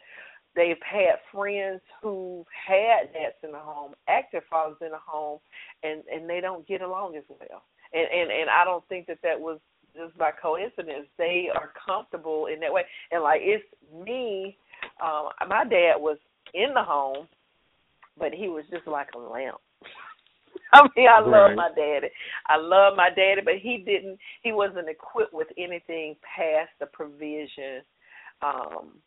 [0.56, 5.40] They've had friends who've had dads in the home active fathers in the home
[5.84, 7.64] and and they don't get along as well.
[7.94, 9.60] And and and i don't think that that was
[9.96, 11.08] just by coincidence.
[11.18, 12.84] They are comfortable in that way.
[13.12, 13.64] And like it's
[14.06, 14.58] me
[15.04, 16.18] um my dad was
[16.54, 17.28] in the home,
[18.18, 19.58] but he was just like a lamp.
[20.82, 21.28] I mean, I right.
[21.28, 22.08] love my daddy.
[22.48, 24.18] I love my daddy, but he didn't.
[24.42, 27.82] He wasn't equipped with anything past the provision
[28.42, 28.98] um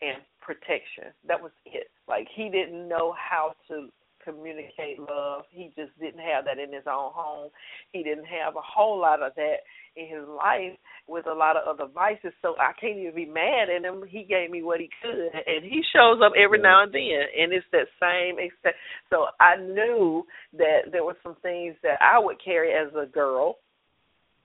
[0.00, 1.12] and protection.
[1.26, 1.90] That was it.
[2.06, 3.88] Like he didn't know how to
[4.28, 5.42] communicate love.
[5.50, 7.50] He just didn't have that in his own home.
[7.92, 9.64] He didn't have a whole lot of that
[9.96, 10.76] in his life
[11.08, 12.32] with a lot of other vices.
[12.42, 14.04] So I can't even be mad at him.
[14.06, 17.52] He gave me what he could, and he shows up every now and then, and
[17.52, 18.76] it's that same extent.
[19.10, 20.24] So I knew
[20.58, 23.56] that there were some things that I would carry as a girl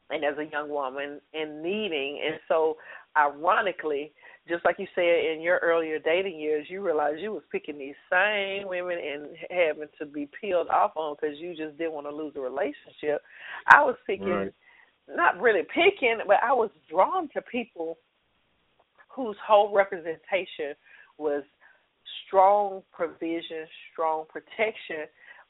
[0.10, 2.77] and as a young woman in needing, and so
[3.15, 4.11] ironically
[4.48, 7.95] just like you said in your earlier dating years, you realized you was picking these
[8.11, 12.15] same women and having to be peeled off on because you just didn't want to
[12.15, 13.22] lose a relationship.
[13.68, 14.53] I was picking, right.
[15.07, 17.98] not really picking, but I was drawn to people
[19.10, 20.76] whose whole representation
[21.18, 21.44] was
[22.28, 25.07] strong provision, strong protection,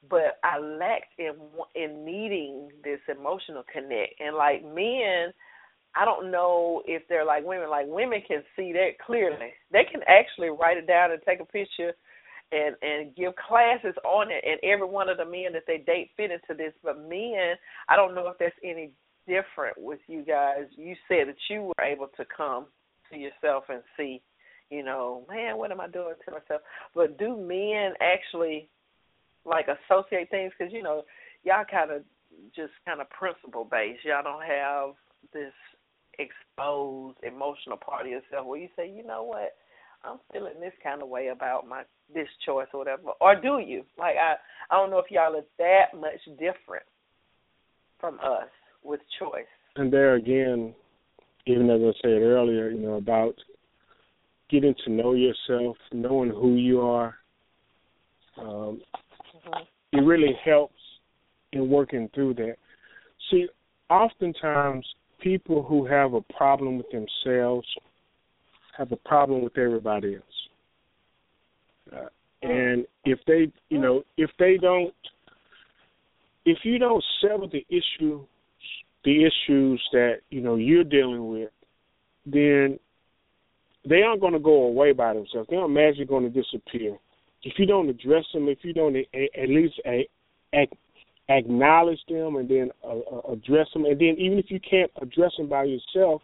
[0.09, 1.33] but I lacked in
[1.75, 4.19] in needing this emotional connect.
[4.19, 5.33] And like men
[5.95, 7.69] I don't know if they're like women.
[7.69, 9.53] Like women can see that clearly.
[9.71, 11.93] They can actually write it down and take a picture
[12.51, 16.11] and and give classes on it and every one of the men that they date
[16.17, 16.73] fit into this.
[16.83, 17.55] But men,
[17.89, 18.91] I don't know if that's any
[19.27, 20.65] different with you guys.
[20.75, 22.67] You said that you were able to come
[23.11, 24.21] to yourself and see,
[24.69, 26.61] you know, man, what am I doing to myself?
[26.95, 28.69] But do men actually
[29.45, 30.53] like associate things?
[30.57, 31.03] Because you know,
[31.43, 32.03] y'all kind of
[32.55, 34.05] just kind of principle based.
[34.05, 34.95] Y'all don't have
[35.33, 35.53] this
[36.19, 39.55] exposed emotional part of yourself where you say, you know what,
[40.03, 41.83] I'm feeling this kind of way about my
[42.13, 43.83] this choice or whatever, or do you?
[43.97, 44.35] Like I,
[44.69, 46.85] I don't know if y'all are that much different
[47.99, 48.49] from us
[48.83, 49.45] with choice.
[49.75, 50.75] And there again,
[51.45, 53.35] even as I said earlier, you know about
[54.49, 57.15] getting to know yourself, knowing who you are.
[58.37, 58.81] Um,
[59.47, 59.63] mm-hmm.
[59.93, 60.79] It really helps
[61.53, 62.55] in working through that.
[63.31, 63.47] See,
[63.89, 64.85] oftentimes
[65.23, 67.67] people who have a problem with themselves
[68.77, 70.23] have a problem with everybody else.
[71.91, 72.09] Uh,
[72.41, 74.93] and if they, you know, if they don't,
[76.45, 78.25] if you don't settle the issue,
[79.05, 81.51] the issues that you know you're dealing with,
[82.25, 82.77] then
[83.87, 85.47] they aren't going to go away by themselves.
[85.49, 86.97] They're not magically going to disappear.
[87.43, 89.79] If you don't address them, if you don't at least
[91.29, 93.85] acknowledge them and then uh, uh, address them.
[93.85, 96.21] And then even if you can't address them by yourself,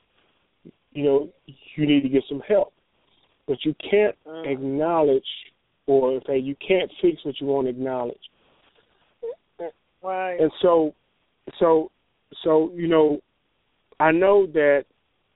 [0.92, 1.30] you know
[1.76, 2.74] you need to get some help.
[3.48, 4.52] But you can't mm.
[4.52, 5.24] acknowledge,
[5.88, 8.18] or say you can't fix what you won't acknowledge.
[10.02, 10.40] Right.
[10.40, 10.94] And so,
[11.60, 11.92] so,
[12.44, 13.20] so you know,
[14.00, 14.86] I know that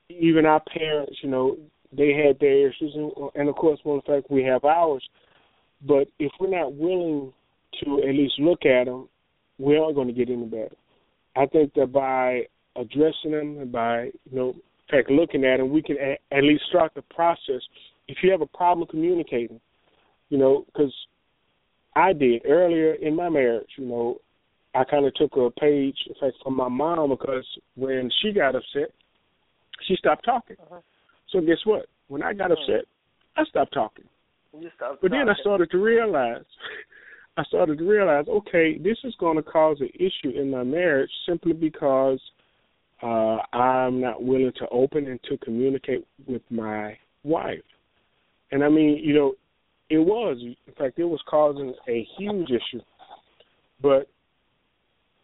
[0.09, 1.57] even our parents, you know,
[1.95, 5.03] they had their issues, and, and of course, one in fact we have ours.
[5.85, 7.33] But if we're not willing
[7.83, 9.09] to at least look at them
[9.57, 10.75] we are going to get any better.
[11.35, 12.43] I think that by
[12.75, 16.43] addressing them and by you know, in fact, looking at them, we can a- at
[16.43, 17.61] least start the process.
[18.07, 19.59] If you have a problem communicating,
[20.29, 20.93] you know, because
[21.95, 24.17] I did earlier in my marriage, you know,
[24.75, 28.55] I kind of took a page, in fact, from my mom because when she got
[28.55, 28.89] upset,
[29.87, 30.57] she stopped talking.
[30.59, 30.81] Uh-huh.
[31.29, 31.85] So guess what?
[32.07, 32.61] When I got uh-huh.
[32.61, 32.85] upset,
[33.37, 34.05] I stopped talking.
[34.75, 35.25] Stopped but talking.
[35.25, 36.43] then I started to realize
[37.35, 41.09] I started to realize, okay, this is going to cause an issue in my marriage
[41.27, 42.19] simply because
[43.01, 47.63] uh, I'm not willing to open and to communicate with my wife.
[48.51, 49.33] And I mean, you know,
[49.89, 50.37] it was.
[50.41, 52.81] In fact, it was causing a huge issue.
[53.81, 54.07] But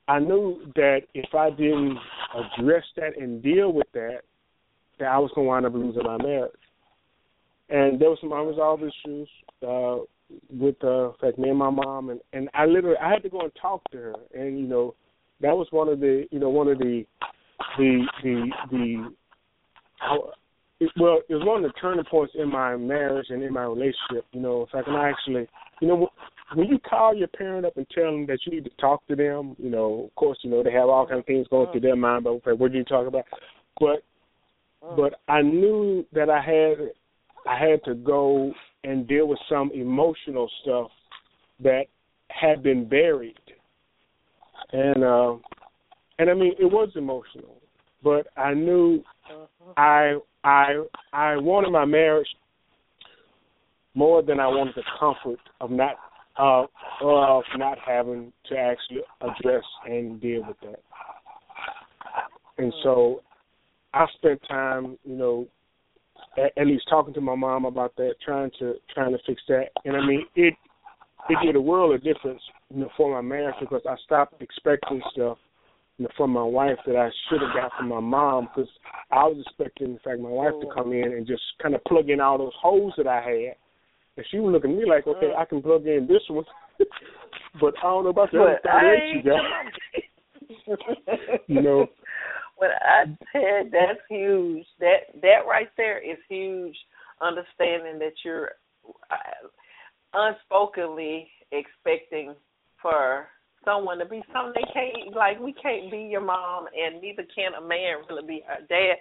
[0.08, 1.98] I knew that if I didn't
[2.36, 4.22] address that and deal with that,
[5.00, 6.52] that I was going to wind up losing my marriage.
[7.70, 9.30] And there were some unresolved issues
[9.66, 10.00] uh,
[10.50, 13.42] with, uh, fact, me and my mom, and and I literally I had to go
[13.42, 14.96] and talk to her, and you know,
[15.42, 17.06] that was one of the you know one of the
[17.78, 19.10] the the the
[20.80, 23.64] it, well, it was one of the turning points in my marriage and in my
[23.64, 24.26] relationship.
[24.32, 25.48] You know, if I can actually,
[25.82, 26.10] you know,
[26.56, 29.16] when you call your parent up and tell them that you need to talk to
[29.16, 31.82] them, you know, of course, you know they have all kinds of things going through
[31.82, 32.24] their mind.
[32.24, 33.26] But okay, what do you talk about?
[33.80, 34.04] But
[34.96, 36.92] but I knew that I had
[37.46, 38.54] I had to go
[38.84, 40.92] and deal with some emotional stuff
[41.62, 41.86] that
[42.30, 43.36] had been buried,
[44.72, 45.36] and uh,
[46.20, 47.62] and I mean it was emotional,
[48.04, 49.04] but I knew.
[49.78, 50.84] I I
[51.14, 52.28] I wanted my marriage
[53.94, 55.96] more than I wanted the comfort of not
[56.38, 56.66] uh
[57.02, 60.82] of not having to actually address and deal with that.
[62.58, 63.22] And so
[63.94, 65.48] I spent time, you know,
[66.38, 69.68] at, at least talking to my mom about that, trying to trying to fix that.
[69.86, 70.54] And I mean, it
[71.30, 72.42] it did a world of difference,
[72.74, 75.38] you know, for my marriage because I stopped expecting stuff
[76.00, 78.70] you know, from my wife that I should have got from my mom because
[79.12, 82.10] I was expecting, in fact, my wife to come in and just kind of plug
[82.10, 83.56] in all those holes that I had.
[84.16, 86.46] And she was looking at me like, okay, I can plug in this one,
[87.62, 89.44] but I don't know about the other you got.
[91.48, 91.88] you know.
[92.60, 94.66] What I said, that's huge.
[94.82, 96.78] That that right there is huge.
[97.22, 98.52] Understanding that you're
[99.12, 99.48] uh,
[100.16, 102.36] unspokenly expecting
[102.82, 103.28] for
[103.66, 107.54] someone to be something they can't like we can't be your mom and neither can
[107.58, 108.96] a man really be our dad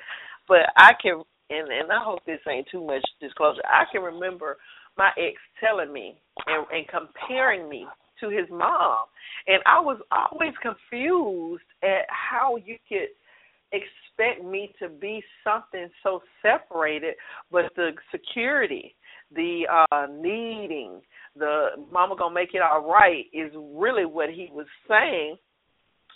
[0.48, 4.56] but i can and and i hope this ain't too much disclosure i can remember
[4.98, 7.86] my ex telling me and, and comparing me
[8.20, 9.06] to his mom
[9.46, 13.08] and i was always confused at how you could
[13.72, 17.14] expect me to be something so separated
[17.50, 18.94] but the security
[19.34, 21.00] the uh needing
[21.38, 25.36] the mama gonna make it all right is really what he was saying.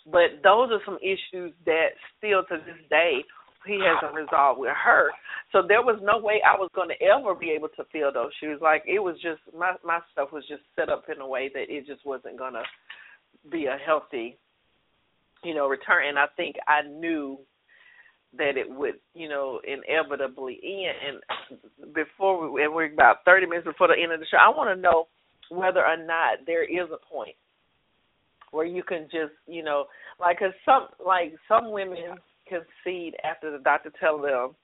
[0.06, 3.22] But those are some issues that still to this day
[3.64, 5.10] he hasn't resolved with her.
[5.52, 8.32] So there was no way I was going to ever be able to fill those
[8.40, 8.58] shoes.
[8.60, 11.70] Like it was just my my stuff was just set up in a way that
[11.70, 12.64] it just wasn't going to
[13.50, 14.38] be a healthy,
[15.44, 16.08] you know, return.
[16.08, 17.38] And I think I knew
[18.36, 21.20] that it would, you know, inevitably end.
[21.50, 24.48] And before we, and we're about 30 minutes before the end of the show, I
[24.48, 25.08] want to know
[25.50, 27.36] whether or not there is a point
[28.50, 29.86] where you can just, you know,
[30.20, 32.16] like cause some like some women
[32.48, 34.54] concede after the doctor tell them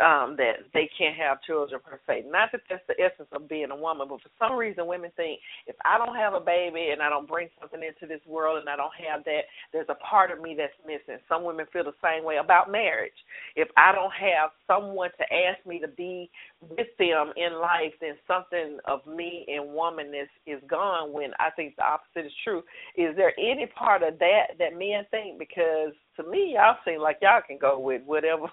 [0.00, 2.24] um that they can't have children per se.
[2.26, 5.40] Not that that's the essence of being a woman, but for some reason women think
[5.66, 8.68] if I don't have a baby and I don't bring something into this world and
[8.68, 9.42] I don't have that,
[9.72, 11.20] there's a part of me that's missing.
[11.28, 13.16] Some women feel the same way about marriage.
[13.56, 16.30] If I don't have someone to ask me to be
[16.60, 21.76] with them in life, then something of me and womanness is gone when I think
[21.76, 22.62] the opposite is true.
[22.96, 25.38] Is there any part of that that men think?
[25.38, 28.46] Because to me y'all seem like y'all can go with whatever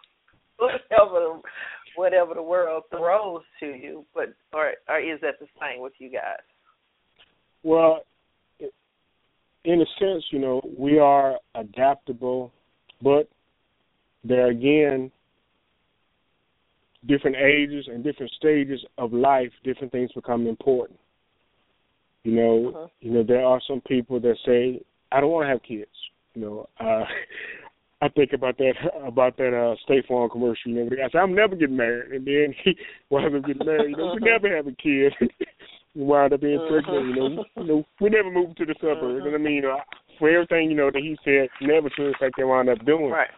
[0.62, 1.40] whatever
[1.96, 4.06] whatever the world throws to you.
[4.14, 6.40] But or or is that the same with you guys?
[7.64, 8.02] Well,
[9.64, 12.52] in a sense, you know, we are adaptable,
[13.02, 13.30] but
[14.24, 15.12] there again,
[17.08, 21.00] different ages and different stages of life, different things become important.
[22.24, 22.88] You know, uh-huh.
[23.00, 24.82] you know, there are some people that say,
[25.12, 25.92] "I don't want to have kids."
[26.36, 27.06] You know, uh,
[28.02, 28.73] I think about that
[29.06, 30.72] about that uh State Farm commercial.
[30.72, 32.76] You know, the guy said, "I'm never getting married," and then he
[33.10, 33.91] wound up getting married.
[33.91, 35.14] You know, we never have a kid.
[35.95, 37.07] we wound up being pregnant.
[37.07, 39.26] You know, you know, we never moved to the suburbs.
[39.26, 39.78] And I mean, you know,
[40.18, 43.11] for everything you know that he said, never to the fact they wound up doing.
[43.11, 43.30] Right.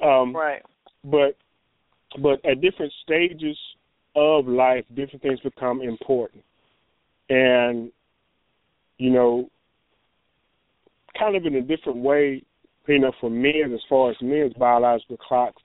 [0.00, 0.62] Um, right.
[1.02, 1.36] But
[2.22, 3.58] but at different stages
[4.14, 6.44] of life, different things become important,
[7.28, 7.90] and
[8.98, 9.50] you know,
[11.18, 12.44] kind of in a different way
[12.94, 15.62] you know, for men, as far as men's biological clocks,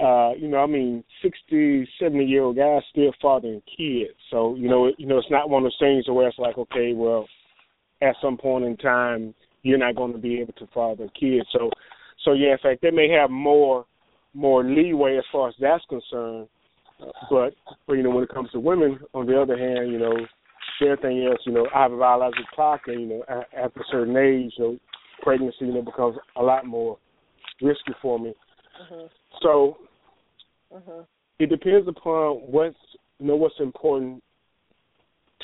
[0.00, 4.14] uh, you know, I mean, sixty, seventy year old guys still fathering kids.
[4.30, 6.92] So, you know, you know, it's not one of those things where it's like, okay,
[6.94, 7.26] well,
[8.02, 11.46] at some point in time, you're not going to be able to father kids.
[11.52, 11.70] So,
[12.24, 13.86] so yeah, in fact, they may have more,
[14.34, 16.48] more leeway as far as that's concerned.
[17.30, 17.54] But,
[17.86, 20.16] but you know, when it comes to women, on the other hand, you know,
[20.82, 23.24] everything else, you know, I have a biological clock, and you know,
[23.56, 24.78] after a certain age, you know,
[25.22, 26.98] pregnancy, you know, becomes a lot more
[27.60, 28.34] risky for me.
[28.82, 29.06] Mm-hmm.
[29.42, 29.78] So
[30.74, 31.02] mm-hmm.
[31.38, 32.76] it depends upon what's
[33.18, 34.22] you know what's important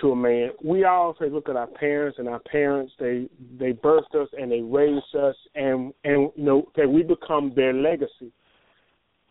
[0.00, 0.50] to a man.
[0.64, 2.92] We always look at our parents and our parents.
[2.98, 3.28] They
[3.58, 7.72] they birthed us and they raised us, and and you know that we become their
[7.72, 8.32] legacy.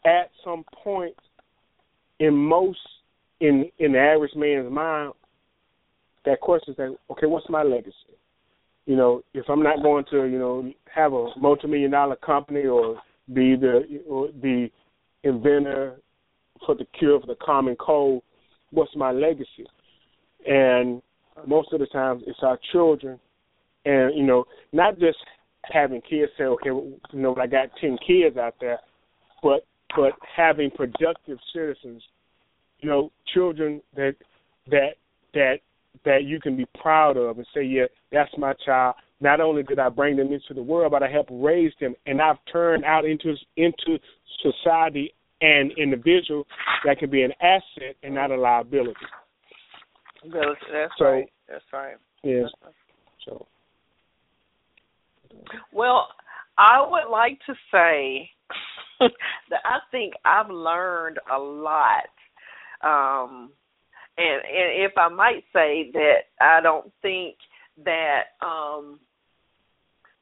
[0.05, 1.15] At some point,
[2.19, 2.79] in most
[3.41, 5.13] in in the average man's mind,
[6.25, 7.95] that question is that okay, what's my legacy?
[8.89, 12.99] You know, if I'm not going to you know have a multi-million dollar company or
[13.31, 14.67] be the or the
[15.23, 15.97] inventor
[16.65, 18.23] for the cure for the common cold,
[18.71, 19.67] what's my legacy?
[20.47, 21.03] And
[21.45, 23.19] most of the times it's our children,
[23.85, 25.19] and you know, not just
[25.65, 28.79] having kids say, okay, you know, I got ten kids out there,
[29.43, 32.01] but but having productive citizens,
[32.79, 34.15] you know, children that
[34.71, 34.93] that
[35.35, 35.59] that
[36.05, 38.95] that you can be proud of and say, yeah, that's my child.
[39.21, 42.21] Not only did I bring them into the world, but I helped raise them, and
[42.21, 43.99] I've turned out into into
[44.41, 46.45] society an individual
[46.85, 48.93] that can be an asset and not a liability.
[50.23, 51.25] That's so, right.
[51.47, 51.95] That's right.
[52.23, 52.49] Yes.
[53.25, 53.45] So.
[55.71, 56.07] Well,
[56.57, 58.29] I would like to say
[59.49, 62.09] that I think I've learned a lot.
[62.81, 63.51] Um
[64.17, 67.35] and and if I might say that I don't think
[67.85, 68.99] that um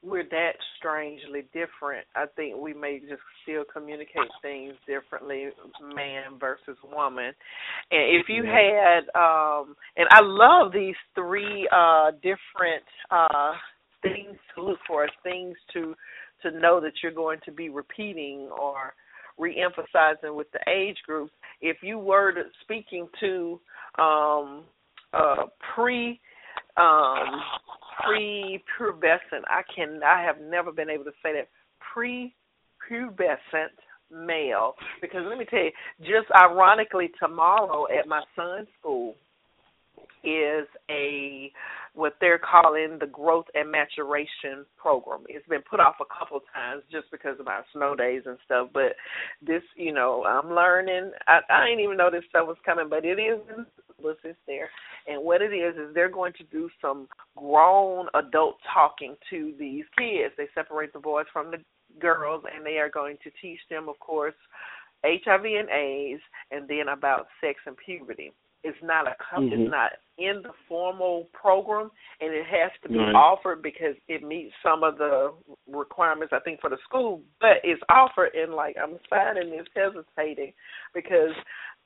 [0.03, 2.05] we're that strangely different.
[2.15, 5.49] I think we may just still communicate things differently,
[5.95, 7.33] man versus woman.
[7.91, 13.53] And if you had, um, and I love these three uh, different uh,
[14.03, 15.95] things to look for, things to
[16.43, 18.93] to know that you're going to be repeating or
[19.37, 21.31] re-emphasizing with the age groups.
[21.61, 23.59] If you were to, speaking to
[24.01, 24.63] um,
[25.13, 25.45] uh,
[25.75, 26.19] pre
[26.77, 27.41] um,
[28.05, 29.43] pre-pubescent.
[29.47, 31.49] I can I have never been able to say that
[31.93, 33.73] pre-pubescent
[34.11, 39.15] male because let me tell you, just ironically, tomorrow at my son's school
[40.27, 41.51] is a
[41.93, 45.21] what they're calling the growth and maturation program.
[45.27, 48.37] It's been put off a couple of times just because of our snow days and
[48.45, 48.69] stuff.
[48.71, 48.93] But
[49.41, 51.11] this, you know, I'm learning.
[51.27, 53.65] I, I didn't even know this stuff was coming, but it is in
[53.99, 54.69] it's there.
[55.07, 59.85] And what it is is they're going to do some grown adult talking to these
[59.97, 60.33] kids.
[60.37, 61.57] They separate the boys from the
[61.99, 64.35] girls, and they are going to teach them, of course,
[65.03, 66.21] HIV and AIDS,
[66.51, 68.31] and then about sex and puberty.
[68.63, 69.53] It's not a mm-hmm.
[69.53, 73.13] it's not in the formal program, and it has to be right.
[73.13, 75.31] offered because it meets some of the
[75.71, 77.21] requirements I think for the school.
[77.39, 80.53] But it's offered, and like I'm signing this hesitating
[80.93, 81.33] because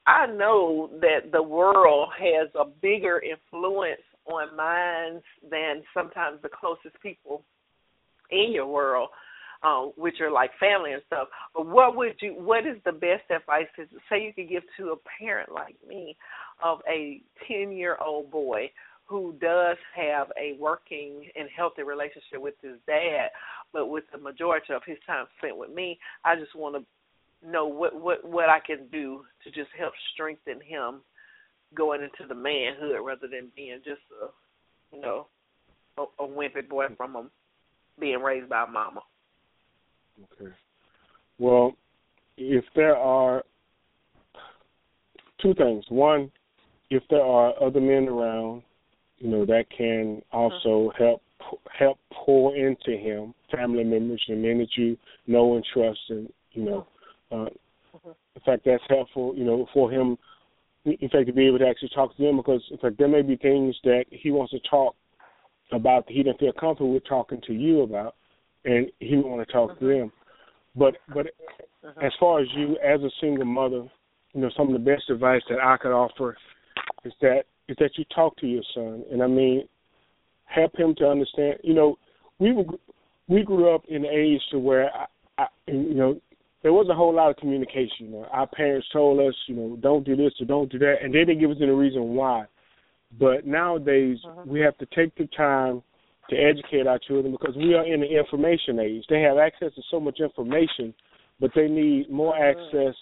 [0.07, 7.01] I know that the world has a bigger influence on minds than sometimes the closest
[7.01, 7.43] people
[8.31, 9.09] in your world,
[9.63, 11.27] uh, which are like family and stuff.
[11.53, 12.33] But what would you?
[12.33, 16.15] What is the best advice to say you could give to a parent like me
[16.63, 18.71] of a ten-year-old boy
[19.05, 23.29] who does have a working and healthy relationship with his dad,
[23.73, 27.65] but with the majority of his time spent with me, I just want to know
[27.65, 31.01] what what what I can do to just help strengthen him
[31.75, 35.27] going into the manhood rather than being just a you know
[35.97, 37.25] a, a wimpy boy from a,
[37.99, 39.01] being raised by mama.
[40.19, 40.51] Okay.
[41.39, 41.75] Well,
[42.37, 43.43] if there are
[45.41, 45.85] two things.
[45.89, 46.31] One,
[46.89, 48.63] if there are other men around,
[49.17, 51.03] you know, that can also mm-hmm.
[51.03, 51.21] help
[51.77, 54.95] help pour into him, family members and men that you
[55.27, 56.87] know and trust and you know,
[57.31, 58.09] uh, mm-hmm.
[58.09, 60.17] in fact, that's helpful, you know, for him,
[60.85, 63.21] in fact, to be able to actually talk to them because, in fact, there may
[63.21, 64.95] be things that he wants to talk
[65.71, 68.15] about that he doesn't feel comfortable with talking to you about,
[68.65, 69.85] and he would want to talk mm-hmm.
[69.85, 70.11] to them.
[70.75, 71.27] But, but
[71.85, 72.05] mm-hmm.
[72.05, 73.87] as far as you, as a single mother,
[74.33, 76.37] you know, some of the best advice that I could offer
[77.03, 79.67] is that is that you talk to your son, and I mean,
[80.45, 81.55] help him to understand.
[81.63, 81.97] You know,
[82.39, 82.65] we were,
[83.27, 85.05] we grew up in an age to where I,
[85.37, 86.19] I, you know,
[86.63, 88.07] there was a whole lot of communication.
[88.07, 90.95] You know, our parents told us, you know, don't do this or don't do that,
[91.01, 92.45] and they didn't give us any reason why.
[93.19, 94.43] But nowadays, uh-huh.
[94.45, 95.81] we have to take the time
[96.29, 99.03] to educate our children because we are in the information age.
[99.09, 100.93] They have access to so much information,
[101.39, 102.95] but they need more access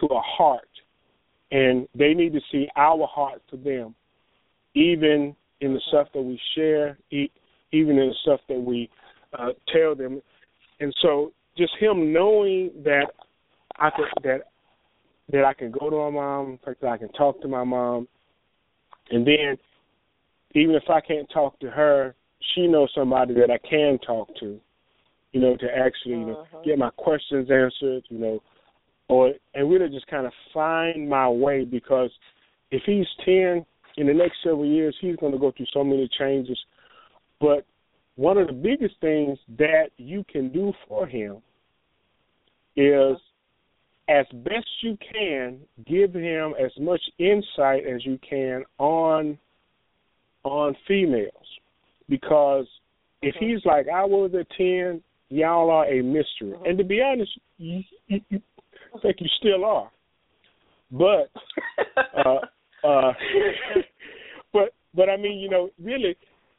[0.00, 0.68] to a heart,
[1.50, 3.94] and they need to see our heart for them,
[4.74, 7.30] even in the stuff that we share, even
[7.72, 8.90] in the stuff that we
[9.38, 10.20] uh, tell them.
[10.80, 13.06] And so just him knowing that
[13.78, 14.40] I could that
[15.32, 18.06] that I can go to my mom, that I can talk to my mom,
[19.10, 19.56] and then
[20.54, 22.14] even if I can't talk to her,
[22.54, 24.58] she knows somebody that I can talk to.
[25.32, 26.62] You know, to actually you know Uh-huh.
[26.64, 28.04] get my questions answered.
[28.08, 28.42] You know,
[29.08, 32.10] or and really just kind of find my way because
[32.70, 33.64] if he's ten
[33.96, 36.58] in the next several years, he's going to go through so many changes.
[37.40, 37.64] But
[38.16, 41.42] one of the biggest things that you can do for him
[42.76, 43.16] is
[44.08, 49.36] as best you can give him as much insight as you can on
[50.44, 51.45] on females
[52.08, 52.66] because
[53.22, 56.54] if he's like I was at ten, y'all are a mystery.
[56.64, 58.40] And to be honest, you, you, you
[58.94, 59.90] I think you still are.
[60.90, 61.30] But
[62.26, 63.12] uh uh
[64.52, 66.16] but but I mean, you know, really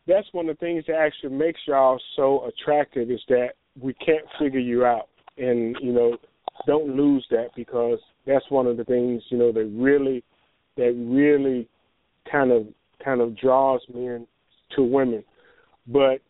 [0.08, 3.50] that's one of the things that actually makes y'all so attractive is that
[3.80, 5.10] we can't figure you out.
[5.38, 6.18] And, you know,
[6.66, 10.24] don't lose that because that's one of the things, you know, that really
[10.78, 11.68] that really
[12.32, 12.68] kind of
[13.04, 14.26] kind of draws men
[14.76, 15.24] to women.
[15.88, 16.22] But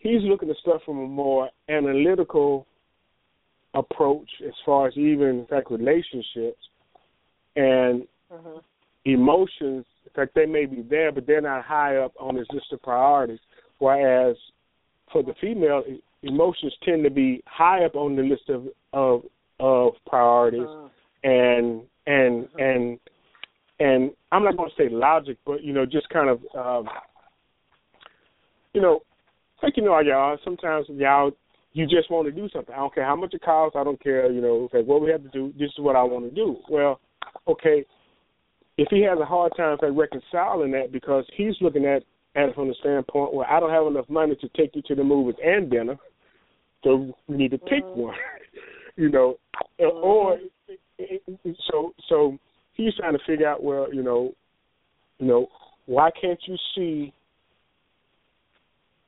[0.00, 2.66] he's looking at stuff from a more analytical
[3.74, 6.68] approach as far as even in fact relationships
[7.54, 8.62] and Mhm.
[9.04, 12.72] emotions in fact they may be there but they're not high up on his list
[12.72, 13.38] of priorities
[13.78, 14.36] whereas
[15.12, 19.24] for the female e- emotions tend to be high up on the list of of
[19.60, 20.90] of priorities Mhm.
[21.22, 23.00] and and and
[23.80, 26.88] and I'm not going to say logic, but you know, just kind of, um,
[28.74, 29.00] you know,
[29.62, 30.36] like you know, y'all.
[30.44, 31.32] Sometimes y'all,
[31.72, 32.74] you just want to do something.
[32.74, 33.76] I don't care how much it costs.
[33.78, 34.30] I don't care.
[34.30, 35.52] You know, okay, what we have to do.
[35.58, 36.58] This is what I want to do.
[36.68, 37.00] Well,
[37.48, 37.84] okay,
[38.76, 42.02] if he has a hard time like, reconciling that because he's looking at
[42.36, 44.94] at it from the standpoint where I don't have enough money to take you to
[44.94, 45.96] the movies and dinner,
[46.84, 47.96] so we need to pick Mhm.
[47.96, 48.14] one.
[48.96, 49.38] you know,
[49.78, 50.38] or
[51.70, 52.38] so so
[52.80, 54.32] he's trying to figure out well, you know,
[55.18, 55.48] you know,
[55.86, 57.12] why can't you see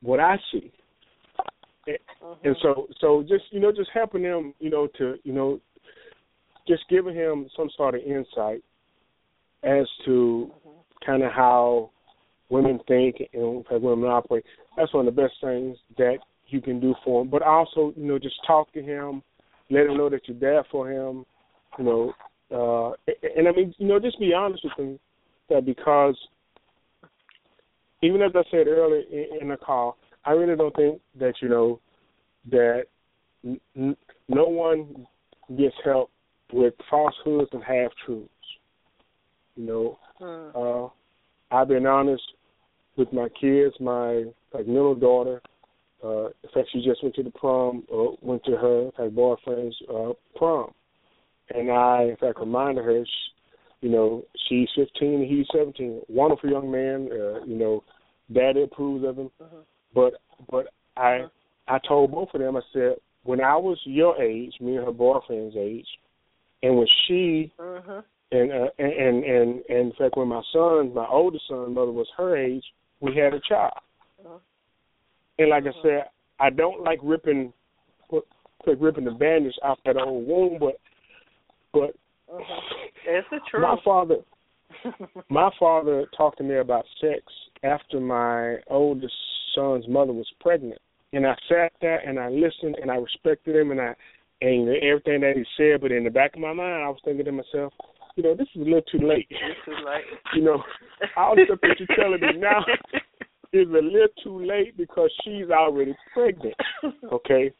[0.03, 0.73] what I see?
[1.89, 2.35] Uh-huh.
[2.44, 5.61] And so so just you know just helping him you know to you know
[6.69, 8.62] just giving him some sort of insight
[9.65, 11.05] as to uh-huh.
[11.05, 11.90] kind of how
[12.51, 14.44] women think and how women operate.
[14.77, 16.19] That's one of the best things that
[16.49, 17.31] you can do for him.
[17.31, 19.23] But also, you know, just talk to him,
[19.70, 21.24] let him know that you're there for him.
[21.78, 22.12] You know,
[22.52, 22.90] uh,
[23.36, 24.98] and, I mean, you know, just be honest with him
[25.48, 26.16] that because
[28.02, 29.02] even as I said earlier
[29.40, 31.80] in, the call, I really don't think that you know
[32.50, 32.84] that
[33.44, 33.96] n- n-
[34.28, 35.06] no one
[35.56, 36.10] gets help
[36.52, 38.28] with falsehoods and half truths.
[39.56, 40.52] You know, Mhm.
[40.54, 40.90] uh,
[41.54, 42.22] I've been honest
[42.96, 43.78] with my kids.
[43.80, 45.40] My like middle daughter,
[46.02, 47.86] uh, in fact, she just went to the prom.
[47.92, 50.72] Uh, went to her her boyfriend's uh, prom,
[51.54, 53.04] and I, in fact, reminded her,
[53.80, 56.02] you know, she's 15 he's 17.
[56.08, 57.08] Wonderful young man.
[57.10, 57.82] Uh, you know,
[58.32, 59.30] daddy approves of him.
[59.40, 59.64] Mhm.
[59.94, 60.14] But
[60.50, 61.26] but I
[61.68, 62.56] I told both of them.
[62.56, 65.86] I said when I was your age, me and her boyfriend's age,
[66.62, 68.04] and when she Mhm.
[68.30, 71.92] and uh, and and and and in fact when my son, my oldest son, mother
[71.92, 72.64] was her age,
[73.00, 73.78] we had a child.
[74.24, 74.38] Uh-huh.
[75.38, 76.08] And like I said,
[76.38, 77.52] I don't like ripping
[78.66, 80.78] like ripping the bandage off that old wound, but
[81.73, 81.94] but
[82.31, 82.90] Mhm.
[83.05, 83.62] It's the truth.
[83.62, 84.16] my father
[85.28, 87.23] my father talked to me about sex
[87.62, 89.15] after my oldest
[89.55, 90.81] son's mother was pregnant,
[91.12, 93.94] and I sat there and I listened and I respected him and I
[94.40, 95.81] and everything that he said.
[95.81, 97.73] But in the back of my mind, I was thinking to myself,
[98.16, 99.28] you know, this is a little too late.
[99.31, 100.05] It's too late.
[100.35, 100.62] you know,
[101.16, 102.65] all the stuff that you're telling me now
[103.53, 106.55] is a little too late because she's already pregnant.
[107.12, 107.53] Okay.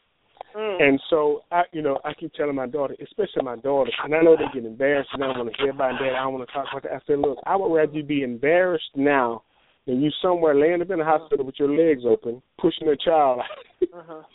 [0.55, 0.81] Mm.
[0.81, 4.21] And so I, you know, I keep telling my daughter, especially my daughter, and I
[4.21, 6.13] know they get embarrassed and I don't want to hear about that.
[6.13, 6.91] I don't want to talk about that.
[6.93, 9.43] I said, look, I would rather you be embarrassed now
[9.87, 13.39] than you somewhere laying up in the hospital with your legs open, pushing a child
[13.39, 13.45] out.
[13.81, 14.25] Mhm.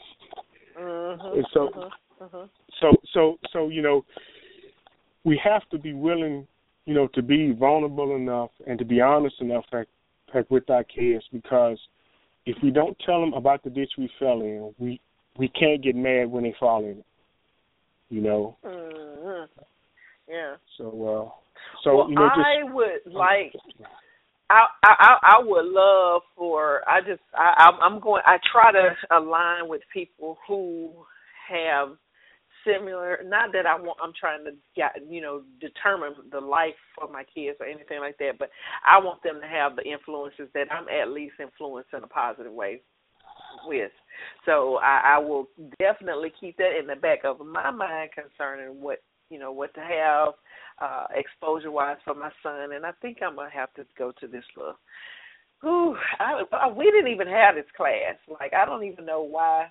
[0.78, 1.36] Mhm.
[1.36, 1.90] And so-.
[2.20, 2.48] Mhm.
[2.80, 4.04] so, so, so, you know,
[5.24, 6.46] we have to be willing,
[6.84, 9.88] you know, to be vulnerable enough and to be honest enough, like,
[10.34, 11.78] like with our kids, because
[12.44, 15.00] if we don't tell them about the ditch we fell in, we
[15.38, 17.06] we can't get mad when they fall in it.
[18.10, 19.48] You know, Mhm.
[20.26, 20.56] Yeah.
[20.76, 21.30] So, uh,
[21.82, 23.54] so well, you know, just I would like.
[24.50, 28.96] I, I I would love for I just I I'm- I'm going I try to
[29.10, 31.06] align with people who
[31.48, 31.98] have
[32.64, 37.08] similar not that I want I'm trying to get you know determine the life for
[37.08, 38.50] my kids or anything like that but
[38.86, 42.52] I want them to have the influences that I'm at least influenced in a positive
[42.52, 42.80] way
[43.66, 43.92] with
[44.46, 49.02] so I, I will definitely keep that in the back of my mind concerning what
[49.30, 50.28] you know what to have
[50.80, 54.26] uh exposure wise for my son and I think I'm gonna have to go to
[54.26, 54.76] this little
[55.64, 58.14] Ooh, I, we didn't even have this class.
[58.28, 59.66] Like I don't even know why,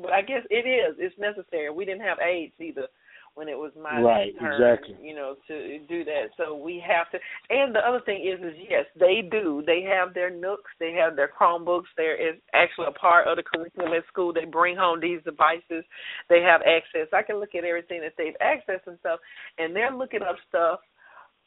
[0.00, 0.96] but I guess it is.
[0.98, 1.70] It's necessary.
[1.70, 2.86] We didn't have AIDS either
[3.34, 4.96] when it was my right, turn, exactly.
[5.02, 6.30] you know, to do that.
[6.36, 7.18] So we have to.
[7.48, 9.62] And the other thing is, is yes, they do.
[9.66, 11.88] They have their Nooks, they have their Chromebooks.
[11.96, 14.32] There is actually a part of the curriculum at school.
[14.32, 15.84] They bring home these devices.
[16.28, 17.08] They have access.
[17.12, 19.20] I can look at everything that they've accessed and stuff,
[19.58, 20.80] and they're looking up stuff.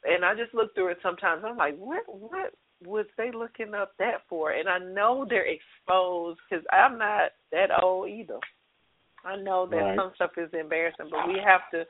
[0.04, 1.42] And I just look through it sometimes.
[1.44, 2.52] I'm like, what, what
[2.84, 4.52] was they looking up that for?
[4.52, 8.38] And I know they're exposed because I'm not that old either.
[9.26, 9.98] I know that right.
[9.98, 11.84] some stuff is embarrassing, but we have to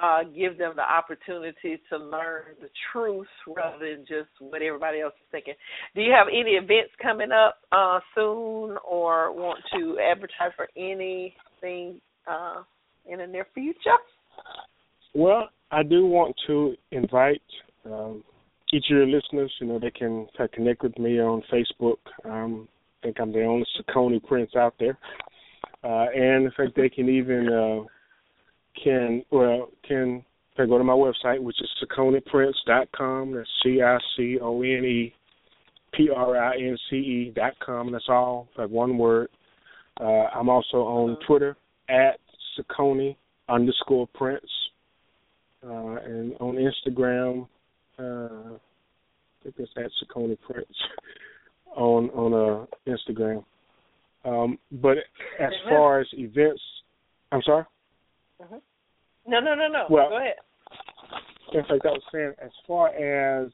[0.00, 5.14] uh, give them the opportunity to learn the truth rather than just what everybody else
[5.20, 5.54] is thinking.
[5.94, 12.00] Do you have any events coming up uh, soon, or want to advertise for anything
[12.26, 12.62] uh,
[13.10, 13.98] in the near future?
[15.14, 17.42] Well, I do want to invite
[17.84, 18.22] um,
[18.72, 19.52] each of your listeners.
[19.60, 21.98] You know, they can connect with me on Facebook.
[22.24, 22.68] Um,
[23.02, 24.96] I think I'm the only Cicone Prince out there
[25.84, 30.24] uh, and in fact they can even uh, can well can
[30.56, 33.34] they go to my website which is ciconeprince.com.
[33.34, 35.14] That's C I C O N E
[35.94, 37.92] P R I N C E dot com.
[37.92, 39.28] That's all like one word.
[40.00, 41.56] Uh, I'm also on Twitter
[41.88, 42.18] at
[42.58, 43.16] Cicone
[43.48, 44.50] underscore Prince,
[45.64, 47.46] uh, and on Instagram.
[47.98, 50.66] Uh, I think it's at Cicone Prince
[51.76, 53.44] on on uh, Instagram.
[54.24, 54.98] Um, but
[55.40, 56.62] as far as events,
[57.32, 57.64] I'm sorry.
[58.40, 58.56] Mm-hmm.
[59.26, 59.86] No, no, no, no.
[59.90, 60.34] Well, go ahead.
[61.52, 63.50] In fact, I was saying, as far as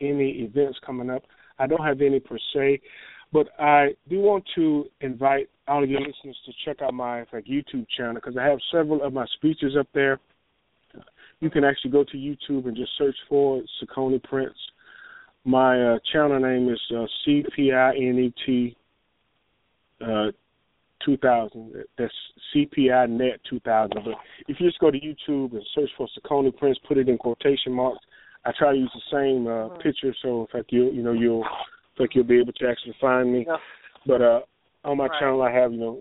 [0.00, 1.22] any events coming up,
[1.58, 2.80] I don't have any per se,
[3.32, 7.44] but I do want to invite all of your listeners to check out my like
[7.44, 10.18] YouTube channel because I have several of my speeches up there.
[11.40, 14.56] You can actually go to YouTube and just search for Cicone Prince.
[15.44, 18.76] My uh, channel name is uh, C P I N E T
[20.00, 20.32] uh,
[21.04, 21.84] 2000.
[21.98, 22.12] That's
[22.54, 23.90] CPI Net 2000.
[23.94, 24.14] But
[24.48, 27.72] if you just go to YouTube and search for Cicone Prince, put it in quotation
[27.72, 27.98] marks.
[28.44, 31.44] I try to use the same uh, picture, so in fact you you know you'll
[31.98, 33.44] think you'll be able to actually find me.
[33.46, 33.56] Yeah.
[34.06, 34.40] But uh,
[34.84, 35.20] on my right.
[35.20, 36.00] channel, I have you know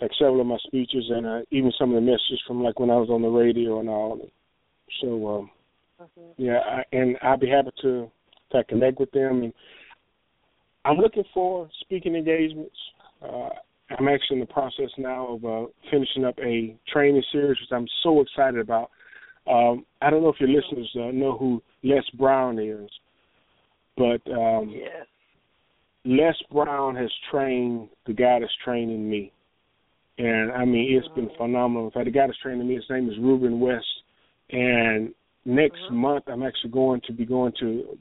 [0.00, 2.90] like several of my speeches and uh, even some of the messages from like when
[2.90, 4.30] I was on the radio and all.
[5.00, 5.50] So um,
[6.00, 6.42] mm-hmm.
[6.42, 8.10] yeah, I, and I'd be happy to
[8.52, 9.42] to connect with them.
[9.42, 9.52] And
[10.84, 12.76] I'm looking for speaking engagements.
[13.22, 13.48] Uh,
[13.98, 17.88] I'm actually in the process now of uh, finishing up a training series, which I'm
[18.02, 18.90] so excited about.
[19.50, 22.88] Um, I don't know if your listeners uh, know who Les Brown is,
[23.96, 25.06] but um, yes.
[26.04, 29.32] Les Brown has trained the guy that's training me,
[30.18, 31.86] and I mean it's been phenomenal.
[31.86, 33.84] In fact, the guy that's training me, his name is Ruben West,
[34.50, 35.12] and
[35.44, 35.96] next mm-hmm.
[35.96, 37.98] month I'm actually going to be going to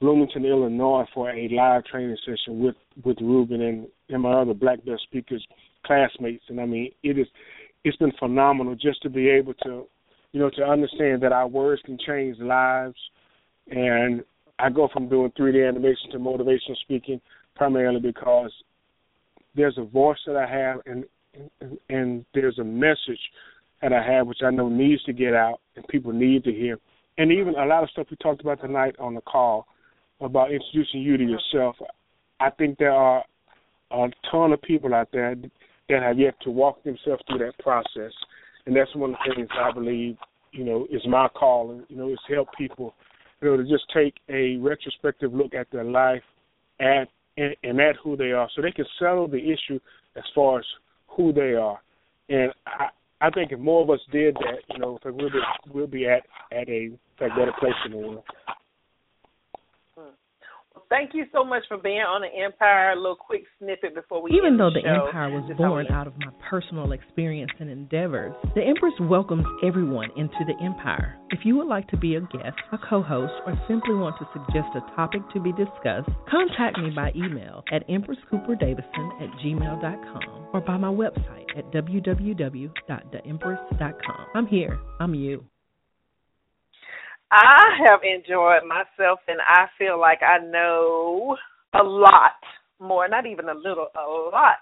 [0.00, 4.84] Bloomington, Illinois, for a live training session with with Ruben and, and my other black
[4.84, 5.46] belt speakers
[5.84, 6.44] classmates.
[6.48, 7.26] And I mean, it is
[7.84, 9.86] it's been phenomenal just to be able to,
[10.32, 12.96] you know, to understand that our words can change lives.
[13.70, 14.24] And
[14.58, 17.20] I go from doing 3D animation to motivational speaking
[17.54, 18.52] primarily because
[19.54, 21.04] there's a voice that I have and
[21.60, 23.20] and, and there's a message
[23.82, 26.78] that I have which I know needs to get out and people need to hear.
[27.18, 29.66] And even a lot of stuff we talked about tonight on the call
[30.20, 31.32] about introducing you to uh-huh.
[31.54, 31.76] yourself.
[32.40, 33.24] I think there are
[33.90, 35.34] a ton of people out there
[35.88, 38.12] that have yet to walk themselves through that process,
[38.66, 40.16] and that's one of the things I believe,
[40.52, 41.84] you know, is my calling.
[41.88, 42.94] You know, is help people,
[43.40, 46.22] you know, to just take a retrospective look at their life,
[46.80, 49.80] at and, and at who they are, so they can settle the issue
[50.16, 50.64] as far as
[51.08, 51.80] who they are.
[52.28, 52.88] And I,
[53.20, 55.40] I think if more of us did that, you know, we'll be
[55.72, 56.22] we'll be at
[56.52, 58.24] at a better place in the world.
[60.88, 62.92] Thank you so much for being on the Empire.
[62.92, 66.16] A little quick snippet before we Even though the, the Empire was born out of
[66.18, 71.16] my personal experience and endeavors, the Empress welcomes everyone into the Empire.
[71.30, 74.68] If you would like to be a guest, a co-host, or simply want to suggest
[74.74, 80.76] a topic to be discussed, contact me by email at empresscooperdavison at gmail.com or by
[80.76, 84.26] my website at www.theempress.com.
[84.34, 84.78] I'm here.
[84.98, 85.44] I'm you.
[87.32, 91.36] I have enjoyed myself, and I feel like I know
[91.74, 92.32] a lot
[92.80, 94.58] more, not even a little, a lot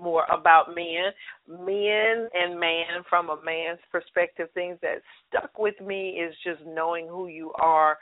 [0.00, 1.12] more about men,
[1.48, 4.48] men and man from a man's perspective.
[4.54, 7.98] Things that stuck with me is just knowing who you are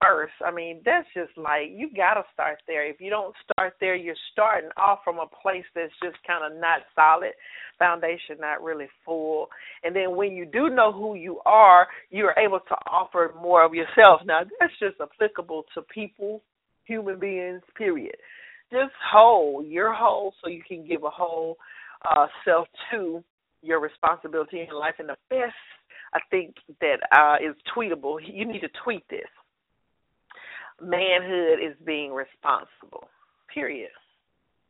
[0.00, 0.32] first.
[0.44, 2.88] I mean, that's just like you got to start there.
[2.88, 6.60] If you don't start there, you're starting off from a place that's just kind of
[6.60, 7.32] not solid,
[7.78, 9.48] foundation not really full.
[9.84, 13.74] And then when you do know who you are, you're able to offer more of
[13.74, 14.20] yourself.
[14.24, 16.42] Now, that's just applicable to people,
[16.84, 18.16] human beings, period.
[18.70, 21.56] Just whole, you're whole, so you can give a whole
[22.04, 23.24] uh, self to
[23.62, 24.94] your responsibility in life.
[24.98, 25.54] And the best
[26.12, 28.18] I think that uh, is tweetable.
[28.22, 29.28] You need to tweet this
[30.80, 33.08] manhood is being responsible.
[33.52, 33.90] Period.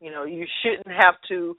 [0.01, 1.57] You know, you shouldn't have to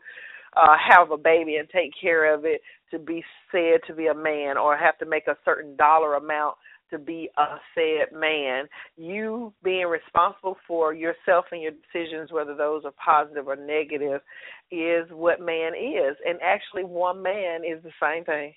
[0.55, 2.61] uh have a baby and take care of it
[2.91, 6.55] to be said to be a man or have to make a certain dollar amount
[6.91, 8.65] to be a said man.
[8.97, 14.21] You being responsible for yourself and your decisions, whether those are positive or negative,
[14.71, 16.15] is what man is.
[16.25, 18.53] And actually, one man is the same thing.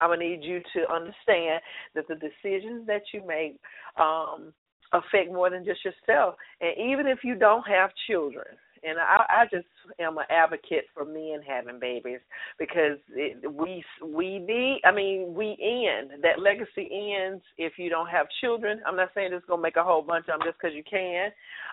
[0.00, 1.60] I'm gonna need you to understand
[1.94, 3.56] that the decisions that you make
[3.98, 4.52] um,
[4.92, 6.34] affect more than just yourself.
[6.60, 8.46] And even if you don't have children,
[8.82, 9.66] and I, I just
[9.98, 12.20] am an advocate for men having babies
[12.58, 14.80] because it, we we need.
[14.84, 18.80] I mean, we end that legacy ends if you don't have children.
[18.86, 21.30] I'm not saying it's gonna make a whole bunch of them just because you can,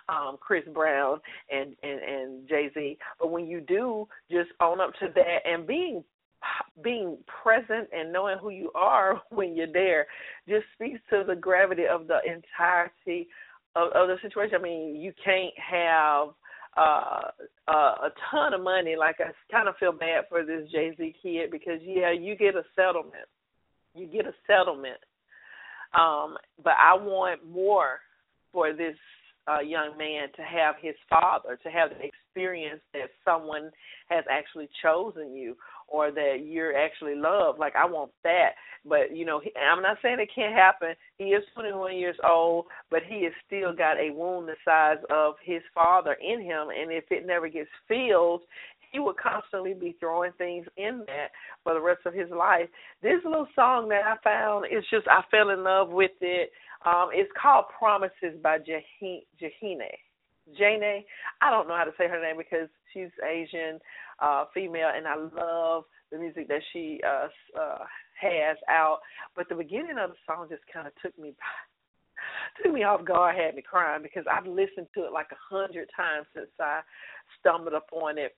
[0.10, 1.20] um, Chris Brown
[1.52, 2.98] and and and Jay Z.
[3.20, 6.04] But when you do, just own up to that and being
[6.84, 10.08] being present and knowing who you are when you're there
[10.48, 13.28] just speaks to the gravity of the entirety
[13.76, 14.56] of, of the situation.
[14.56, 16.30] I mean, you can't have
[16.78, 17.22] uh,
[17.68, 18.96] uh, a ton of money.
[18.98, 22.56] Like I kind of feel bad for this Jay Z kid because yeah, you get
[22.56, 23.28] a settlement,
[23.96, 24.98] you get a settlement.
[25.94, 28.00] Um, but I want more
[28.52, 28.96] for this
[29.48, 33.70] uh, young man to have his father, to have the experience that someone
[34.10, 35.56] has actually chosen you
[35.94, 37.60] or that you're actually loved.
[37.60, 38.50] Like I want that.
[38.84, 40.96] But you know, he, I'm not saying it can't happen.
[41.18, 45.36] He is 21 years old, but he has still got a wound the size of
[45.44, 48.42] his father in him, and if it never gets filled,
[48.92, 51.30] he will constantly be throwing things in that
[51.64, 52.68] for the rest of his life.
[53.02, 56.52] This little song that I found, it's just I fell in love with it.
[56.86, 59.22] Um, it's called Promises by Jhené.
[60.58, 61.04] Jane.
[61.42, 63.80] I don't know how to say her name because she's Asian
[64.20, 67.28] uh female and I love the music that she uh
[67.60, 67.86] uh
[68.22, 69.00] has out.
[69.36, 71.34] But the beginning of the song just kinda took me
[72.64, 75.90] took me off guard, had me crying because I've listened to it like a hundred
[75.96, 76.82] times since I
[77.40, 78.36] stumbled upon it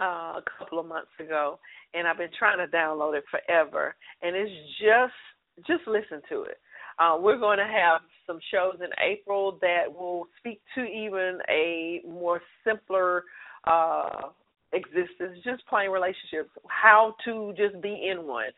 [0.00, 1.58] uh, a couple of months ago,
[1.94, 3.94] and I've been trying to download it forever.
[4.22, 6.58] And it's just just listen to it.
[6.98, 12.00] Uh, we're going to have some shows in April that will speak to even a
[12.06, 13.24] more simpler
[13.64, 14.28] uh,
[14.72, 18.50] existence, just plain relationships, how to just be in one,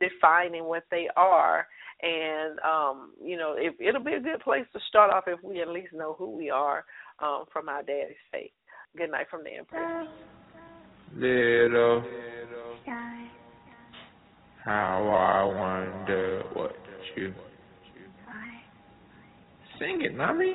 [0.00, 1.66] defining what they are.
[2.02, 5.60] And um, you know, it, it'll be a good place to start off if we
[5.60, 6.84] at least know who we are
[7.20, 8.50] um, from our daddy's faith.
[8.96, 10.08] Good night from the Empress.
[11.14, 12.02] Little.
[14.64, 16.76] How I wonder what
[17.16, 17.32] you
[19.78, 20.54] Sing it, mommy.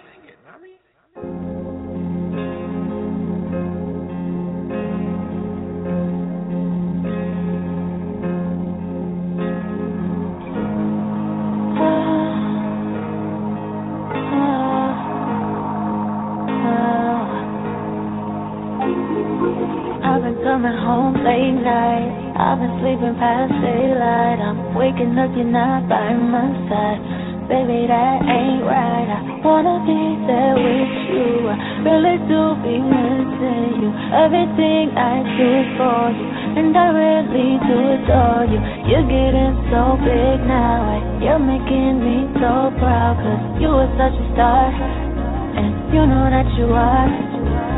[20.66, 22.10] Coming home late night.
[22.38, 24.42] I've been sleeping past daylight.
[24.42, 27.02] I'm waking up, you're not by my side.
[27.46, 29.06] Baby, that ain't right.
[29.06, 31.46] I wanna be there with you.
[31.46, 33.90] I really do be missing you.
[34.10, 36.26] Everything I do for you,
[36.58, 38.58] and I really do adore you.
[38.90, 43.22] You're getting so big now, and you're making me so proud.
[43.22, 47.10] Cause you are such a star, and you know that you are.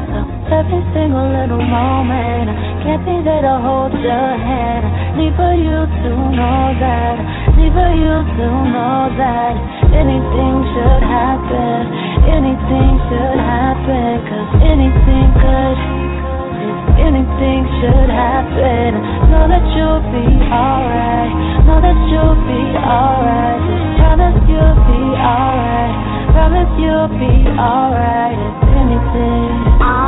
[0.08, 0.24] So
[0.56, 4.88] every single little moment, I be there to hold your hand.
[4.88, 7.18] I need for you to know that.
[7.58, 9.56] Easy for you to know that.
[9.92, 11.84] Anything should happen,
[12.32, 15.80] anything should happen, cause anything could,
[17.02, 18.96] anything should happen.
[19.28, 21.32] Know that you'll be alright,
[21.68, 25.96] know that you'll be alright, just promise you'll be alright,
[26.32, 30.07] promise you'll be alright, if anything.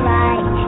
[0.00, 0.59] Alright,